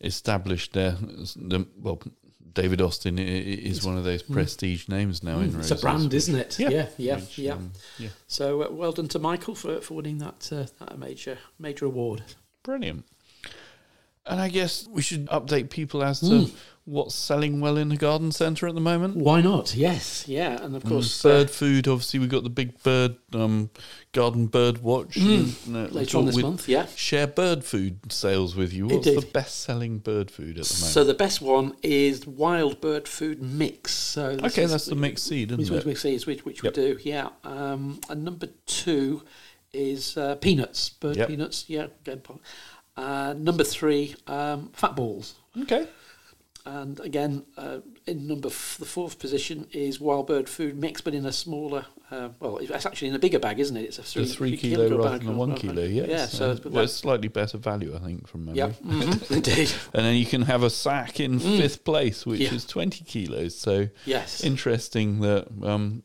established 0.00 0.72
their. 0.72 0.92
The, 1.36 1.66
well, 1.80 2.00
David 2.54 2.80
Austin 2.80 3.18
is 3.18 3.84
one 3.84 3.96
of 3.96 4.04
those 4.04 4.22
prestige 4.22 4.88
names 4.88 5.22
now 5.22 5.38
in 5.40 5.50
Mm, 5.50 5.56
roses. 5.56 5.70
it's 5.72 5.80
a 5.80 5.84
brand, 5.84 6.12
isn't 6.14 6.34
it? 6.34 6.58
Yeah. 6.58 6.68
yeah, 6.70 6.86
yeah. 6.96 7.14
which, 7.16 7.38
yeah. 7.38 7.52
um, 7.54 7.72
yeah. 7.98 8.08
So 8.26 8.62
uh, 8.62 8.68
well 8.70 8.92
done 8.92 9.08
to 9.08 9.18
Michael 9.18 9.54
for, 9.54 9.80
for 9.80 9.94
winning 9.94 10.18
that 10.18 10.48
uh, 10.52 10.66
that 10.84 10.98
major 10.98 11.38
major 11.58 11.84
award. 11.86 12.22
Brilliant. 12.62 13.04
And 14.24 14.40
I 14.40 14.48
guess 14.48 14.86
we 14.88 15.02
should 15.02 15.26
update 15.26 15.70
people 15.70 16.02
as 16.04 16.20
to 16.20 16.26
Mm. 16.26 16.54
What's 16.84 17.14
selling 17.14 17.60
well 17.60 17.76
in 17.76 17.88
the 17.90 17.96
garden 17.96 18.32
centre 18.32 18.66
at 18.66 18.74
the 18.74 18.80
moment. 18.80 19.16
Why 19.16 19.40
not? 19.40 19.74
Yes, 19.74 20.26
yeah, 20.26 20.62
and 20.62 20.74
of 20.74 20.84
course 20.84 21.22
bird 21.22 21.48
uh, 21.48 21.52
food, 21.52 21.86
obviously, 21.86 22.18
we've 22.18 22.28
got 22.28 22.42
the 22.42 22.50
big 22.50 22.82
bird 22.82 23.16
um, 23.34 23.70
garden 24.12 24.46
bird 24.46 24.78
watch. 24.78 25.14
Mm. 25.14 25.66
And, 25.66 25.76
uh, 25.76 25.90
later 25.94 26.18
on 26.18 26.26
this 26.26 26.36
month, 26.36 26.68
yeah. 26.68 26.86
Share 26.96 27.26
bird 27.28 27.64
food 27.64 28.12
sales 28.12 28.56
with 28.56 28.72
you. 28.72 28.88
What's 28.88 29.06
the 29.06 29.28
best 29.32 29.60
selling 29.60 29.98
bird 29.98 30.30
food 30.30 30.58
at 30.58 30.64
the 30.66 30.74
moment? 30.74 30.92
So 30.92 31.04
the 31.04 31.14
best 31.14 31.40
one 31.40 31.76
is 31.82 32.26
wild 32.26 32.80
bird 32.80 33.06
food 33.06 33.40
mix. 33.42 33.92
So 33.94 34.38
okay, 34.42 34.64
is- 34.64 34.70
that's 34.72 34.86
the 34.86 34.96
mixed 34.96 35.26
seed, 35.26 35.50
which, 35.52 35.60
isn't 35.60 35.74
which, 35.74 35.82
it? 35.84 35.86
which, 35.86 36.04
is, 36.04 36.26
which, 36.26 36.44
which 36.44 36.64
Yep. 36.64 36.76
we 36.76 36.82
do, 36.82 36.98
yeah. 37.02 37.28
Um, 37.44 38.00
and 38.10 38.24
number 38.24 38.48
two 38.66 39.22
is 39.72 40.16
uh, 40.16 40.34
peanuts, 40.34 40.88
bird 40.90 41.16
Yep. 41.16 41.28
peanuts, 41.28 41.64
yeah. 41.68 41.86
Again, 42.04 42.20
po- 42.20 42.40
Uh, 42.96 43.32
number 43.38 43.64
three, 43.64 44.14
um, 44.26 44.68
fat 44.74 44.94
balls. 44.94 45.34
Okay. 45.62 45.86
And 46.64 47.00
again, 47.00 47.44
uh, 47.56 47.78
in 48.06 48.28
number 48.28 48.48
f- 48.48 48.76
the 48.78 48.84
fourth 48.86 49.18
position 49.18 49.66
is 49.72 49.98
wild 50.00 50.28
bird 50.28 50.48
food 50.48 50.78
mix, 50.78 51.00
but 51.00 51.12
in 51.14 51.26
a 51.26 51.32
smaller. 51.32 51.86
Uh, 52.10 52.28
well, 52.40 52.58
it's 52.58 52.86
actually 52.86 53.08
in 53.08 53.14
a 53.14 53.18
bigger 53.18 53.38
bag, 53.38 53.58
isn't 53.58 53.76
it? 53.76 53.84
It's 53.84 53.98
a 53.98 54.18
The 54.20 54.26
three 54.26 54.56
kilo 54.56 54.86
kilogram 54.86 54.98
rather 55.00 55.18
bag 55.18 55.26
than 55.26 55.36
one 55.36 55.54
kilo, 55.56 55.82
yes. 55.82 56.08
Yeah, 56.08 56.26
so 56.26 56.50
Uh, 56.50 56.52
it's, 56.52 56.64
well, 56.64 56.84
it's 56.84 56.92
slightly 56.92 57.28
better 57.28 57.58
value, 57.58 57.96
I 57.96 57.98
think, 57.98 58.28
from 58.28 58.44
memory. 58.44 58.58
yeah, 58.58 58.68
mhm, 58.84 59.30
indeed. 59.36 59.72
And 59.94 60.04
then 60.06 60.14
you 60.16 60.26
can 60.26 60.42
have 60.42 60.62
a 60.62 60.70
sack 60.70 61.18
in 61.20 61.38
fifth 61.40 61.84
place, 61.84 62.24
which 62.26 62.40
Yeah. 62.40 62.54
is 62.54 62.64
20 62.66 63.04
kilos. 63.04 63.56
So 63.56 63.88
Yes, 64.04 64.44
interesting 64.44 65.20
that 65.20 65.48
um, 65.62 66.02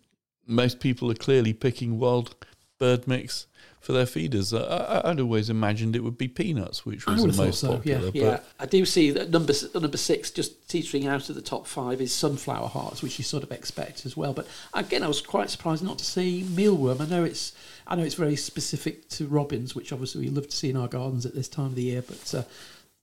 most 0.48 0.80
people 0.80 1.12
are 1.12 1.16
clearly 1.16 1.54
picking 1.54 2.00
wild 2.00 2.34
bird 2.80 3.08
mix 3.08 3.46
for 3.88 3.94
their 3.94 4.06
feeders. 4.06 4.54
I, 4.54 5.02
I'd 5.06 5.22
always 5.22 5.50
imagined 5.50 5.96
it 5.96 6.04
would 6.04 6.18
be 6.18 6.28
peanuts, 6.28 6.86
which 6.86 7.06
was 7.06 7.22
would 7.22 7.34
the 7.34 7.38
most 7.38 7.62
so. 7.62 7.78
popular. 7.78 8.12
Yeah, 8.14 8.24
yeah. 8.24 8.40
I 8.60 8.66
do 8.66 8.84
see 8.84 9.12
that 9.12 9.30
number 9.30 9.54
number 9.74 9.96
six, 9.96 10.30
just 10.30 10.68
teetering 10.68 11.08
out 11.08 11.30
of 11.30 11.36
the 11.36 11.42
top 11.42 11.66
five, 11.66 12.02
is 12.02 12.14
sunflower 12.14 12.68
hearts, 12.68 13.02
which 13.02 13.18
you 13.18 13.24
sort 13.24 13.44
of 13.44 13.52
expect 13.54 14.06
as 14.06 14.18
well. 14.18 14.34
But 14.34 14.46
again, 14.74 15.04
I 15.04 15.08
was 15.08 15.22
quite 15.22 15.50
surprised 15.50 15.86
not 15.86 16.00
to 16.00 16.06
see 16.06 16.44
mealworm. 16.44 17.00
I 17.00 17.06
know 17.06 17.24
it's 17.24 17.54
I 17.88 17.96
know 17.96 18.04
it's 18.04 18.16
very 18.16 18.36
specific 18.36 19.08
to 19.12 19.26
robins, 19.26 19.74
which 19.74 19.94
obviously 19.94 20.26
we 20.26 20.32
love 20.32 20.50
to 20.50 20.58
see 20.58 20.70
in 20.70 20.76
our 20.76 20.90
gardens 20.90 21.26
at 21.26 21.34
this 21.34 21.48
time 21.48 21.68
of 21.68 21.76
the 21.76 21.84
year. 21.84 22.02
But 22.02 22.36
uh, 22.36 22.44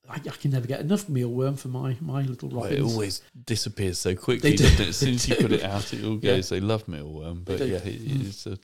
I, 0.08 0.16
I 0.16 0.18
can 0.18 0.50
never 0.50 0.66
get 0.66 0.80
enough 0.80 1.06
mealworm 1.08 1.58
for 1.58 1.68
my 1.68 1.96
my 2.00 2.22
little 2.22 2.48
But, 2.50 2.56
well, 2.60 2.70
it 2.72 2.80
always 2.80 3.22
disappears 3.46 3.98
so 3.98 4.14
quickly, 4.14 4.50
do. 4.54 4.64
doesn't 4.64 4.80
it? 4.80 4.88
As 4.88 4.96
soon 4.96 5.14
as 5.14 5.28
you 5.28 5.36
put 5.36 5.52
it 5.52 5.62
out, 5.62 5.92
it 5.94 6.04
all 6.04 6.18
Yeah. 6.22 6.32
goes. 6.36 6.50
They 6.50 6.60
love 6.60 6.86
mealworm, 6.86 7.44
but 7.44 7.58
yeah, 7.60 7.76
it, 7.78 8.04
Mm. 8.06 8.26
it's 8.28 8.46
a, 8.46 8.58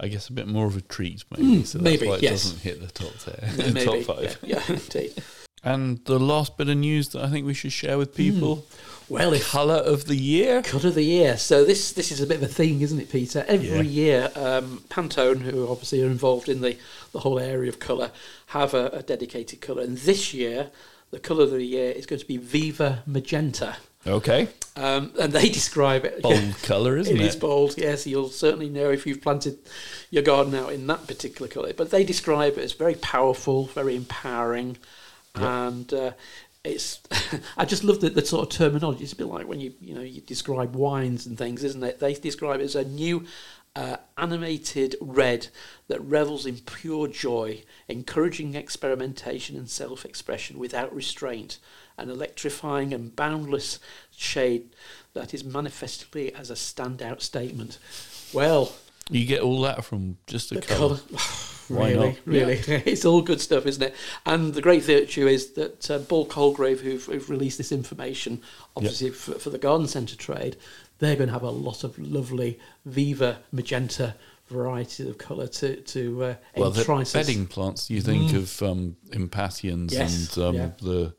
I 0.00 0.08
guess 0.08 0.28
a 0.28 0.32
bit 0.32 0.46
more 0.48 0.66
of 0.66 0.76
a 0.76 0.80
treat, 0.80 1.24
maybe. 1.36 1.64
so 1.64 1.78
that's 1.78 1.84
maybe, 1.84 2.06
why 2.08 2.16
it 2.16 2.22
yes. 2.22 2.44
doesn't 2.44 2.60
hit 2.60 2.80
the 2.80 2.86
top 2.86 3.12
there, 3.26 3.50
Maybe, 3.72 3.84
top 3.84 4.02
five. 4.16 4.38
Yeah, 4.42 4.62
yeah, 4.68 4.74
indeed. 4.76 5.12
And 5.64 6.02
the 6.04 6.18
last 6.18 6.56
bit 6.56 6.68
of 6.68 6.76
news 6.76 7.08
that 7.10 7.22
I 7.24 7.28
think 7.28 7.44
we 7.44 7.52
should 7.54 7.72
share 7.72 7.98
with 7.98 8.14
people: 8.14 8.64
Well, 9.08 9.32
if 9.32 9.50
colour 9.50 9.76
of 9.76 10.04
the 10.06 10.16
year. 10.16 10.62
Cut 10.62 10.84
of 10.84 10.94
the 10.94 11.02
year. 11.02 11.36
So 11.38 11.64
this 11.64 11.92
this 11.92 12.12
is 12.12 12.20
a 12.20 12.26
bit 12.26 12.36
of 12.38 12.42
a 12.42 12.46
thing, 12.48 12.82
isn't 12.82 12.98
it, 13.00 13.10
Peter? 13.10 13.44
Every 13.48 13.68
Yeah. 13.68 13.82
year, 13.82 14.32
um, 14.34 14.84
Pantone, 14.90 15.40
who 15.40 15.66
obviously 15.68 16.02
are 16.02 16.06
involved 16.06 16.48
in 16.48 16.60
the, 16.60 16.76
the 17.12 17.20
whole 17.20 17.38
area 17.38 17.68
of 17.70 17.78
colour, 17.78 18.10
have 18.48 18.74
a, 18.74 18.88
a 18.88 19.02
dedicated 19.02 19.60
colour. 19.62 19.82
And 19.82 19.96
this 19.98 20.34
year, 20.34 20.70
the 21.10 21.18
colour 21.18 21.44
of 21.44 21.52
the 21.52 21.64
year 21.64 21.90
is 21.90 22.04
going 22.04 22.20
to 22.20 22.26
be 22.26 22.36
Viva 22.36 23.02
Magenta. 23.06 23.76
Okay, 24.06 24.48
Um, 24.76 25.12
and 25.18 25.32
they 25.32 25.48
describe 25.48 26.04
it. 26.04 26.22
bold 26.22 26.54
colour, 26.62 26.96
isn't 26.96 27.16
It 27.16 27.20
it? 27.20 27.26
is 27.26 27.36
bold, 27.36 27.76
yes. 27.76 28.06
You'll 28.06 28.28
certainly 28.30 28.68
know 28.68 28.90
if 28.90 29.06
you've 29.06 29.20
planted 29.22 29.58
your 30.10 30.22
garden 30.22 30.54
out 30.54 30.72
in 30.72 30.86
that 30.86 31.06
particular 31.06 31.48
colour. 31.48 31.72
But 31.74 31.90
they 31.90 32.04
describe 32.04 32.56
it 32.58 32.62
as 32.62 32.72
very 32.72 32.94
powerful, 32.94 33.66
very 33.66 33.96
empowering, 33.96 34.76
and 35.34 35.92
uh, 35.92 36.12
it's. 36.72 37.00
I 37.56 37.64
just 37.64 37.84
love 37.84 38.00
the, 38.00 38.10
the 38.10 38.24
sort 38.24 38.50
of 38.52 38.56
terminology. 38.56 39.04
It's 39.04 39.12
a 39.12 39.16
bit 39.16 39.26
like 39.26 39.46
when 39.48 39.60
you 39.60 39.74
you 39.80 39.94
know 39.94 40.02
you 40.02 40.20
describe 40.20 40.74
wines 40.74 41.26
and 41.26 41.36
things, 41.36 41.64
isn't 41.64 41.82
it? 41.82 42.00
They 42.00 42.14
describe 42.14 42.60
it 42.60 42.64
as 42.64 42.74
a 42.76 42.84
new. 42.84 43.24
Uh, 43.76 43.96
animated 44.16 44.96
red 45.00 45.46
that 45.86 46.00
revels 46.00 46.46
in 46.46 46.56
pure 46.56 47.06
joy, 47.06 47.62
encouraging 47.86 48.56
experimentation 48.56 49.56
and 49.56 49.70
self 49.70 50.04
expression 50.04 50.58
without 50.58 50.92
restraint, 50.92 51.58
an 51.96 52.10
electrifying 52.10 52.92
and 52.92 53.14
boundless 53.14 53.78
shade 54.10 54.70
that 55.14 55.32
is 55.32 55.44
manifestly 55.44 56.34
as 56.34 56.50
a 56.50 56.54
standout 56.54 57.20
statement. 57.20 57.78
Well, 58.32 58.72
You 59.10 59.24
get 59.26 59.42
all 59.42 59.60
that 59.62 59.84
from 59.84 60.16
just 60.26 60.50
a 60.50 60.60
colour. 60.60 60.98
Why 61.68 61.90
really, 61.92 62.08
not? 62.08 62.16
really, 62.26 62.52
it's 62.86 63.04
all 63.04 63.22
good 63.22 63.40
stuff, 63.40 63.66
isn't 63.66 63.82
it? 63.82 63.94
And 64.26 64.54
the 64.54 64.62
great 64.62 64.82
virtue 64.82 65.26
is 65.26 65.52
that 65.52 65.90
uh, 65.90 65.98
Ball 65.98 66.26
Colegrave, 66.26 66.80
who've, 66.80 67.04
who've 67.04 67.28
released 67.30 67.58
this 67.58 67.72
information, 67.72 68.40
obviously 68.76 69.10
for, 69.10 69.32
for 69.38 69.50
the 69.50 69.58
garden 69.58 69.86
centre 69.86 70.16
trade, 70.16 70.56
they're 70.98 71.16
going 71.16 71.28
to 71.28 71.32
have 71.32 71.42
a 71.42 71.50
lot 71.50 71.84
of 71.84 71.98
lovely 71.98 72.58
Viva 72.84 73.38
magenta 73.52 74.14
varieties 74.48 75.06
of 75.06 75.18
colour 75.18 75.46
to 75.46 75.76
to 75.82 76.24
uh, 76.24 76.34
Well, 76.56 76.70
the 76.70 76.80
entice 76.80 77.12
bedding 77.12 77.46
plants. 77.46 77.90
You 77.90 78.00
think 78.00 78.32
of 78.32 78.62
um, 78.62 78.96
impatiens 79.12 79.92
Mm. 79.92 79.98
Yes, 79.98 80.36
and 80.36 80.44
um, 80.44 80.54
yeah. 80.56 80.70
the 80.80 81.14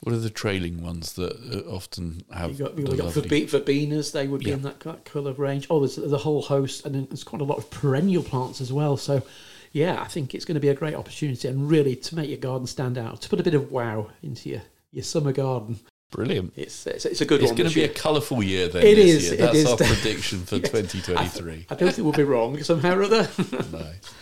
what 0.00 0.12
are 0.14 0.18
the 0.18 0.30
trailing 0.30 0.82
ones 0.82 1.12
that 1.14 1.32
uh, 1.32 1.70
often 1.70 2.22
have 2.34 2.50
You've 2.50 2.58
got, 2.58 2.76
you've 2.76 2.96
got 2.98 3.14
lovely- 3.16 3.46
verbenas, 3.46 4.10
they 4.12 4.26
would 4.26 4.40
be 4.42 4.50
Yeah. 4.50 4.56
in 4.56 4.62
that, 4.62 4.80
that 4.80 5.04
colour 5.04 5.32
range. 5.32 5.66
Oh, 5.70 5.78
there's 5.78 5.94
the 5.96 6.18
whole 6.18 6.42
host, 6.42 6.84
and 6.84 6.94
then 6.94 7.06
there's 7.08 7.22
quite 7.24 7.40
a 7.40 7.44
lot 7.44 7.56
of 7.58 7.70
perennial 7.70 8.24
plants 8.24 8.60
as 8.60 8.72
well. 8.72 8.96
So, 8.96 9.22
yeah, 9.72 10.00
I 10.00 10.06
think 10.06 10.34
it's 10.34 10.44
going 10.44 10.54
to 10.54 10.60
be 10.60 10.68
a 10.68 10.74
great 10.74 10.94
opportunity 10.94 11.48
and 11.48 11.70
really 11.70 11.96
to 11.96 12.14
make 12.16 12.28
your 12.28 12.38
garden 12.38 12.66
stand 12.66 12.98
out, 12.98 13.20
to 13.22 13.28
put 13.28 13.40
a 13.40 13.42
bit 13.42 13.54
of 13.54 13.72
wow 13.72 14.08
into 14.22 14.48
your, 14.50 14.62
your 14.92 15.04
summer 15.04 15.32
garden. 15.32 15.80
brilliant. 16.10 16.52
It's 16.56 16.86
it's, 16.86 17.06
it's 17.06 17.20
a 17.20 17.24
good 17.24 17.40
It's 17.42 17.50
one. 17.52 17.56
going 17.58 17.68
to 17.70 17.74
be 17.74 17.84
a 17.84 17.88
colourful 17.88 18.42
year 18.42 18.68
then. 18.68 18.82
It 18.86 18.96
this 18.96 19.10
is, 19.14 19.28
Year. 19.30 19.36
That's 19.38 19.56
is. 19.56 19.66
our 19.66 19.76
prediction 19.78 20.44
for 20.44 20.56
Yes. 20.56 20.70
2023. 20.70 21.66
I 21.70 21.74
don't 21.74 21.92
think 21.92 22.04
we'll 22.04 22.12
be 22.12 22.24
wrong 22.24 22.62
somehow 22.62 22.94
or 22.96 23.02
other. 23.04 23.28
nice. 23.72 24.14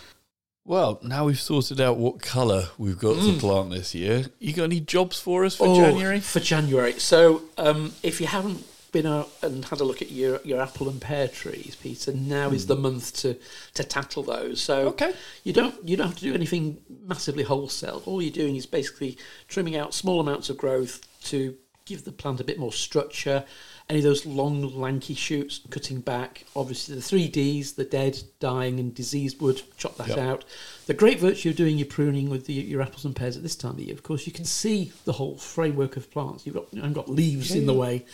Well, 0.64 1.00
now 1.02 1.24
we've 1.24 1.40
sorted 1.40 1.80
out 1.80 1.96
what 1.96 2.20
colour 2.22 2.68
we've 2.78 2.98
got 2.98 3.16
to 3.20 3.32
plant 3.38 3.70
this 3.70 3.94
year. 3.94 4.26
You 4.38 4.52
got 4.52 4.64
any 4.64 4.78
jobs 4.78 5.18
for 5.18 5.44
us 5.44 5.56
for 5.56 5.66
Mm. 5.66 5.70
Oh, 5.70 5.74
January? 5.90 6.20
For 6.20 6.38
January. 6.38 6.92
So, 7.00 7.42
um, 7.58 7.92
if 8.04 8.20
you 8.20 8.26
haven't 8.28 8.64
been 8.92 9.06
out 9.06 9.30
and 9.42 9.64
had 9.64 9.80
a 9.80 9.84
look 9.84 10.02
at 10.02 10.10
your, 10.10 10.40
your 10.44 10.60
apple 10.60 10.88
and 10.88 11.00
pear 11.00 11.28
trees, 11.28 11.76
Peter, 11.80 12.12
now 12.12 12.50
is 12.50 12.66
the 12.66 12.76
month 12.76 13.14
to, 13.22 13.36
to 13.74 13.84
tattle 13.84 14.22
those. 14.22 14.60
So 14.60 14.82
Hmm. 14.82 14.88
Okay. 14.88 15.12
you 15.44 15.52
don't 15.52 15.74
you 15.88 15.96
don't 15.96 16.08
have 16.08 16.16
to 16.18 16.24
do 16.24 16.34
anything 16.34 16.78
massively 17.06 17.42
wholesale. 17.44 18.02
All 18.06 18.20
you're 18.22 18.32
doing 18.32 18.56
is 18.56 18.66
basically 18.66 19.16
trimming 19.48 19.76
out 19.76 19.94
small 19.94 20.20
amounts 20.20 20.50
of 20.50 20.56
growth 20.56 21.00
to 21.24 21.56
give 21.86 22.04
the 22.04 22.12
plant 22.12 22.38
a 22.40 22.44
bit 22.44 22.58
more 22.58 22.72
structure. 22.72 23.44
Any 23.88 23.98
of 23.98 24.04
those 24.04 24.24
long, 24.24 24.62
lanky 24.78 25.14
shoots, 25.14 25.60
cutting 25.68 26.00
back. 26.00 26.44
Obviously, 26.54 26.94
the 26.94 27.00
three 27.02 27.26
Ds: 27.26 27.72
the 27.72 27.82
dead, 27.84 28.20
dying, 28.38 28.78
and 28.78 28.94
diseased 28.94 29.40
wood. 29.40 29.62
Chop 29.78 29.96
that 29.96 30.10
Yep. 30.10 30.18
out. 30.18 30.44
The 30.86 30.94
great 30.94 31.18
virtue 31.18 31.50
of 31.50 31.56
doing 31.56 31.76
your 31.76 31.88
pruning 31.88 32.30
with 32.30 32.46
the, 32.46 32.52
your 32.52 32.82
apples 32.82 33.04
and 33.04 33.16
pears 33.16 33.36
at 33.36 33.42
this 33.42 33.56
time 33.56 33.72
of 33.72 33.80
year, 33.80 33.92
of 33.92 34.04
course, 34.04 34.28
you 34.28 34.32
can 34.32 34.44
see 34.44 34.92
the 35.06 35.14
whole 35.14 35.36
framework 35.36 35.96
of 35.96 36.08
plants. 36.12 36.46
You've 36.46 36.54
got 36.54 36.66
you 36.72 36.80
haven't 36.82 36.94
got 36.94 37.08
leaves 37.08 37.50
in 37.50 37.66
the 37.66 37.74
way, 37.74 38.04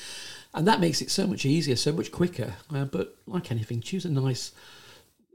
and 0.54 0.66
that 0.66 0.80
makes 0.80 1.00
it 1.02 1.10
so 1.10 1.26
much 1.26 1.44
easier, 1.44 1.76
so 1.76 1.92
much 1.92 2.10
quicker. 2.12 2.54
Uh, 2.74 2.84
but 2.84 3.16
like 3.26 3.50
anything, 3.50 3.80
choose 3.80 4.04
a 4.04 4.10
nice, 4.10 4.52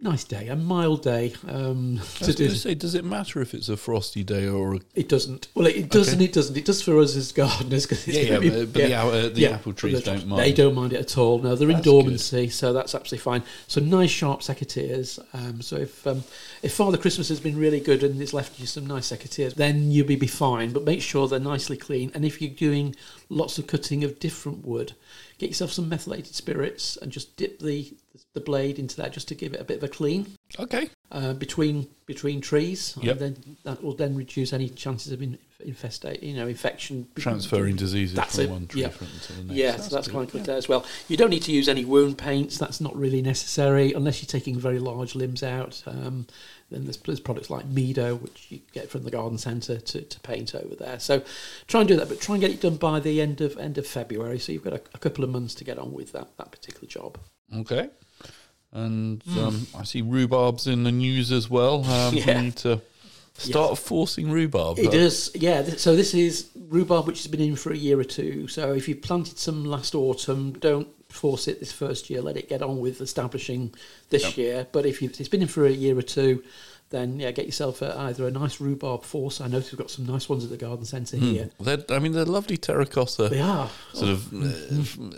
nice 0.01 0.23
day, 0.23 0.47
a 0.47 0.55
mild 0.55 1.03
day 1.03 1.33
um, 1.47 1.99
I 2.21 2.25
to 2.25 2.25
was 2.25 2.35
going 2.35 2.49
to 2.49 2.55
say, 2.55 2.73
does 2.73 2.95
it 2.95 3.05
matter 3.05 3.41
if 3.41 3.53
it's 3.53 3.69
a 3.69 3.77
frosty 3.77 4.23
day 4.23 4.47
or 4.47 4.75
a 4.75 4.79
It 4.95 5.07
doesn't. 5.07 5.47
Well, 5.53 5.67
it, 5.67 5.75
it 5.75 5.89
does 5.89 6.11
and 6.11 6.21
it 6.21 6.33
doesn't. 6.33 6.57
It 6.57 6.65
does 6.65 6.81
for 6.81 6.99
us 6.99 7.15
as 7.15 7.31
gardeners. 7.31 7.85
Cause 7.85 8.07
it's 8.07 8.17
Yeah, 8.17 8.23
yeah, 8.33 8.39
be- 8.39 8.49
but- 8.49 8.73
but 8.73 8.87
the 8.87 8.93
uh, 8.95 9.29
the 9.29 9.47
apple 9.47 9.73
trees 9.73 10.03
don't 10.03 10.27
mind. 10.27 10.41
They 10.41 10.53
don't 10.53 10.75
mind 10.75 10.93
it 10.93 10.99
at 10.99 11.17
all. 11.17 11.39
No, 11.39 11.55
they're 11.55 11.69
in 11.69 11.75
That's 11.75 11.85
dormancy, 11.85 12.49
so 12.49 12.73
that's 12.73 12.95
absolutely 12.95 13.23
fine. 13.23 13.43
So 13.67 13.81
nice 13.81 14.09
sharp 14.09 14.41
secateurs. 14.41 15.19
Um, 15.33 15.61
so 15.61 15.77
if 15.77 16.05
um, 16.07 16.23
if 16.61 16.73
Father 16.73 16.97
Christmas 16.97 17.29
has 17.29 17.39
been 17.39 17.57
really 17.57 17.79
good 17.79 18.03
and 18.03 18.21
it's 18.21 18.33
left 18.33 18.59
you 18.59 18.65
some 18.65 18.85
nice 18.87 19.11
secateurs, 19.11 19.55
then 19.55 19.91
you'll 19.91 20.07
be, 20.07 20.15
be 20.15 20.27
fine. 20.27 20.71
But 20.73 20.83
make 20.83 21.01
sure 21.01 21.27
they're 21.27 21.39
nicely 21.39 21.77
clean. 21.77 22.11
And 22.13 22.25
if 22.25 22.41
you're 22.41 22.51
doing 22.51 22.95
lots 23.29 23.57
of 23.57 23.67
cutting 23.67 24.03
of 24.03 24.19
different 24.19 24.65
wood, 24.65 24.93
get 25.37 25.49
yourself 25.49 25.71
some 25.71 25.89
methylated 25.89 26.35
spirits 26.35 26.97
and 26.97 27.11
just 27.11 27.35
dip 27.37 27.59
the 27.59 27.93
the 28.34 28.41
blade 28.41 28.80
into 28.80 28.95
that 28.97 29.13
just 29.13 29.28
to 29.30 29.36
give 29.36 29.54
it 29.54 29.62
a 29.62 29.63
bit 29.63 29.78
of 29.78 29.84
a 29.84 29.88
clean 29.88 30.28
okay? 30.60 30.89
uh, 31.12 31.34
between 31.34 31.88
between 32.06 32.41
trees, 32.41 32.97
Yep. 33.02 33.12
and 33.12 33.19
then 33.21 33.58
that 33.63 33.84
will 33.84 33.93
then 33.93 34.15
reduce 34.15 34.52
any 34.52 34.67
chances 34.67 35.13
of 35.13 35.21
in, 35.21 35.38
infestate, 35.65 36.21
you 36.21 36.34
know, 36.34 36.47
infection. 36.47 37.08
Transferring 37.15 37.78
diseases 37.78 38.15
That's 38.15 38.36
from 38.36 38.45
it, 38.45 38.50
one 38.50 38.67
tree 38.67 38.82
yeah. 38.82 38.89
front 38.89 39.13
to 39.24 39.34
the 39.34 39.43
next. 39.43 39.56
Yes, 39.56 39.78
that's, 39.78 39.89
that's 39.89 40.08
good, 40.08 40.13
quite 40.13 40.32
good 40.32 40.39
yeah. 40.39 40.47
there 40.47 40.58
as 40.58 40.67
well. 40.67 40.86
You 41.08 41.15
don't 41.15 41.30
need 41.30 41.43
to 41.43 41.52
use 41.54 41.69
any 41.69 41.86
wound 41.86 42.17
paints. 42.17 42.58
That's 42.58 42.82
not 42.82 42.95
really 42.95 43.21
necessary 43.21 43.93
unless 43.93 44.21
you're 44.21 44.28
taking 44.28 44.60
very 44.60 44.80
large 44.80 45.15
limbs 45.15 45.43
out. 45.43 45.82
Um, 45.86 46.28
then 46.69 46.86
there's, 46.86 46.97
there's 46.97 47.19
products 47.19 47.50
like 47.50 47.65
Meadow, 47.65 48.15
which 48.15 48.47
you 48.50 48.60
get 48.74 48.89
from 48.89 49.04
the 49.04 49.12
garden 49.12 49.38
centre 49.38 49.80
to, 49.80 50.02
to 50.02 50.19
paint 50.21 50.56
over 50.56 50.76
there. 50.76 51.00
So 51.00 51.21
try 51.67 51.82
and 51.82 51.88
do 51.88 51.95
that, 51.97 52.10
but 52.10 52.19
try 52.19 52.36
and 52.36 52.41
get 52.41 52.52
it 52.52 52.62
done 52.62 52.78
by 52.78 53.00
the 53.00 53.21
end 53.21 53.41
of 53.41 53.58
end 53.58 53.78
of 53.78 53.88
February. 53.88 54.40
So 54.40 54.52
you've 54.52 54.63
got 54.63 54.73
a, 54.73 54.81
a 54.94 54.98
couple 54.98 55.23
of 55.23 55.29
months 55.29 55.54
to 55.56 55.63
get 55.63 55.77
on 55.77 55.94
with 55.94 56.12
that 56.13 56.35
that 56.38 56.52
particular 56.52 56.88
job. 56.88 57.17
Okay. 57.56 57.90
And 58.74 59.22
um, 59.38 59.67
I 59.78 59.84
see 59.84 60.02
rhubarb's 60.02 60.65
in 60.67 60.84
the 60.84 60.92
news 60.92 61.32
as 61.32 61.50
well. 61.50 61.84
Um, 61.86 62.13
Yeah. 62.17 62.38
We 62.38 62.44
need 62.46 62.56
to 62.58 62.82
start 63.34 63.78
forcing 63.78 64.32
rhubarb. 64.32 64.80
It 64.80 64.94
is, 64.94 65.32
yeah. 65.36 65.62
th- 65.62 65.80
So 65.80 65.96
this 65.96 66.13
is 66.13 66.50
rhubarb, 66.69 67.08
which 67.08 67.17
has 67.19 67.28
been 67.28 67.42
in 67.42 67.56
for 67.56 67.72
a 67.72 67.78
year 67.78 68.00
or 68.00 68.04
two. 68.04 68.48
So 68.48 68.74
if 68.74 68.88
you 68.88 68.96
planted 68.96 69.38
some 69.40 69.65
last 69.65 69.94
autumn, 69.96 70.54
don't 70.54 70.88
force 71.10 71.48
it 71.50 71.60
this 71.60 71.72
first 71.74 72.10
year. 72.10 72.22
Let 72.22 72.38
it 72.38 72.48
get 72.48 72.62
on 72.62 72.80
with 72.80 73.02
establishing 73.02 73.74
this 74.10 74.24
Yep. 74.24 74.38
year. 74.38 74.67
But 74.72 74.86
if 74.86 75.02
you've, 75.02 75.19
it's 75.19 75.28
been 75.30 75.42
in 75.42 75.48
for 75.50 75.65
a 75.65 75.72
year 75.72 75.98
or 75.98 76.02
two, 76.04 76.42
then 76.92 77.19
yeah, 77.19 77.32
get 77.32 77.46
yourself 77.46 77.82
a, 77.82 77.98
either 78.00 78.28
a 78.28 78.32
nice 78.32 78.60
rhubarb 78.62 79.04
force. 79.04 79.42
I 79.42 79.48
notice 79.48 79.72
we've 79.72 79.80
got 79.80 79.90
some 79.92 80.06
nice 80.06 80.30
ones 80.30 80.44
at 80.44 80.50
the 80.50 80.58
garden 80.58 80.86
centre 80.86 81.17
here. 81.17 81.50
They're, 81.60 81.84
I 81.90 82.00
mean, 82.00 82.12
they're 82.13 82.26
lovely 82.26 82.58
terracotta 82.58 83.30
They 83.30 83.40
are. 83.42 83.69
sort 83.94 84.10
of 84.12 84.34
uh, 84.34 85.17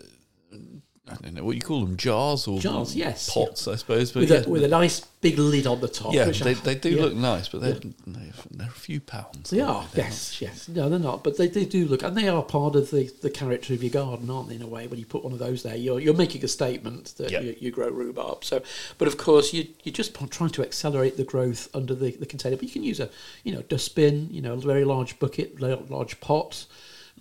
I 1.06 1.16
don't 1.16 1.34
know 1.34 1.44
what 1.44 1.56
you 1.58 1.62
call 1.62 1.82
them, 1.84 1.98
jars 1.98 2.48
or 2.48 2.60
Jars, 2.60 2.96
yes, 2.96 3.30
pots, 3.34 3.68
I 3.68 3.76
suppose. 3.76 4.14
But 4.14 4.22
with, 4.22 4.32
yeah, 4.32 4.44
a, 4.46 4.50
with 4.50 4.64
a 4.64 4.70
nice 4.70 5.02
big 5.02 5.38
lid 5.38 5.68
on 5.68 5.82
the 5.82 5.90
top. 5.90 6.14
yeah, 6.14 6.28
which 6.28 6.42
I- 6.42 6.46
they, 6.46 6.54
they 6.54 6.76
do 6.76 6.92
yeah. 6.92 7.02
look 7.02 7.14
nice, 7.14 7.50
but 7.50 7.60
they're, 7.60 7.74
they're 8.08 8.32
they're 8.52 8.68
a 8.68 8.72
few 8.72 9.02
pounds. 9.02 9.50
They 9.50 9.60
are, 9.60 9.86
yes, 9.94 10.42
yes. 10.42 10.70
No, 10.70 10.88
they're 10.88 11.00
not, 11.00 11.22
but 11.22 11.38
they, 11.38 11.48
they 11.48 11.66
do 11.66 11.86
look, 11.88 12.04
and 12.04 12.16
they 12.16 12.30
are 12.30 12.42
part 12.42 12.78
of 12.78 12.90
the, 12.92 13.12
the 13.22 13.30
character 13.30 13.74
of 13.74 13.84
your 13.84 13.92
garden, 13.92 14.30
aren't 14.30 14.48
they? 14.48 14.56
In 14.56 14.62
a 14.62 14.68
way, 14.68 14.88
when 14.88 14.98
you 14.98 15.06
put 15.06 15.26
one 15.26 15.34
of 15.34 15.40
those 15.40 15.62
there, 15.64 15.76
you're 15.76 16.00
you're 16.00 16.14
making 16.14 16.42
a 16.46 16.48
statement 16.48 17.14
that 17.18 17.32
Yeah. 17.32 17.42
you, 17.42 17.56
you 17.60 17.72
grow 17.72 17.90
rhubarb. 17.90 18.46
So, 18.46 18.62
but 18.98 19.10
of 19.10 19.18
course, 19.18 19.52
you 19.54 19.68
you're 19.84 19.92
just 19.92 20.16
trying 20.32 20.52
to 20.52 20.62
accelerate 20.64 21.18
the 21.18 21.26
growth 21.26 21.68
under 21.76 21.94
the, 21.96 22.12
the 22.12 22.26
container. 22.26 22.56
But 22.56 22.64
you 22.64 22.72
can 22.72 22.84
use 22.84 23.02
a 23.02 23.10
you 23.44 23.54
know 23.54 23.62
dustbin, 23.64 24.30
you 24.32 24.42
know, 24.42 24.54
a 24.54 24.58
very 24.58 24.86
large 24.86 25.20
bucket, 25.20 25.60
large 25.60 26.20
pot. 26.22 26.66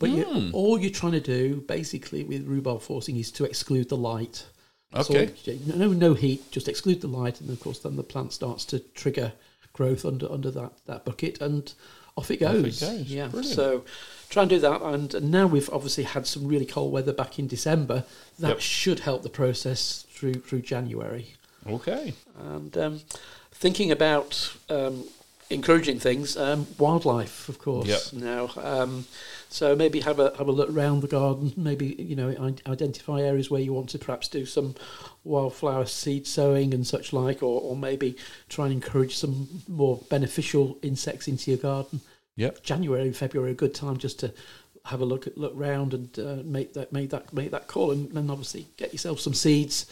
But 0.03 0.11
you, 0.11 0.25
Hmm. 0.25 0.51
all 0.55 0.79
you're 0.79 0.91
trying 0.91 1.13
to 1.13 1.21
do, 1.21 1.63
basically, 1.67 2.23
with 2.25 2.47
rhubarb 2.47 2.83
forcing, 2.83 3.17
is 3.17 3.31
to 3.33 3.45
exclude 3.45 3.89
the 3.89 3.97
light. 3.97 4.45
Okay. 4.95 5.31
No, 5.65 5.89
no 5.93 6.13
heat. 6.15 6.51
Just 6.51 6.69
exclude 6.69 7.01
the 7.01 7.09
light, 7.09 7.41
and 7.41 7.49
of 7.49 7.59
course, 7.61 7.79
then 7.79 7.97
the 7.97 8.03
plant 8.03 8.33
starts 8.35 8.65
to 8.67 8.81
trigger 8.81 9.33
growth 9.73 10.05
under 10.05 10.31
under 10.31 10.51
that, 10.51 10.73
that 10.87 11.05
bucket, 11.07 11.41
and 11.41 11.73
off 12.17 12.31
it 12.31 12.43
Off 12.43 12.55
it 12.57 12.63
goes. 12.63 12.81
goes. 12.81 13.01
Yeah. 13.07 13.29
Brilliant. 13.29 13.57
So 13.57 13.85
try 14.29 14.43
and 14.43 14.51
do 14.51 14.59
that, 14.59 14.83
and 14.83 15.31
now 15.31 15.47
we've 15.47 15.71
obviously 15.73 16.05
had 16.05 16.27
some 16.27 16.47
really 16.47 16.67
cold 16.67 16.93
weather 16.93 17.13
back 17.15 17.39
in 17.39 17.47
December. 17.47 18.05
That 18.39 18.49
Yep. 18.49 18.61
should 18.61 19.01
help 19.01 19.23
the 19.23 19.31
process 19.31 20.05
through 20.11 20.35
through 20.47 20.61
January. 20.63 21.37
Okay. 21.67 22.13
And 22.39 22.77
um, 22.77 23.01
thinking 23.53 23.91
about 23.91 24.53
um, 24.69 25.05
encouraging 25.53 25.99
things, 25.99 26.37
um, 26.37 26.67
wildlife, 26.79 27.49
of 27.49 27.59
course. 27.59 27.89
Yep. 27.89 28.23
Now, 28.23 28.51
um, 28.57 29.07
so 29.49 29.77
maybe 29.77 30.01
have 30.01 30.19
a 30.19 30.35
have 30.39 30.49
a 30.49 30.53
look 30.53 30.71
around 30.71 31.01
the 31.01 31.09
garden. 31.09 31.53
Maybe 31.57 31.95
you 31.99 32.17
know 32.17 32.55
identify 32.67 33.21
areas 33.21 33.51
where 33.51 33.61
you 33.61 33.73
want 33.73 33.91
to 33.91 33.99
perhaps 33.99 34.29
do 34.29 34.47
some 34.47 34.75
wildflower 35.25 35.87
seed 35.87 36.27
sowing 36.27 36.75
and 36.75 36.87
such 36.87 37.13
like, 37.13 37.43
or, 37.43 37.61
or 37.61 37.77
maybe 37.77 38.17
try 38.49 38.67
and 38.67 38.75
encourage 38.75 39.17
some 39.17 39.63
more 39.69 40.01
beneficial 40.09 40.79
insects 40.83 41.29
into 41.29 41.51
your 41.51 41.59
garden. 41.59 42.01
Yep. 42.37 42.63
January 42.63 43.03
and 43.03 43.17
February 43.17 43.51
are 43.51 43.53
a 43.53 43.57
good 43.57 43.75
time 43.75 43.99
just 43.99 44.19
to 44.21 44.33
have 44.87 45.01
a 45.01 45.05
look 45.05 45.27
at 45.27 45.39
look 45.39 45.53
round 45.55 45.95
and 45.95 46.19
uh, 46.19 46.43
make 46.45 46.73
that 46.73 46.93
make 46.93 47.11
that 47.11 47.33
make 47.33 47.51
that 47.51 47.67
call, 47.67 47.91
and 47.91 48.11
then 48.13 48.31
obviously 48.31 48.67
get 48.77 48.93
yourself 48.93 49.21
some 49.21 49.35
seeds 49.35 49.87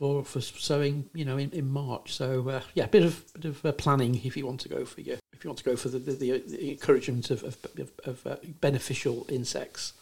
for 0.00 0.24
for 0.24 0.40
sowing. 0.40 1.08
You 1.14 1.24
know, 1.24 1.36
in, 1.36 1.50
in 1.52 1.68
March. 1.70 2.12
So 2.12 2.48
uh, 2.48 2.62
yeah, 2.74 2.84
a 2.84 2.88
bit 2.88 3.04
of 3.04 3.24
bit 3.34 3.44
of 3.44 3.64
uh, 3.64 3.72
planning 3.72 4.20
if 4.24 4.36
you 4.36 4.46
want 4.46 4.60
to 4.62 4.68
go 4.68 4.84
for 4.84 5.00
your 5.02 5.18
if 5.32 5.44
you 5.44 5.50
want 5.50 5.58
to 5.58 5.64
go 5.64 5.76
for 5.76 5.88
the 5.88 5.98
the, 6.00 6.12
the, 6.12 6.38
the 6.38 6.70
encouragement 6.72 7.30
of 7.30 7.44
of, 7.44 7.56
of, 8.04 8.26
uh, 8.26 8.36
beneficial 8.60 9.26
insects. 9.28 9.92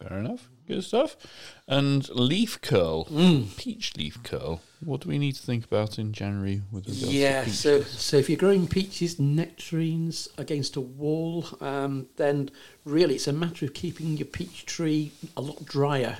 Fair 0.00 0.18
enough. 0.18 0.48
Good 0.66 0.82
stuff. 0.82 1.16
And 1.68 2.08
leaf 2.08 2.60
curl, 2.60 3.04
Mm. 3.04 3.56
peach 3.56 3.96
leaf 3.96 4.22
curl. 4.24 4.60
What 4.80 5.02
do 5.02 5.08
we 5.08 5.18
need 5.18 5.36
to 5.36 5.42
think 5.42 5.64
about 5.64 5.98
in 5.98 6.12
January 6.12 6.62
with 6.72 6.88
regards 6.88 7.14
Yeah, 7.14 7.44
to 7.44 7.50
so 7.50 7.80
so 7.82 8.16
if 8.16 8.28
you're 8.28 8.38
growing 8.38 8.66
peaches, 8.66 9.18
nectarines 9.20 10.28
against 10.36 10.76
a 10.76 10.80
wall, 10.80 11.46
um, 11.60 12.08
then 12.16 12.50
really 12.84 13.14
it's 13.14 13.28
a 13.28 13.32
matter 13.32 13.64
of 13.66 13.72
keeping 13.74 14.16
your 14.16 14.26
peach 14.26 14.66
tree 14.66 15.12
a 15.36 15.40
lot 15.40 15.64
drier. 15.64 16.18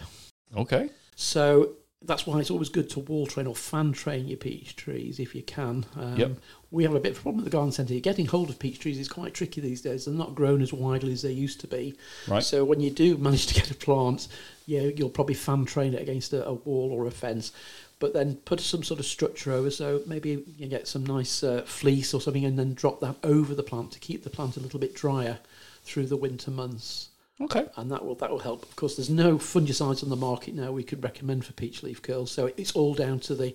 Okay. 0.57 0.91
So 1.17 1.73
that's 2.07 2.27
why 2.27 2.39
it's 2.39 2.51
always 2.51 2.69
good 2.69 2.91
to 2.91 3.01
wall 3.01 3.27
train 3.27 3.47
or 3.47 3.55
fan 3.55 3.93
train 3.93 4.27
your 4.27 4.37
peach 4.37 4.77
trees 4.77 5.19
if 5.19 5.35
you 5.35 5.43
can. 5.43 5.87
Um, 5.97 6.17
Yep. 6.17 6.33
We 6.71 6.83
have 6.83 6.95
a 6.95 7.01
bit 7.01 7.13
of 7.13 7.19
a 7.19 7.23
problem 7.23 7.41
at 7.41 7.45
the 7.45 7.57
garden 7.57 7.71
centre. 7.71 7.99
Getting 8.01 8.27
hold 8.27 8.51
of 8.51 8.59
peach 8.59 8.81
trees 8.81 8.99
is 8.99 9.09
quite 9.09 9.33
tricky 9.33 9.61
these 9.61 9.81
days. 9.81 10.05
They're 10.07 10.15
not 10.15 10.35
grown 10.35 10.61
as 10.61 10.73
widely 10.73 11.13
as 11.13 11.23
they 11.23 11.31
used 11.31 11.61
to 11.61 11.69
be. 11.69 11.95
Right. 12.27 12.43
So 12.43 12.65
when 12.65 12.81
you 12.81 12.91
do 12.91 13.17
manage 13.17 13.47
to 13.47 13.55
get 13.55 13.71
a 13.71 13.75
plant, 13.75 14.27
yeah, 14.67 14.83
you'll 14.83 15.11
probably 15.11 15.35
fan 15.35 15.67
train 15.67 15.95
it 15.95 16.03
against 16.03 16.33
a, 16.33 16.45
a 16.45 16.55
wall 16.55 16.91
or 16.93 17.07
a 17.07 17.13
fence. 17.13 17.53
But 18.01 18.13
then 18.13 18.37
put 18.45 18.59
some 18.59 18.83
sort 18.83 18.99
of 18.99 19.07
structure 19.07 19.53
over, 19.53 19.71
so 19.71 20.03
maybe 20.07 20.43
you 20.59 20.67
get 20.67 20.89
some 20.89 21.07
nice 21.07 21.45
uh, 21.45 21.63
fleece 21.63 22.13
or 22.13 22.21
something, 22.21 22.45
and 22.45 22.59
then 22.59 22.75
drop 22.75 23.01
that 23.01 23.17
over 23.23 23.55
the 23.55 23.63
plant 23.63 23.93
to 23.93 24.01
keep 24.01 24.25
the 24.25 24.31
plant 24.31 24.57
a 24.57 24.61
little 24.61 24.81
bit 24.81 24.97
drier 24.97 25.39
through 25.85 26.07
the 26.07 26.17
winter 26.17 26.51
months 26.51 27.11
Okay. 27.41 27.67
and 27.77 27.91
that 27.91 28.05
will 28.05 28.15
that 28.17 28.31
will 28.31 28.39
help. 28.39 28.63
Of 28.63 28.77
course, 28.77 28.97
there's 28.97 29.11
no 29.11 29.39
fungicides 29.39 30.03
on 30.05 30.09
the 30.09 30.17
market 30.17 30.55
now 30.55 30.71
we 30.71 30.85
could 30.85 31.03
recommend 31.03 31.45
for 31.45 31.53
peach 31.53 31.83
leaf 31.83 32.01
curls, 32.01 32.31
so 32.31 32.53
it's 32.57 32.73
all 32.73 32.95
down 32.95 33.19
to 33.21 33.35
the, 33.35 33.55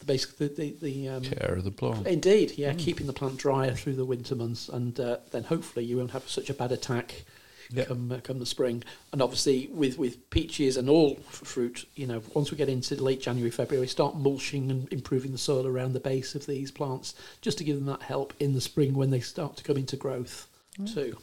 the 0.00 0.04
basic 0.04 0.36
the 0.38 0.48
the, 0.48 0.76
the 0.82 1.08
um, 1.08 1.22
Care 1.22 1.54
of 1.54 1.64
the 1.64 1.70
plant. 1.70 2.06
indeed, 2.06 2.54
yeah, 2.56 2.74
keeping 2.74 3.06
the 3.06 3.12
plant 3.12 3.36
drier 3.36 3.72
through 3.72 3.94
the 3.94 4.04
winter 4.04 4.34
months, 4.34 4.68
and 4.68 4.98
uh, 4.98 5.18
then 5.30 5.44
hopefully 5.44 5.84
you 5.84 5.98
won't 5.98 6.10
have 6.10 6.28
such 6.28 6.50
a 6.50 6.54
bad 6.54 6.72
attack. 6.72 7.24
Yep. 7.72 7.88
Come, 7.88 8.12
uh, 8.12 8.18
come 8.22 8.38
the 8.38 8.46
spring, 8.46 8.84
and 9.12 9.20
obviously 9.20 9.68
with, 9.72 9.98
with 9.98 10.30
peaches 10.30 10.76
and 10.76 10.88
all 10.88 11.16
f- 11.26 11.34
fruit, 11.34 11.84
you 11.96 12.06
know, 12.06 12.22
once 12.32 12.52
we 12.52 12.56
get 12.56 12.68
into 12.68 12.94
late 13.02 13.20
January, 13.20 13.50
February, 13.50 13.88
start 13.88 14.14
mulching 14.14 14.70
and 14.70 14.92
improving 14.92 15.32
the 15.32 15.38
soil 15.38 15.66
around 15.66 15.92
the 15.92 15.98
base 15.98 16.36
of 16.36 16.46
these 16.46 16.70
plants, 16.70 17.16
just 17.40 17.58
to 17.58 17.64
give 17.64 17.74
them 17.74 17.86
that 17.86 18.02
help 18.02 18.32
in 18.38 18.52
the 18.52 18.60
spring 18.60 18.94
when 18.94 19.10
they 19.10 19.18
start 19.18 19.56
to 19.56 19.64
come 19.64 19.76
into 19.76 19.96
growth, 19.96 20.46
too. 20.86 21.16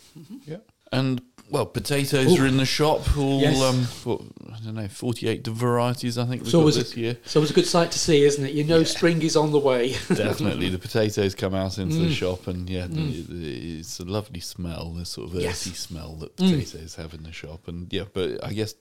Yeah. 0.46 0.58
And 0.94 1.22
well, 1.50 1.66
potatoes 1.66 2.32
Ooh. 2.38 2.42
are 2.44 2.48
in 2.48 2.58
the 2.58 2.66
shop. 2.66 3.18
All 3.18 3.40
Yes. 3.42 3.62
um, 3.62 3.84
what, 4.06 4.22
I 4.52 4.60
don't 4.64 4.76
know, 4.76 4.88
forty-eight 4.88 5.46
varieties. 5.46 6.18
I 6.18 6.26
think 6.26 6.44
we've 6.44 6.52
So 6.52 6.60
got 6.60 6.66
was 6.66 6.78
it- 6.78 6.84
this 6.86 6.98
year. 6.98 7.18
So 7.26 7.42
it's 7.42 7.52
a 7.52 7.54
good 7.54 7.68
sight 7.68 7.92
to 7.92 8.00
see, 8.00 8.24
isn't 8.24 8.44
it? 8.46 8.54
You 8.54 8.64
know, 8.64 8.84
spring 8.84 9.22
is 9.22 9.36
on 9.36 9.52
the 9.52 9.60
way. 9.60 9.92
Definitely, 10.14 10.70
the 10.70 10.80
potatoes 10.80 11.36
come 11.36 11.54
out 11.54 11.78
into 11.78 11.96
Mm. 11.98 12.08
the 12.08 12.14
shop, 12.14 12.48
and 12.48 12.70
yeah, 12.70 12.88
the- 12.88 13.22
the- 13.22 13.80
it's 13.80 14.00
a 14.00 14.06
lovely 14.06 14.40
smell. 14.40 14.94
The 14.94 15.06
sort 15.06 15.30
of 15.30 15.36
earthy 15.36 15.44
Yes. 15.46 15.68
Mm. 15.68 15.76
smell 15.76 16.16
that 16.22 16.36
potatoes 16.38 16.96
have 16.96 17.14
in 17.14 17.24
the 17.24 17.32
shop, 17.34 17.68
and 17.68 17.92
yeah. 17.92 18.06
But 18.12 18.44
I 18.44 18.54
guess 18.54 18.74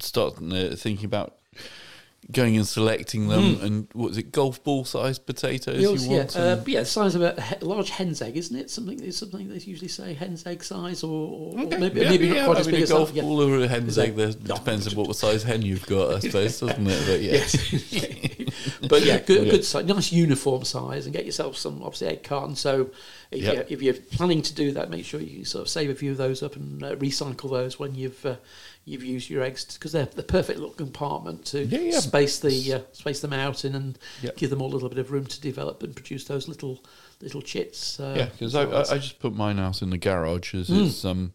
start 0.00 0.34
uh, 0.42 0.76
thinking 0.76 1.04
about 1.06 1.36
going 2.32 2.56
and 2.56 2.66
selecting 2.66 3.28
them, 3.28 3.58
and 3.60 3.86
what 3.92 4.12
is 4.12 4.18
it, 4.18 4.32
golf 4.32 4.62
ball 4.64 4.84
sized 4.84 5.26
potatoes 5.26 5.80
Yours, 5.80 6.06
you 6.06 6.12
yeah, 6.12 6.18
want? 6.18 6.36
uh, 6.36 6.40
and- 6.40 6.68
yeah, 6.68 6.80
the 6.80 6.86
size 6.86 7.14
of 7.14 7.22
a 7.22 7.40
he- 7.40 7.64
large 7.64 7.90
hen's 7.90 8.22
egg, 8.22 8.36
isn't 8.36 8.56
it? 8.56 8.70
Something 8.70 9.10
something 9.12 9.48
they 9.48 9.56
usually 9.58 9.88
say 9.88 10.14
hen's 10.14 10.46
egg 10.46 10.64
size, 10.64 11.02
or, 11.02 11.08
or, 11.54 11.60
Okay, 11.60 11.76
maybe, 11.78 12.00
yeah, 12.00 12.08
maybe 12.10 12.26
yeah, 12.28 12.34
not 12.34 12.44
quite 12.46 12.56
I 12.56 12.60
as 12.60 12.66
mean, 12.66 12.74
big 12.74 12.80
a 12.80 12.84
as 12.84 12.90
golf. 12.90 13.12
Yeah. 13.12 13.22
ball 13.22 13.42
or 13.42 13.58
a 13.62 13.68
hen's 13.68 13.98
egg. 13.98 14.16
There 14.16 14.32
depends 14.32 14.86
on 14.88 14.94
what 14.94 15.14
size 15.16 15.42
hen 15.42 15.62
you've 15.62 15.86
got, 15.86 16.14
I 16.14 16.18
suppose, 16.20 16.60
doesn't 16.60 16.86
it? 16.86 17.06
But 17.06 17.20
yeah, 17.22 17.32
Yes. 17.32 18.78
but 18.88 19.02
yeah, 19.04 19.18
good, 19.20 19.44
Yeah. 19.46 19.50
good 19.50 19.64
size, 19.64 19.84
nice 19.86 20.12
uniform 20.12 20.64
size, 20.64 21.06
and 21.06 21.14
get 21.14 21.26
yourself 21.26 21.56
some 21.56 21.82
obviously 21.82 22.08
egg 22.08 22.22
cartons. 22.22 22.60
So 22.60 22.90
if, 23.30 23.42
Yep. 23.42 23.54
you're, 23.54 23.64
if 23.68 23.82
you're 23.82 23.94
planning 23.94 24.42
to 24.42 24.54
do 24.54 24.72
that, 24.72 24.90
make 24.90 25.04
sure 25.04 25.20
you 25.20 25.44
sort 25.44 25.62
of 25.62 25.68
save 25.68 25.90
a 25.90 25.94
few 25.94 26.10
of 26.12 26.16
those 26.16 26.42
up 26.42 26.56
and 26.56 26.82
uh, 26.82 26.94
recycle 26.96 27.50
those 27.50 27.78
when 27.78 27.94
you've 27.94 28.24
uh, 28.24 28.36
you've 28.86 29.02
used 29.04 29.30
your 29.30 29.42
eggs 29.42 29.64
because 29.64 29.92
they're 29.92 30.04
the 30.06 30.22
perfect 30.22 30.58
little 30.58 30.74
compartment 30.74 31.44
to 31.46 31.64
Yeah, 31.64 31.78
yeah. 31.80 32.00
space 32.00 32.38
the 32.38 32.74
uh, 32.74 32.80
space 32.92 33.20
them 33.20 33.32
out 33.32 33.64
in 33.64 33.74
and 33.74 33.98
Yep. 34.22 34.36
give 34.36 34.50
them 34.50 34.60
all 34.60 34.70
a 34.70 34.74
little 34.74 34.88
bit 34.90 34.98
of 34.98 35.10
room 35.10 35.26
to 35.26 35.40
develop 35.40 35.82
and 35.82 35.94
produce 35.94 36.24
those 36.24 36.48
little 36.48 36.84
little 37.20 37.40
chits. 37.42 37.98
Uh, 37.98 38.14
yeah. 38.16 38.24
Because 38.26 38.54
I, 38.54 38.64
I, 38.64 38.80
I 38.80 38.98
just 38.98 39.18
put 39.20 39.34
mine 39.34 39.58
out 39.58 39.80
in 39.82 39.90
the 39.90 39.98
garage 39.98 40.54
as 40.54 40.68
Mm. 40.68 40.86
it's 40.86 41.04
um 41.04 41.32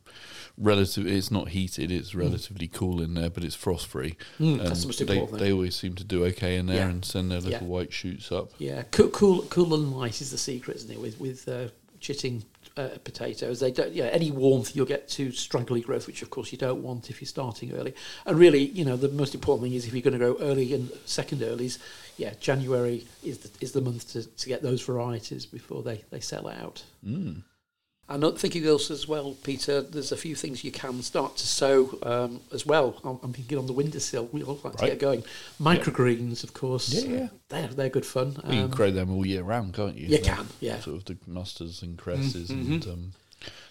relative. 0.57 1.07
It's 1.07 1.31
not 1.31 1.49
heated. 1.49 1.91
It's 1.91 2.13
relatively 2.13 2.67
cool 2.67 3.01
in 3.01 3.13
there, 3.13 3.29
but 3.29 3.43
it's 3.43 3.55
frost 3.55 3.87
free. 3.87 4.15
Mm, 4.39 4.61
that's 4.63 4.81
the 4.81 4.87
most 4.87 4.97
they, 4.99 5.03
important 5.13 5.29
thing. 5.39 5.39
they 5.47 5.51
always 5.53 5.75
seem 5.75 5.95
to 5.95 6.03
do 6.03 6.25
okay 6.25 6.57
in 6.57 6.67
there 6.67 6.77
Yeah. 6.77 6.89
and 6.89 7.03
send 7.05 7.31
their 7.31 7.39
little 7.39 7.67
white 7.67 7.93
shoots 7.93 8.31
up. 8.31 8.51
Yeah, 8.57 8.83
cool, 8.91 9.09
cool, 9.09 9.41
cool 9.43 9.73
and 9.73 9.91
light 9.97 10.21
is 10.21 10.31
the 10.31 10.37
secret, 10.37 10.77
isn't 10.77 10.91
it? 10.91 10.99
With 11.01 11.19
with 11.19 11.47
uh, 11.47 11.69
chitting 11.99 12.43
uh, 12.79 12.97
potatoes, 13.03 13.59
they 13.59 13.71
don't. 13.71 13.91
Yeah, 13.91 14.05
any 14.05 14.31
warmth 14.31 14.75
you'll 14.75 14.85
get 14.85 15.09
to 15.09 15.31
straggly 15.31 15.81
growth, 15.81 16.07
which 16.07 16.21
of 16.21 16.29
course 16.29 16.51
you 16.51 16.57
don't 16.57 16.81
want 16.81 17.09
if 17.09 17.19
you're 17.21 17.27
starting 17.27 17.73
early. 17.73 17.93
And 18.25 18.37
really, 18.39 18.63
you 18.63 18.85
know, 18.85 18.95
the 18.95 19.09
most 19.09 19.35
important 19.35 19.63
thing 19.63 19.73
is 19.73 19.85
if 19.85 19.93
you're 19.93 20.01
going 20.01 20.17
to 20.17 20.19
grow 20.19 20.37
early 20.39 20.73
and 20.73 20.89
second 21.05 21.41
earlies, 21.41 21.77
yeah, 22.17 22.33
January 22.39 23.05
is 23.23 23.39
the, 23.39 23.49
is 23.59 23.73
the 23.73 23.81
month 23.81 24.13
to, 24.13 24.23
to 24.23 24.47
get 24.47 24.61
those 24.61 24.81
varieties 24.81 25.45
before 25.45 25.83
they 25.83 26.03
they 26.09 26.21
sell 26.21 26.47
out. 26.47 26.83
Mm. 27.05 27.43
And 28.11 28.23
thinking 28.37 28.67
also 28.67 28.93
as 28.95 29.07
well, 29.07 29.35
Peter, 29.43 29.81
there's 29.81 30.11
a 30.11 30.17
few 30.17 30.33
things 30.35 30.63
you 30.63 30.71
can 30.71 31.01
start 31.03 31.37
to 31.37 31.45
sow 31.45 31.97
um, 32.01 32.41
as 32.51 32.65
well. 32.65 32.99
I'm, 33.03 33.19
I'm 33.21 33.33
thinking 33.33 33.57
on 33.59 33.67
the 33.67 33.73
windowsill, 33.73 34.29
we 34.31 34.41
all 34.43 34.59
like 34.63 34.77
to 34.77 34.85
get 34.87 34.99
going. 34.99 35.23
Microgreens, 35.61 36.43
of 36.43 36.53
course, 36.55 36.89
Yeah, 36.91 37.09
yeah. 37.17 37.27
they're 37.49 37.67
they're 37.67 37.89
good 37.89 38.05
fun. 38.07 38.35
Well, 38.43 38.53
you 38.53 38.61
Um, 38.63 38.69
can 38.69 38.77
grow 38.77 38.91
them 38.91 39.11
all 39.11 39.25
year 39.25 39.43
round, 39.43 39.75
can't 39.75 39.95
you? 39.95 40.07
you 40.07 40.17
They're 40.17 40.35
can, 40.35 40.47
yeah. 40.59 40.79
Sort 40.79 40.97
of 40.97 41.05
the 41.05 41.15
mustards 41.29 41.83
and 41.83 41.97
cresses 41.97 42.49
Mhm. 42.49 42.71
and 42.73 42.87
um, 42.87 43.11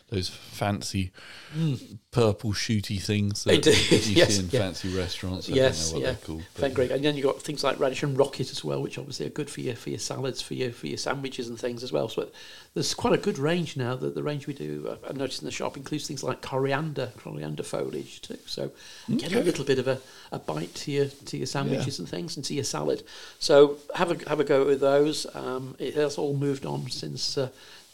those 0.09 0.29
fancy 0.29 1.13
Mm. 1.57 1.97
purple 2.11 2.53
shooty 2.53 3.01
things 3.01 3.45
They 3.45 3.57
that 3.57 3.63
do, 3.63 3.71
you 3.71 4.17
yes, 4.17 4.35
see 4.35 4.41
in 4.41 4.51
yeah. 4.51 4.61
fancy 4.61 4.95
restaurants. 4.95 5.49
I 5.49 5.55
Yes, 5.55 5.91
don't 5.93 5.93
know 5.93 5.95
what 5.95 6.07
yeah. 6.07 6.13
they're 6.13 6.27
called. 6.67 6.75
great. 6.75 6.91
And 6.91 7.03
then 7.03 7.17
you've 7.17 7.25
got 7.25 7.41
things 7.41 7.65
like 7.65 7.81
radish 7.81 8.03
and 8.03 8.19
rocket 8.19 8.51
as 8.51 8.63
well, 8.63 8.83
which 8.83 8.99
obviously 8.99 9.25
are 9.27 9.31
good 9.31 9.49
for 9.49 9.63
your 9.63 9.75
for 9.75 9.89
your 9.89 9.99
salads, 9.99 10.43
for 10.43 10.53
your 10.53 10.73
for 10.73 10.89
your 10.89 10.99
sandwiches 10.99 11.49
and 11.49 11.59
things 11.59 11.83
as 11.83 11.91
well. 11.91 12.11
So 12.11 12.29
there's 12.75 12.93
quite 12.93 13.15
a 13.15 13.17
good 13.17 13.39
range 13.39 13.79
now. 13.79 13.97
The, 13.97 14.11
the 14.11 14.23
range 14.23 14.47
we 14.47 14.53
do, 14.53 14.89
uh, 14.91 15.09
I 15.09 15.15
noticed 15.15 15.41
in 15.41 15.47
the 15.47 15.53
shop, 15.53 15.79
includes 15.79 16.07
things 16.07 16.23
like 16.23 16.43
coriander, 16.43 17.13
coriander 17.17 17.63
foliage 17.63 18.21
too. 18.21 18.39
So 18.45 18.71
get 19.17 19.33
a 19.33 19.41
little 19.41 19.65
bit 19.65 19.79
of 19.79 19.89
a, 19.89 19.99
a 20.33 20.39
bite 20.39 20.75
to 20.75 20.91
your 20.93 21.07
to 21.07 21.37
your 21.39 21.47
sandwiches 21.47 21.99
and 21.99 22.07
things, 22.07 22.37
and 22.37 22.45
to 22.45 22.53
your 22.53 22.65
salad. 22.65 23.05
So 23.39 23.79
have 23.95 24.11
a 24.11 24.29
have 24.29 24.39
a 24.41 24.45
go 24.45 24.67
with 24.67 24.81
those. 24.81 25.27
Um, 25.35 25.77
it 25.79 25.95
has 25.95 26.19
all 26.19 26.35
moved 26.35 26.67
on 26.67 26.91
since. 26.91 27.39
Uh, 27.39 27.49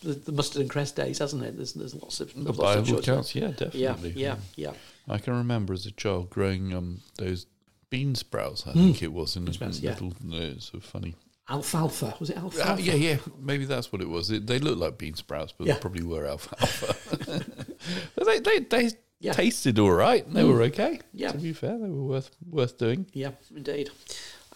the, 0.05 0.13
the 0.15 0.33
mustard 0.33 0.61
and 0.63 0.71
cress 0.71 0.93
days, 0.93 1.19
hasn't 1.19 1.43
it? 1.43 1.57
There's 1.57 1.73
there's 1.73 1.95
lots 1.95 2.21
of 2.21 2.33
The 2.35 2.53
lots 2.53 2.77
of 2.91 2.97
choice. 2.97 3.05
counts, 3.05 3.35
yeah, 3.35 3.49
Yeah, 3.49 3.89
definitely. 3.93 4.13
yeah, 4.23 4.37
yeah. 4.57 4.73
I 5.09 5.19
can 5.19 5.37
remember 5.37 5.73
as 5.73 5.87
a 5.87 5.91
child 5.91 6.31
growing 6.31 6.73
um, 6.75 7.01
those 7.19 7.47
bean 7.91 8.15
sprouts. 8.15 8.67
I 8.67 8.73
think 8.73 9.03
it 9.03 9.13
was 9.13 9.37
in 9.37 9.47
a 9.49 9.53
sprouts, 9.53 9.81
yeah. 9.81 9.91
little 10.01 10.13
uh, 10.33 10.59
sort 10.59 10.75
of 10.83 10.85
funny. 10.85 11.15
Alfalfa. 11.49 12.15
Was 12.21 12.31
it 12.31 12.39
alfalfa? 12.39 12.73
Uh, 12.73 12.77
yeah, 12.77 12.95
yeah, 12.95 13.17
maybe 13.39 13.67
that's 13.67 13.93
what 13.93 14.01
it 14.01 14.09
was. 14.09 14.31
It, 14.31 14.47
they 14.47 14.59
looked 14.59 14.79
like 14.79 14.97
bean 14.97 15.15
sprouts, 15.15 15.53
but 15.57 15.67
Yeah. 15.67 15.75
they 15.75 15.81
probably 15.81 16.03
were 16.03 16.27
alfalfa. 16.27 17.45
but 18.17 18.27
they 18.27 18.39
they, 18.41 18.59
they 18.61 18.91
Yeah. 19.21 19.33
Mm. 19.33 19.37
tasted 19.37 19.79
all 19.79 19.91
right. 19.93 20.27
And 20.27 20.35
They 20.35 20.45
were 20.45 20.63
okay. 20.63 21.01
Yeah. 21.13 21.33
to 21.33 21.39
be 21.39 21.53
fair, 21.53 21.77
they 21.79 21.89
were 21.89 22.03
worth 22.05 22.31
worth 22.49 22.79
doing. 22.79 23.07
Yeah, 23.13 23.33
indeed. 23.55 23.91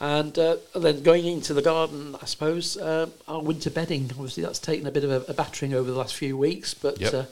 And 0.01 0.39
uh, 0.39 0.57
then 0.77 1.03
going 1.03 1.27
into 1.27 1.55
the 1.55 1.63
garden, 1.63 2.15
I 2.23 2.27
suppose, 2.27 2.77
uh, 2.77 3.09
our 3.27 3.43
winter 3.43 3.69
bedding, 3.71 4.05
obviously 4.11 4.45
that's 4.45 4.61
taken 4.61 4.87
a 4.87 4.93
bit 4.93 5.03
of 5.05 5.11
a, 5.11 5.31
a 5.31 5.35
battering 5.35 5.75
over 5.75 5.91
the 5.91 5.97
last 5.99 6.15
few 6.15 6.37
weeks, 6.37 6.73
but, 6.73 7.01
Yep. 7.01 7.15
uh, 7.15 7.25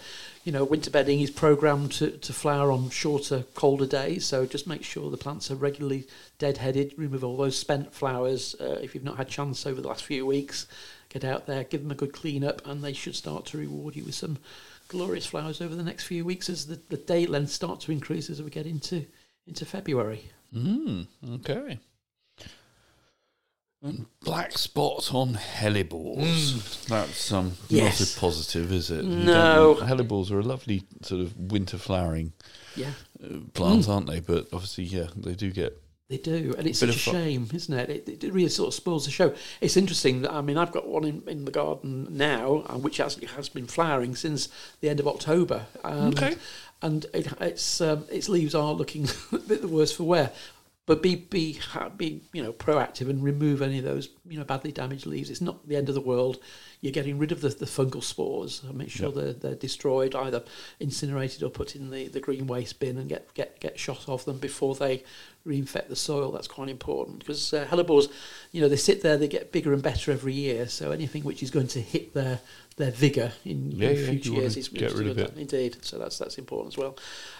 you 0.42 0.50
know, 0.52 0.64
winter 0.64 0.90
bedding 0.90 1.20
is 1.20 1.30
programmed 1.30 1.92
to, 1.92 2.10
to 2.10 2.32
flower 2.32 2.72
on 2.72 2.90
shorter, 2.90 3.44
colder 3.54 3.86
days, 3.86 4.24
so 4.26 4.46
just 4.46 4.66
make 4.66 4.82
sure 4.82 5.10
the 5.10 5.16
plants 5.16 5.50
are 5.50 5.56
regularly 5.56 6.06
deadheaded, 6.40 6.92
remove 6.96 7.22
all 7.22 7.36
those 7.36 7.56
spent 7.58 7.92
flowers. 7.94 8.56
Uh, 8.60 8.78
if 8.82 8.94
you've 8.94 9.04
not 9.04 9.16
had 9.16 9.28
chance 9.28 9.64
over 9.66 9.80
the 9.80 9.88
last 9.88 10.04
few 10.04 10.26
weeks, 10.26 10.66
get 11.08 11.24
out 11.24 11.46
there, 11.46 11.62
give 11.64 11.82
them 11.82 11.90
a 11.92 11.96
good 11.96 12.12
clean 12.12 12.42
up, 12.44 12.66
and 12.66 12.82
they 12.82 12.92
should 12.92 13.14
start 13.14 13.46
to 13.46 13.58
reward 13.58 13.94
you 13.94 14.04
with 14.04 14.14
some 14.14 14.38
glorious 14.88 15.26
flowers 15.26 15.60
over 15.60 15.74
the 15.74 15.82
next 15.82 16.04
few 16.04 16.24
weeks 16.24 16.48
as 16.48 16.66
the, 16.66 16.80
the 16.90 16.96
day 16.96 17.26
length 17.26 17.50
starts 17.50 17.84
to 17.84 17.92
increase 17.92 18.28
as 18.30 18.42
we 18.42 18.50
get 18.50 18.66
into 18.66 19.04
into 19.48 19.64
February. 19.64 20.30
Mm, 20.54 21.06
okay. 21.34 21.78
Black 24.24 24.58
spots 24.58 25.12
on 25.14 25.34
hellebores. 25.34 26.86
That's 26.86 27.32
um, 27.32 27.50
Mm. 27.52 27.54
Yes. 27.68 28.00
not 28.00 28.16
a 28.16 28.20
positive, 28.20 28.72
is 28.72 28.90
it? 28.90 29.04
No. 29.04 29.76
Hellebores 29.80 30.30
are 30.30 30.40
a 30.40 30.42
lovely 30.42 30.82
sort 31.02 31.20
of 31.20 31.36
winter 31.36 31.78
flowering 31.78 32.32
Yeah. 32.76 32.92
uh, 33.22 33.38
plants, 33.54 33.86
Mm. 33.86 33.90
aren't 33.94 34.06
they? 34.08 34.20
But 34.20 34.48
obviously, 34.52 34.84
yeah, 34.84 35.08
they 35.16 35.34
do 35.34 35.50
get. 35.50 35.80
They 36.08 36.18
do, 36.18 36.54
and 36.56 36.68
it's 36.68 36.78
Bit 36.78 36.90
such 36.94 36.96
a 37.08 37.10
shame, 37.10 37.48
isn't 37.52 37.74
it? 37.74 37.90
it? 38.08 38.22
It 38.24 38.32
really 38.32 38.48
sort 38.48 38.68
of 38.68 38.74
spoils 38.74 39.06
the 39.06 39.10
show. 39.10 39.34
It's 39.60 39.76
interesting 39.76 40.22
that 40.22 40.32
I 40.32 40.40
mean 40.40 40.56
I've 40.56 40.70
got 40.70 40.86
one 40.86 41.02
in, 41.04 41.22
in 41.26 41.44
the 41.46 41.50
garden 41.50 42.06
now, 42.10 42.62
uh, 42.68 42.78
which 42.78 43.00
actually 43.00 43.26
has 43.26 43.48
been 43.48 43.66
flowering 43.66 44.14
since 44.14 44.48
the 44.80 44.88
end 44.88 45.00
of 45.00 45.08
October. 45.08 45.66
Um, 45.82 46.10
Okay. 46.10 46.36
and 46.80 47.06
it, 47.12 47.26
it's 47.40 47.80
um, 47.80 48.04
its 48.08 48.28
leaves 48.28 48.54
are 48.54 48.72
looking 48.72 49.08
a 49.32 49.38
bit 49.38 49.62
the 49.62 49.66
worse 49.68 49.90
for 49.90 50.04
wear. 50.04 50.30
But 50.86 51.02
be 51.02 51.16
be 51.16 51.60
be 51.96 52.22
you 52.32 52.42
know 52.42 52.52
proactive 52.52 53.10
and 53.10 53.22
remove 53.22 53.60
any 53.60 53.78
of 53.78 53.84
those 53.84 54.08
you 54.28 54.38
know 54.38 54.44
badly 54.44 54.70
damaged 54.72 55.06
leaves. 55.06 55.30
It's 55.30 55.40
not 55.40 55.66
the 55.68 55.76
end 55.76 55.88
of 55.88 55.96
the 55.96 56.00
world. 56.00 56.38
You're 56.86 56.92
getting 56.92 57.18
rid 57.18 57.32
of 57.32 57.40
the, 57.40 57.48
the 57.48 57.66
fungal 57.66 58.02
spores. 58.02 58.62
and 58.62 58.76
Make 58.78 58.90
sure 58.90 59.06
Yep. 59.06 59.14
they're, 59.14 59.32
they're 59.32 59.54
destroyed, 59.54 60.14
either 60.14 60.42
incinerated 60.80 61.42
or 61.42 61.50
put 61.50 61.74
in 61.76 61.90
the, 61.90 62.08
the 62.08 62.20
green 62.20 62.46
waste 62.46 62.78
bin 62.80 62.96
and 62.98 63.08
get, 63.08 63.32
get 63.34 63.58
get 63.60 63.78
shot 63.78 64.08
off 64.08 64.24
them 64.24 64.38
before 64.38 64.74
they 64.74 65.02
reinfect 65.46 65.88
the 65.88 65.96
soil. 65.96 66.30
That's 66.32 66.48
quite 66.48 66.68
important 66.68 67.18
because 67.20 67.52
uh, 67.52 67.66
hellebores, 67.70 68.08
you 68.52 68.60
know, 68.60 68.68
they 68.68 68.76
sit 68.76 69.02
there, 69.02 69.16
they 69.16 69.28
get 69.28 69.52
bigger 69.52 69.72
and 69.72 69.82
better 69.82 70.12
every 70.12 70.34
year. 70.34 70.66
So 70.68 70.90
anything 70.90 71.22
which 71.24 71.42
is 71.42 71.50
going 71.50 71.68
to 71.68 71.80
hit 71.80 72.14
their 72.14 72.40
their 72.76 72.90
vigour 72.90 73.32
in, 73.46 73.70
Yeah, 73.72 73.88
in 73.88 73.96
yeah, 73.96 74.10
future 74.10 74.32
years 74.32 74.56
is 74.58 74.68
get 74.68 74.92
rid 74.92 75.06
of 75.08 75.16
it. 75.18 75.32
Indeed, 75.36 75.78
so 75.82 75.98
that's 75.98 76.18
that's 76.18 76.36
important 76.36 76.74
as 76.74 76.78
well. 76.78 76.96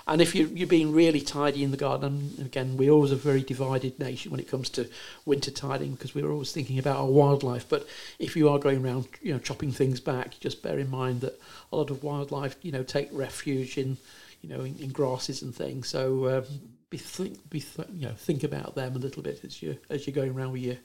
And 0.07 0.23
if 0.23 0.35
you 0.35 0.47
you're 0.55 0.67
being 0.69 0.93
really 0.93 1.21
tidy 1.21 1.63
in 1.63 1.73
the 1.73 1.77
garden, 1.77 2.15
again, 2.41 2.77
we're 2.79 2.91
always 2.91 3.13
a 3.13 3.17
very 3.17 3.43
divided 3.43 3.99
nation 3.99 4.31
when 4.31 4.41
it 4.41 4.49
comes 4.49 4.71
to 4.71 4.89
winter 5.27 5.51
tidying 5.51 5.93
because 5.93 6.15
we're 6.15 6.31
always 6.31 6.53
thinking 6.53 6.79
about 6.79 6.97
our 6.97 7.07
wildlife. 7.21 7.69
But 7.69 7.87
if 8.19 8.35
you 8.37 8.49
are 8.49 8.59
going 8.59 8.83
around, 8.85 9.09
you 9.21 9.33
know, 9.35 9.36
chopping 9.39 9.73
things 9.73 10.01
back, 10.01 10.39
just 10.41 10.63
bear 10.63 10.79
in 10.79 10.91
mind 10.91 11.21
that 11.23 11.41
a 11.73 11.77
lot 11.77 11.91
of 11.91 12.03
wildlife, 12.03 12.57
you 12.63 12.73
know, 12.73 12.83
take 12.83 13.09
refuge 13.13 13.79
in, 13.79 13.97
you 14.43 14.49
know, 14.49 14.61
in, 14.61 14.77
in 14.79 14.91
grasses 14.91 15.43
and 15.43 15.55
things. 15.55 15.89
So 15.89 16.39
um, 16.39 16.45
be 16.91 16.99
think 16.99 17.51
be 17.51 17.61
th- 17.61 17.89
you 17.93 18.07
know 18.07 18.15
think 18.15 18.45
about 18.45 18.75
them 18.75 18.95
a 18.95 18.99
little 18.99 19.23
bit 19.23 19.41
as 19.45 19.61
you 19.61 19.77
as 19.91 20.07
you're 20.07 20.15
going 20.15 20.33
around 20.37 20.53
with 20.53 20.63
your 20.63 20.77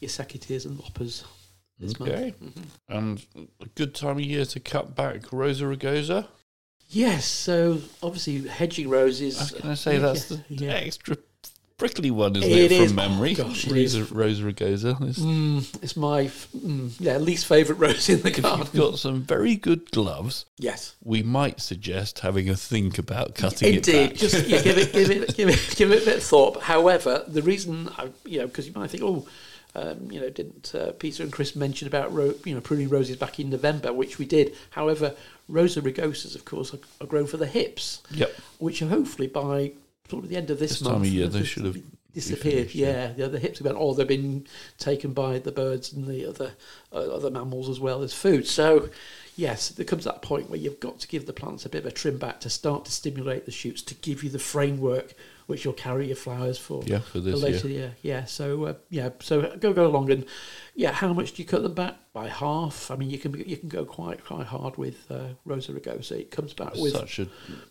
your 0.00 0.10
secateurs 0.10 0.66
and 0.66 0.78
loppers 0.78 1.24
this 1.78 1.98
Okay. 2.00 2.34
month. 2.40 2.54
Mhm. 2.54 2.64
And 2.88 3.26
a 3.60 3.66
good 3.74 3.94
time 3.94 4.16
of 4.16 4.20
year 4.20 4.44
to 4.44 4.60
cut 4.60 4.94
back 4.94 5.32
Rosa 5.32 5.64
rugosa. 5.64 6.28
Yes, 6.88 7.24
so 7.26 7.80
obviously 8.02 8.46
hedging 8.46 8.88
roses. 8.88 9.38
I 9.38 9.42
was 9.42 9.50
going 9.50 9.62
to 9.64 9.76
say 9.76 9.98
that's 9.98 10.26
the 10.28 10.44
yeah. 10.48 10.70
extra 10.72 11.16
prickly 11.78 12.10
one, 12.10 12.34
isn't 12.36 12.50
It 12.50 12.56
it, 12.58 12.72
is. 12.72 12.86
from 12.88 12.96
memory? 12.96 13.32
Oh, 13.38 13.44
gosh, 13.44 13.66
Rosa, 13.66 14.00
is. 14.00 14.10
Rosa 14.12 14.42
rugosa. 14.44 14.94
It's- 15.02 15.18
Mm, 15.18 15.82
it's 15.82 15.96
my 15.96 16.22
f- 16.24 16.48
mm, 16.56 16.90
yeah 16.98 17.18
least 17.18 17.46
favourite 17.46 17.78
rose 17.78 18.08
in 18.08 18.22
the 18.22 18.28
If 18.30 18.42
garden. 18.42 18.66
you've 18.72 18.90
got 18.92 18.98
some 18.98 19.22
very 19.22 19.56
good 19.56 19.90
gloves, 19.90 20.46
yes, 20.58 20.94
we 21.04 21.22
might 21.22 21.60
suggest 21.60 22.20
having 22.20 22.48
a 22.48 22.56
think 22.56 22.98
about 22.98 23.34
cutting 23.34 23.74
it 23.74 23.88
indeed. 23.88 24.16
Just 24.16 24.46
yeah, 24.48 24.62
give 24.62 24.78
it, 24.78 24.92
give 24.92 25.10
it, 25.10 25.36
give 25.36 25.48
it, 25.48 25.74
give 25.76 25.92
it 25.92 26.02
a 26.02 26.04
bit 26.06 26.16
of 26.18 26.22
thought. 26.22 26.62
However, 26.62 27.24
the 27.28 27.42
reason 27.42 27.90
I, 27.98 28.08
you 28.24 28.38
know, 28.40 28.46
because 28.46 28.66
you 28.66 28.72
might 28.74 28.90
think, 28.90 29.02
oh, 29.02 29.26
um, 29.74 30.10
you 30.10 30.18
know, 30.18 30.30
didn't 30.30 30.74
uh, 30.74 30.92
Peter 30.92 31.22
and 31.22 31.30
Chris 31.30 31.54
mention 31.54 31.86
about 31.86 32.10
ro- 32.10 32.34
you 32.46 32.54
know 32.54 32.62
pruning 32.62 32.88
roses 32.88 33.16
back 33.16 33.38
in 33.38 33.50
November, 33.50 33.92
which 33.92 34.18
we 34.18 34.24
did. 34.24 34.54
However, 34.70 35.14
Rosa 35.48 35.82
rugosas, 35.82 36.34
of 36.34 36.46
course, 36.46 36.72
are, 36.72 36.78
are 37.02 37.06
grown 37.06 37.26
for 37.26 37.36
the 37.36 37.46
hips, 37.46 38.00
Yep. 38.12 38.32
which 38.58 38.80
are 38.80 38.88
hopefully 38.88 39.26
by 39.28 39.72
sort 40.08 40.24
of 40.24 40.30
the 40.30 40.36
end 40.36 40.50
of 40.50 40.58
this, 40.58 40.70
This 40.72 40.82
month 40.82 40.94
time 40.96 41.02
of 41.02 41.08
year, 41.08 41.26
they 41.28 41.44
should 41.44 41.64
have 41.64 41.78
disappeared. 42.14 42.74
yeah. 42.74 42.86
Yeah, 43.08 43.12
the 43.12 43.24
other 43.26 43.38
hips 43.38 43.58
have 43.58 43.66
gone. 43.66 43.76
Or 43.76 43.94
they've 43.94 44.06
been 44.08 44.46
taken 44.78 45.12
by 45.12 45.38
the 45.38 45.52
birds 45.52 45.92
and 45.92 46.06
the 46.06 46.26
other 46.26 46.52
uh, 46.92 46.96
other 47.14 47.30
mammals 47.30 47.68
as 47.68 47.78
well 47.80 48.02
as 48.02 48.14
food. 48.14 48.46
So, 48.46 48.88
yes, 49.36 49.68
there 49.68 49.84
comes 49.84 50.04
that 50.04 50.22
point 50.22 50.48
where 50.48 50.58
you've 50.58 50.80
got 50.80 51.00
to 51.00 51.08
give 51.08 51.26
the 51.26 51.32
plants 51.32 51.66
a 51.66 51.68
bit 51.68 51.80
of 51.84 51.86
a 51.86 51.90
trim 51.90 52.18
back 52.18 52.40
to 52.40 52.50
start 52.50 52.84
to 52.86 52.92
stimulate 52.92 53.44
the 53.44 53.50
shoots 53.52 53.82
to 53.82 53.94
give 53.94 54.24
you 54.24 54.30
the 54.30 54.38
framework 54.38 55.14
which 55.46 55.64
you'll 55.64 55.72
carry 55.74 56.06
your 56.08 56.16
flowers 56.16 56.58
for. 56.58 56.82
Yeah, 56.84 56.98
for 56.98 57.12
For 57.12 57.20
this 57.20 57.42
later 57.42 57.68
year. 57.68 57.78
year, 57.78 57.96
yeah. 58.02 58.24
So 58.24 58.64
uh, 58.64 58.74
yeah, 58.90 59.10
so 59.20 59.56
go 59.58 59.72
go 59.72 59.86
along 59.86 60.10
and 60.10 60.24
yeah. 60.74 60.92
How 60.92 61.12
much 61.12 61.32
do 61.32 61.42
you 61.42 61.48
cut 61.48 61.62
them 61.62 61.74
back 61.74 61.94
by 62.12 62.28
half? 62.28 62.90
I 62.90 62.96
mean, 62.96 63.10
you 63.10 63.18
can 63.18 63.32
you 63.46 63.56
can 63.56 63.68
go 63.68 63.84
quite 63.84 64.24
quite 64.24 64.46
hard 64.46 64.76
with 64.76 65.10
uh, 65.10 65.28
Rosa 65.44 65.72
rugosa. 65.72 66.12
It 66.12 66.30
comes 66.30 66.52
back 66.52 66.74
with 66.74 66.92
Such 66.92 67.20
a 67.20 67.28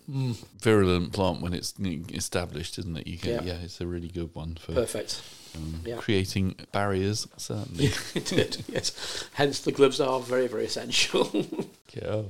mm, 0.09 0.35
virulent 0.61 1.13
plant 1.13 1.41
when 1.41 1.53
it's 1.53 1.73
established, 2.13 2.79
isn't 2.79 2.97
it? 2.97 3.07
You 3.07 3.17
can, 3.17 3.31
Yeah. 3.31 3.41
yeah. 3.43 3.57
it's 3.63 3.81
a 3.81 3.87
really 3.87 4.07
good 4.09 4.33
one 4.33 4.55
for 4.55 4.73
perfect. 4.73 5.21
um, 5.55 5.81
yeah. 5.85 5.97
creating 5.97 6.55
barriers, 6.71 7.27
certainly. 7.37 7.85
it 8.15 8.25
did, 8.25 8.63
yes. 8.67 9.27
Hence, 9.33 9.59
the 9.59 9.71
gloves 9.71 9.99
are 9.99 10.19
very, 10.19 10.47
very 10.47 10.65
essential. 10.65 11.29
yeah. 11.93 12.21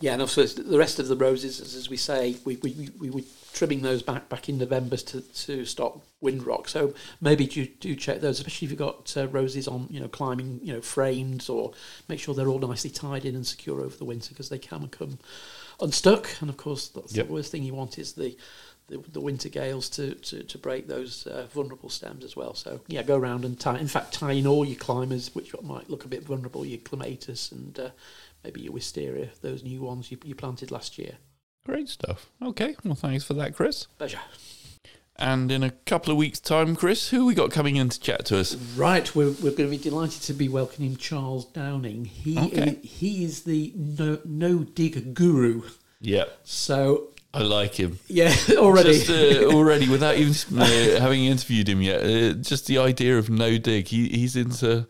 Yeah, 0.00 0.12
and 0.12 0.22
also 0.22 0.44
the 0.44 0.78
rest 0.78 0.98
of 1.00 1.08
the 1.08 1.16
roses, 1.16 1.60
as, 1.60 1.74
as 1.74 1.90
we 1.90 1.96
say, 1.96 2.36
we, 2.44 2.56
we, 2.56 2.72
we, 2.72 2.90
we 2.98 3.10
were 3.10 3.22
trimming 3.52 3.82
those 3.82 4.02
back 4.02 4.28
back 4.28 4.48
in 4.48 4.56
November 4.58 4.96
to, 4.96 5.20
to 5.20 5.64
stop 5.64 6.00
windrock. 6.22 6.68
So 6.68 6.94
maybe 7.20 7.46
do, 7.46 7.66
do 7.66 7.96
check 7.96 8.20
those, 8.20 8.38
especially 8.38 8.66
if 8.66 8.70
you've 8.70 8.78
got 8.78 9.16
uh, 9.16 9.26
roses 9.28 9.66
on, 9.66 9.88
you 9.90 9.98
know, 9.98 10.06
climbing, 10.06 10.60
you 10.62 10.72
know, 10.72 10.80
frames, 10.80 11.48
or 11.48 11.72
make 12.08 12.20
sure 12.20 12.32
they're 12.34 12.48
all 12.48 12.60
nicely 12.60 12.90
tied 12.90 13.24
in 13.24 13.34
and 13.34 13.46
secure 13.46 13.80
over 13.80 13.96
the 13.96 14.04
winter 14.04 14.28
because 14.30 14.48
they 14.50 14.58
can 14.58 14.82
become 14.82 15.18
unstuck. 15.80 16.28
And 16.40 16.48
of 16.48 16.56
course, 16.56 16.88
that's 16.88 17.16
Yep. 17.16 17.26
the 17.26 17.32
worst 17.32 17.50
thing 17.50 17.64
you 17.64 17.74
want 17.74 17.98
is 17.98 18.12
the 18.12 18.36
the, 18.88 18.98
the 19.12 19.20
winter 19.20 19.50
gales 19.50 19.90
to, 19.90 20.14
to, 20.14 20.42
to 20.42 20.56
break 20.58 20.88
those 20.88 21.26
uh, 21.26 21.46
vulnerable 21.52 21.90
stems 21.90 22.24
as 22.24 22.34
well. 22.36 22.54
So 22.54 22.80
yeah, 22.88 23.02
go 23.02 23.18
around 23.18 23.44
and 23.44 23.58
tie. 23.58 23.78
In 23.78 23.86
fact, 23.86 24.14
tie 24.14 24.32
in 24.32 24.46
all 24.46 24.64
your 24.64 24.78
climbers, 24.78 25.34
which 25.34 25.52
might 25.62 25.90
look 25.90 26.04
a 26.06 26.08
bit 26.08 26.24
vulnerable, 26.24 26.64
your 26.64 26.78
clematis 26.78 27.52
and 27.52 27.78
uh, 27.78 27.90
maybe 28.44 28.60
your 28.62 28.72
wisteria, 28.72 29.30
those 29.42 29.62
new 29.62 29.80
ones 29.82 30.10
you, 30.10 30.18
you 30.24 30.34
planted 30.34 30.70
last 30.70 30.98
year. 30.98 31.14
Great 31.66 31.88
stuff. 31.88 32.30
Okay, 32.42 32.76
well, 32.84 32.94
thanks 32.94 33.24
for 33.24 33.34
that, 33.34 33.54
Chris. 33.54 33.86
Pleasure. 33.98 34.20
And 35.20 35.50
in 35.50 35.64
a 35.64 35.70
couple 35.72 36.12
of 36.12 36.16
weeks' 36.16 36.38
time, 36.38 36.76
Chris, 36.76 37.08
who 37.10 37.26
we 37.26 37.34
got 37.34 37.50
coming 37.50 37.74
in 37.74 37.88
to 37.88 37.98
chat 37.98 38.24
to 38.26 38.38
us? 38.38 38.54
Right, 38.54 39.12
we're, 39.16 39.32
we're 39.32 39.50
going 39.50 39.68
to 39.68 39.70
be 39.70 39.76
delighted 39.76 40.22
to 40.22 40.32
be 40.32 40.48
welcoming 40.48 40.96
Charles 40.96 41.44
Dowding. 41.46 42.04
He 42.04 42.38
Okay. 42.38 42.78
is, 42.82 42.90
he 42.90 43.24
is 43.24 43.42
the 43.42 43.72
no, 43.74 44.20
no 44.24 44.58
dig 44.60 45.14
guru. 45.14 45.62
Yeah, 46.00 46.26
So 46.44 47.08
I 47.34 47.42
like 47.42 47.74
him. 47.74 47.98
yeah, 48.06 48.32
already. 48.56 48.92
Just 48.92 49.10
uh, 49.10 49.46
already, 49.52 49.88
without 49.88 50.16
even 50.16 50.56
uh, 50.56 50.64
having 51.00 51.24
interviewed 51.24 51.68
him 51.68 51.82
yet, 51.82 52.00
uh, 52.04 52.34
just 52.34 52.68
the 52.68 52.78
idea 52.78 53.18
of 53.18 53.28
no 53.28 53.58
dig. 53.58 53.88
He, 53.88 54.08
he's 54.08 54.36
into, 54.36 54.86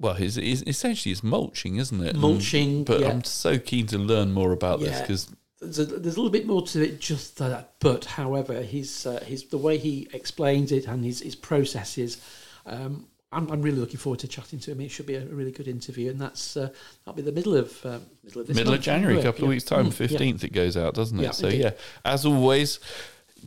well, 0.00 0.16
essentially 0.18 1.12
it's 1.12 1.22
mulching, 1.22 1.76
isn't 1.76 2.02
it? 2.02 2.10
And- 2.10 2.20
Mulching, 2.20 2.84
but 2.84 3.00
yeah. 3.00 3.08
I'm 3.10 3.22
so 3.24 3.58
keen 3.58 3.86
to 3.88 3.98
learn 3.98 4.32
more 4.32 4.52
about 4.52 4.80
this 4.80 5.00
because 5.00 5.28
there's 5.60 5.78
a, 5.78 5.84
there's 5.84 6.16
a 6.16 6.20
little 6.20 6.30
bit 6.30 6.46
more 6.46 6.62
to 6.68 6.82
it 6.82 7.00
just 7.00 7.36
that 7.38 7.74
but 7.80 8.06
however 8.06 8.62
his 8.62 9.04
uh, 9.06 9.20
his 9.26 9.44
the 9.48 9.58
way 9.58 9.76
he 9.76 10.08
explains 10.14 10.72
it 10.72 10.86
and 10.86 11.04
his 11.04 11.20
his 11.20 11.36
processes 11.36 12.18
um 12.66 13.06
I'm, 13.32 13.48
I'm 13.52 13.62
really 13.62 13.78
looking 13.78 13.98
forward 13.98 14.18
to 14.20 14.26
chatting 14.28 14.58
to 14.58 14.72
him. 14.72 14.80
It 14.80 14.90
should 14.90 15.06
be 15.06 15.14
a 15.14 15.24
really 15.24 15.52
good 15.52 15.68
interview, 15.68 16.10
and 16.10 16.20
that's 16.20 16.56
uh, 16.56 16.68
that'll 17.04 17.14
be 17.14 17.22
the 17.22 17.30
middle 17.30 17.56
of 17.56 17.70
uh, 17.86 18.00
middle 18.24 18.40
of 18.40 18.48
this 18.48 18.56
middle 18.56 18.72
of 18.72 18.78
month, 18.78 18.84
January, 18.84 19.20
a 19.20 19.22
couple 19.22 19.44
of 19.44 19.50
weeks' 19.50 19.62
time, 19.62 19.84
Mm, 19.84 19.90
yeah. 19.90 19.90
fifteenth, 20.08 20.42
it 20.42 20.52
goes 20.52 20.76
out, 20.76 20.94
doesn't 20.94 21.16
it? 21.20 21.22
Yeah, 21.22 21.30
so 21.30 21.46
indeed. 21.46 21.60
yeah, 21.60 21.70
as 22.04 22.26
always. 22.26 22.80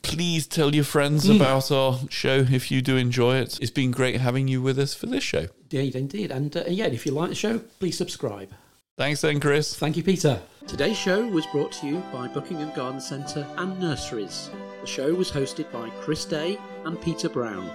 Please 0.02 0.48
tell 0.48 0.74
your 0.76 0.84
friends 0.84 1.26
Mm. 1.26 1.36
about 1.38 1.72
our 1.72 2.00
show 2.10 2.46
if 2.52 2.72
you 2.72 2.82
do 2.82 2.98
enjoy 2.98 3.38
it. 3.38 3.60
It's 3.62 3.72
been 3.72 3.92
great 3.92 4.20
having 4.20 4.48
you 4.48 4.62
with 4.62 4.78
us 4.80 4.94
for 4.94 5.06
this 5.06 5.24
show. 5.24 5.48
Indeed, 5.72 5.96
indeed, 5.96 6.32
and 6.32 6.56
uh, 6.58 6.64
yeah, 6.68 6.86
if 6.88 7.06
you 7.06 7.12
like 7.12 7.30
the 7.30 7.36
show, 7.36 7.60
please 7.80 7.98
subscribe. 7.98 8.50
Thanks 8.98 9.22
then, 9.22 9.40
Chris. 9.40 9.76
Thank 9.76 9.98
you, 9.98 10.04
Peter. 10.04 10.40
Today's 10.68 10.98
show 10.98 11.26
was 11.28 11.46
brought 11.48 11.72
to 11.74 11.88
you 11.88 12.04
by 12.12 12.28
Buckingham 12.28 12.72
Garden 12.76 13.02
Centre 13.02 13.46
and 13.58 13.80
Nurseries. 13.80 14.50
The 14.82 14.88
show 14.88 15.14
was 15.14 15.32
hosted 15.32 15.72
by 15.72 15.90
Chris 16.02 16.26
Day, 16.26 16.58
and 16.86 17.02
Peter 17.02 17.28
Brown. 17.30 17.70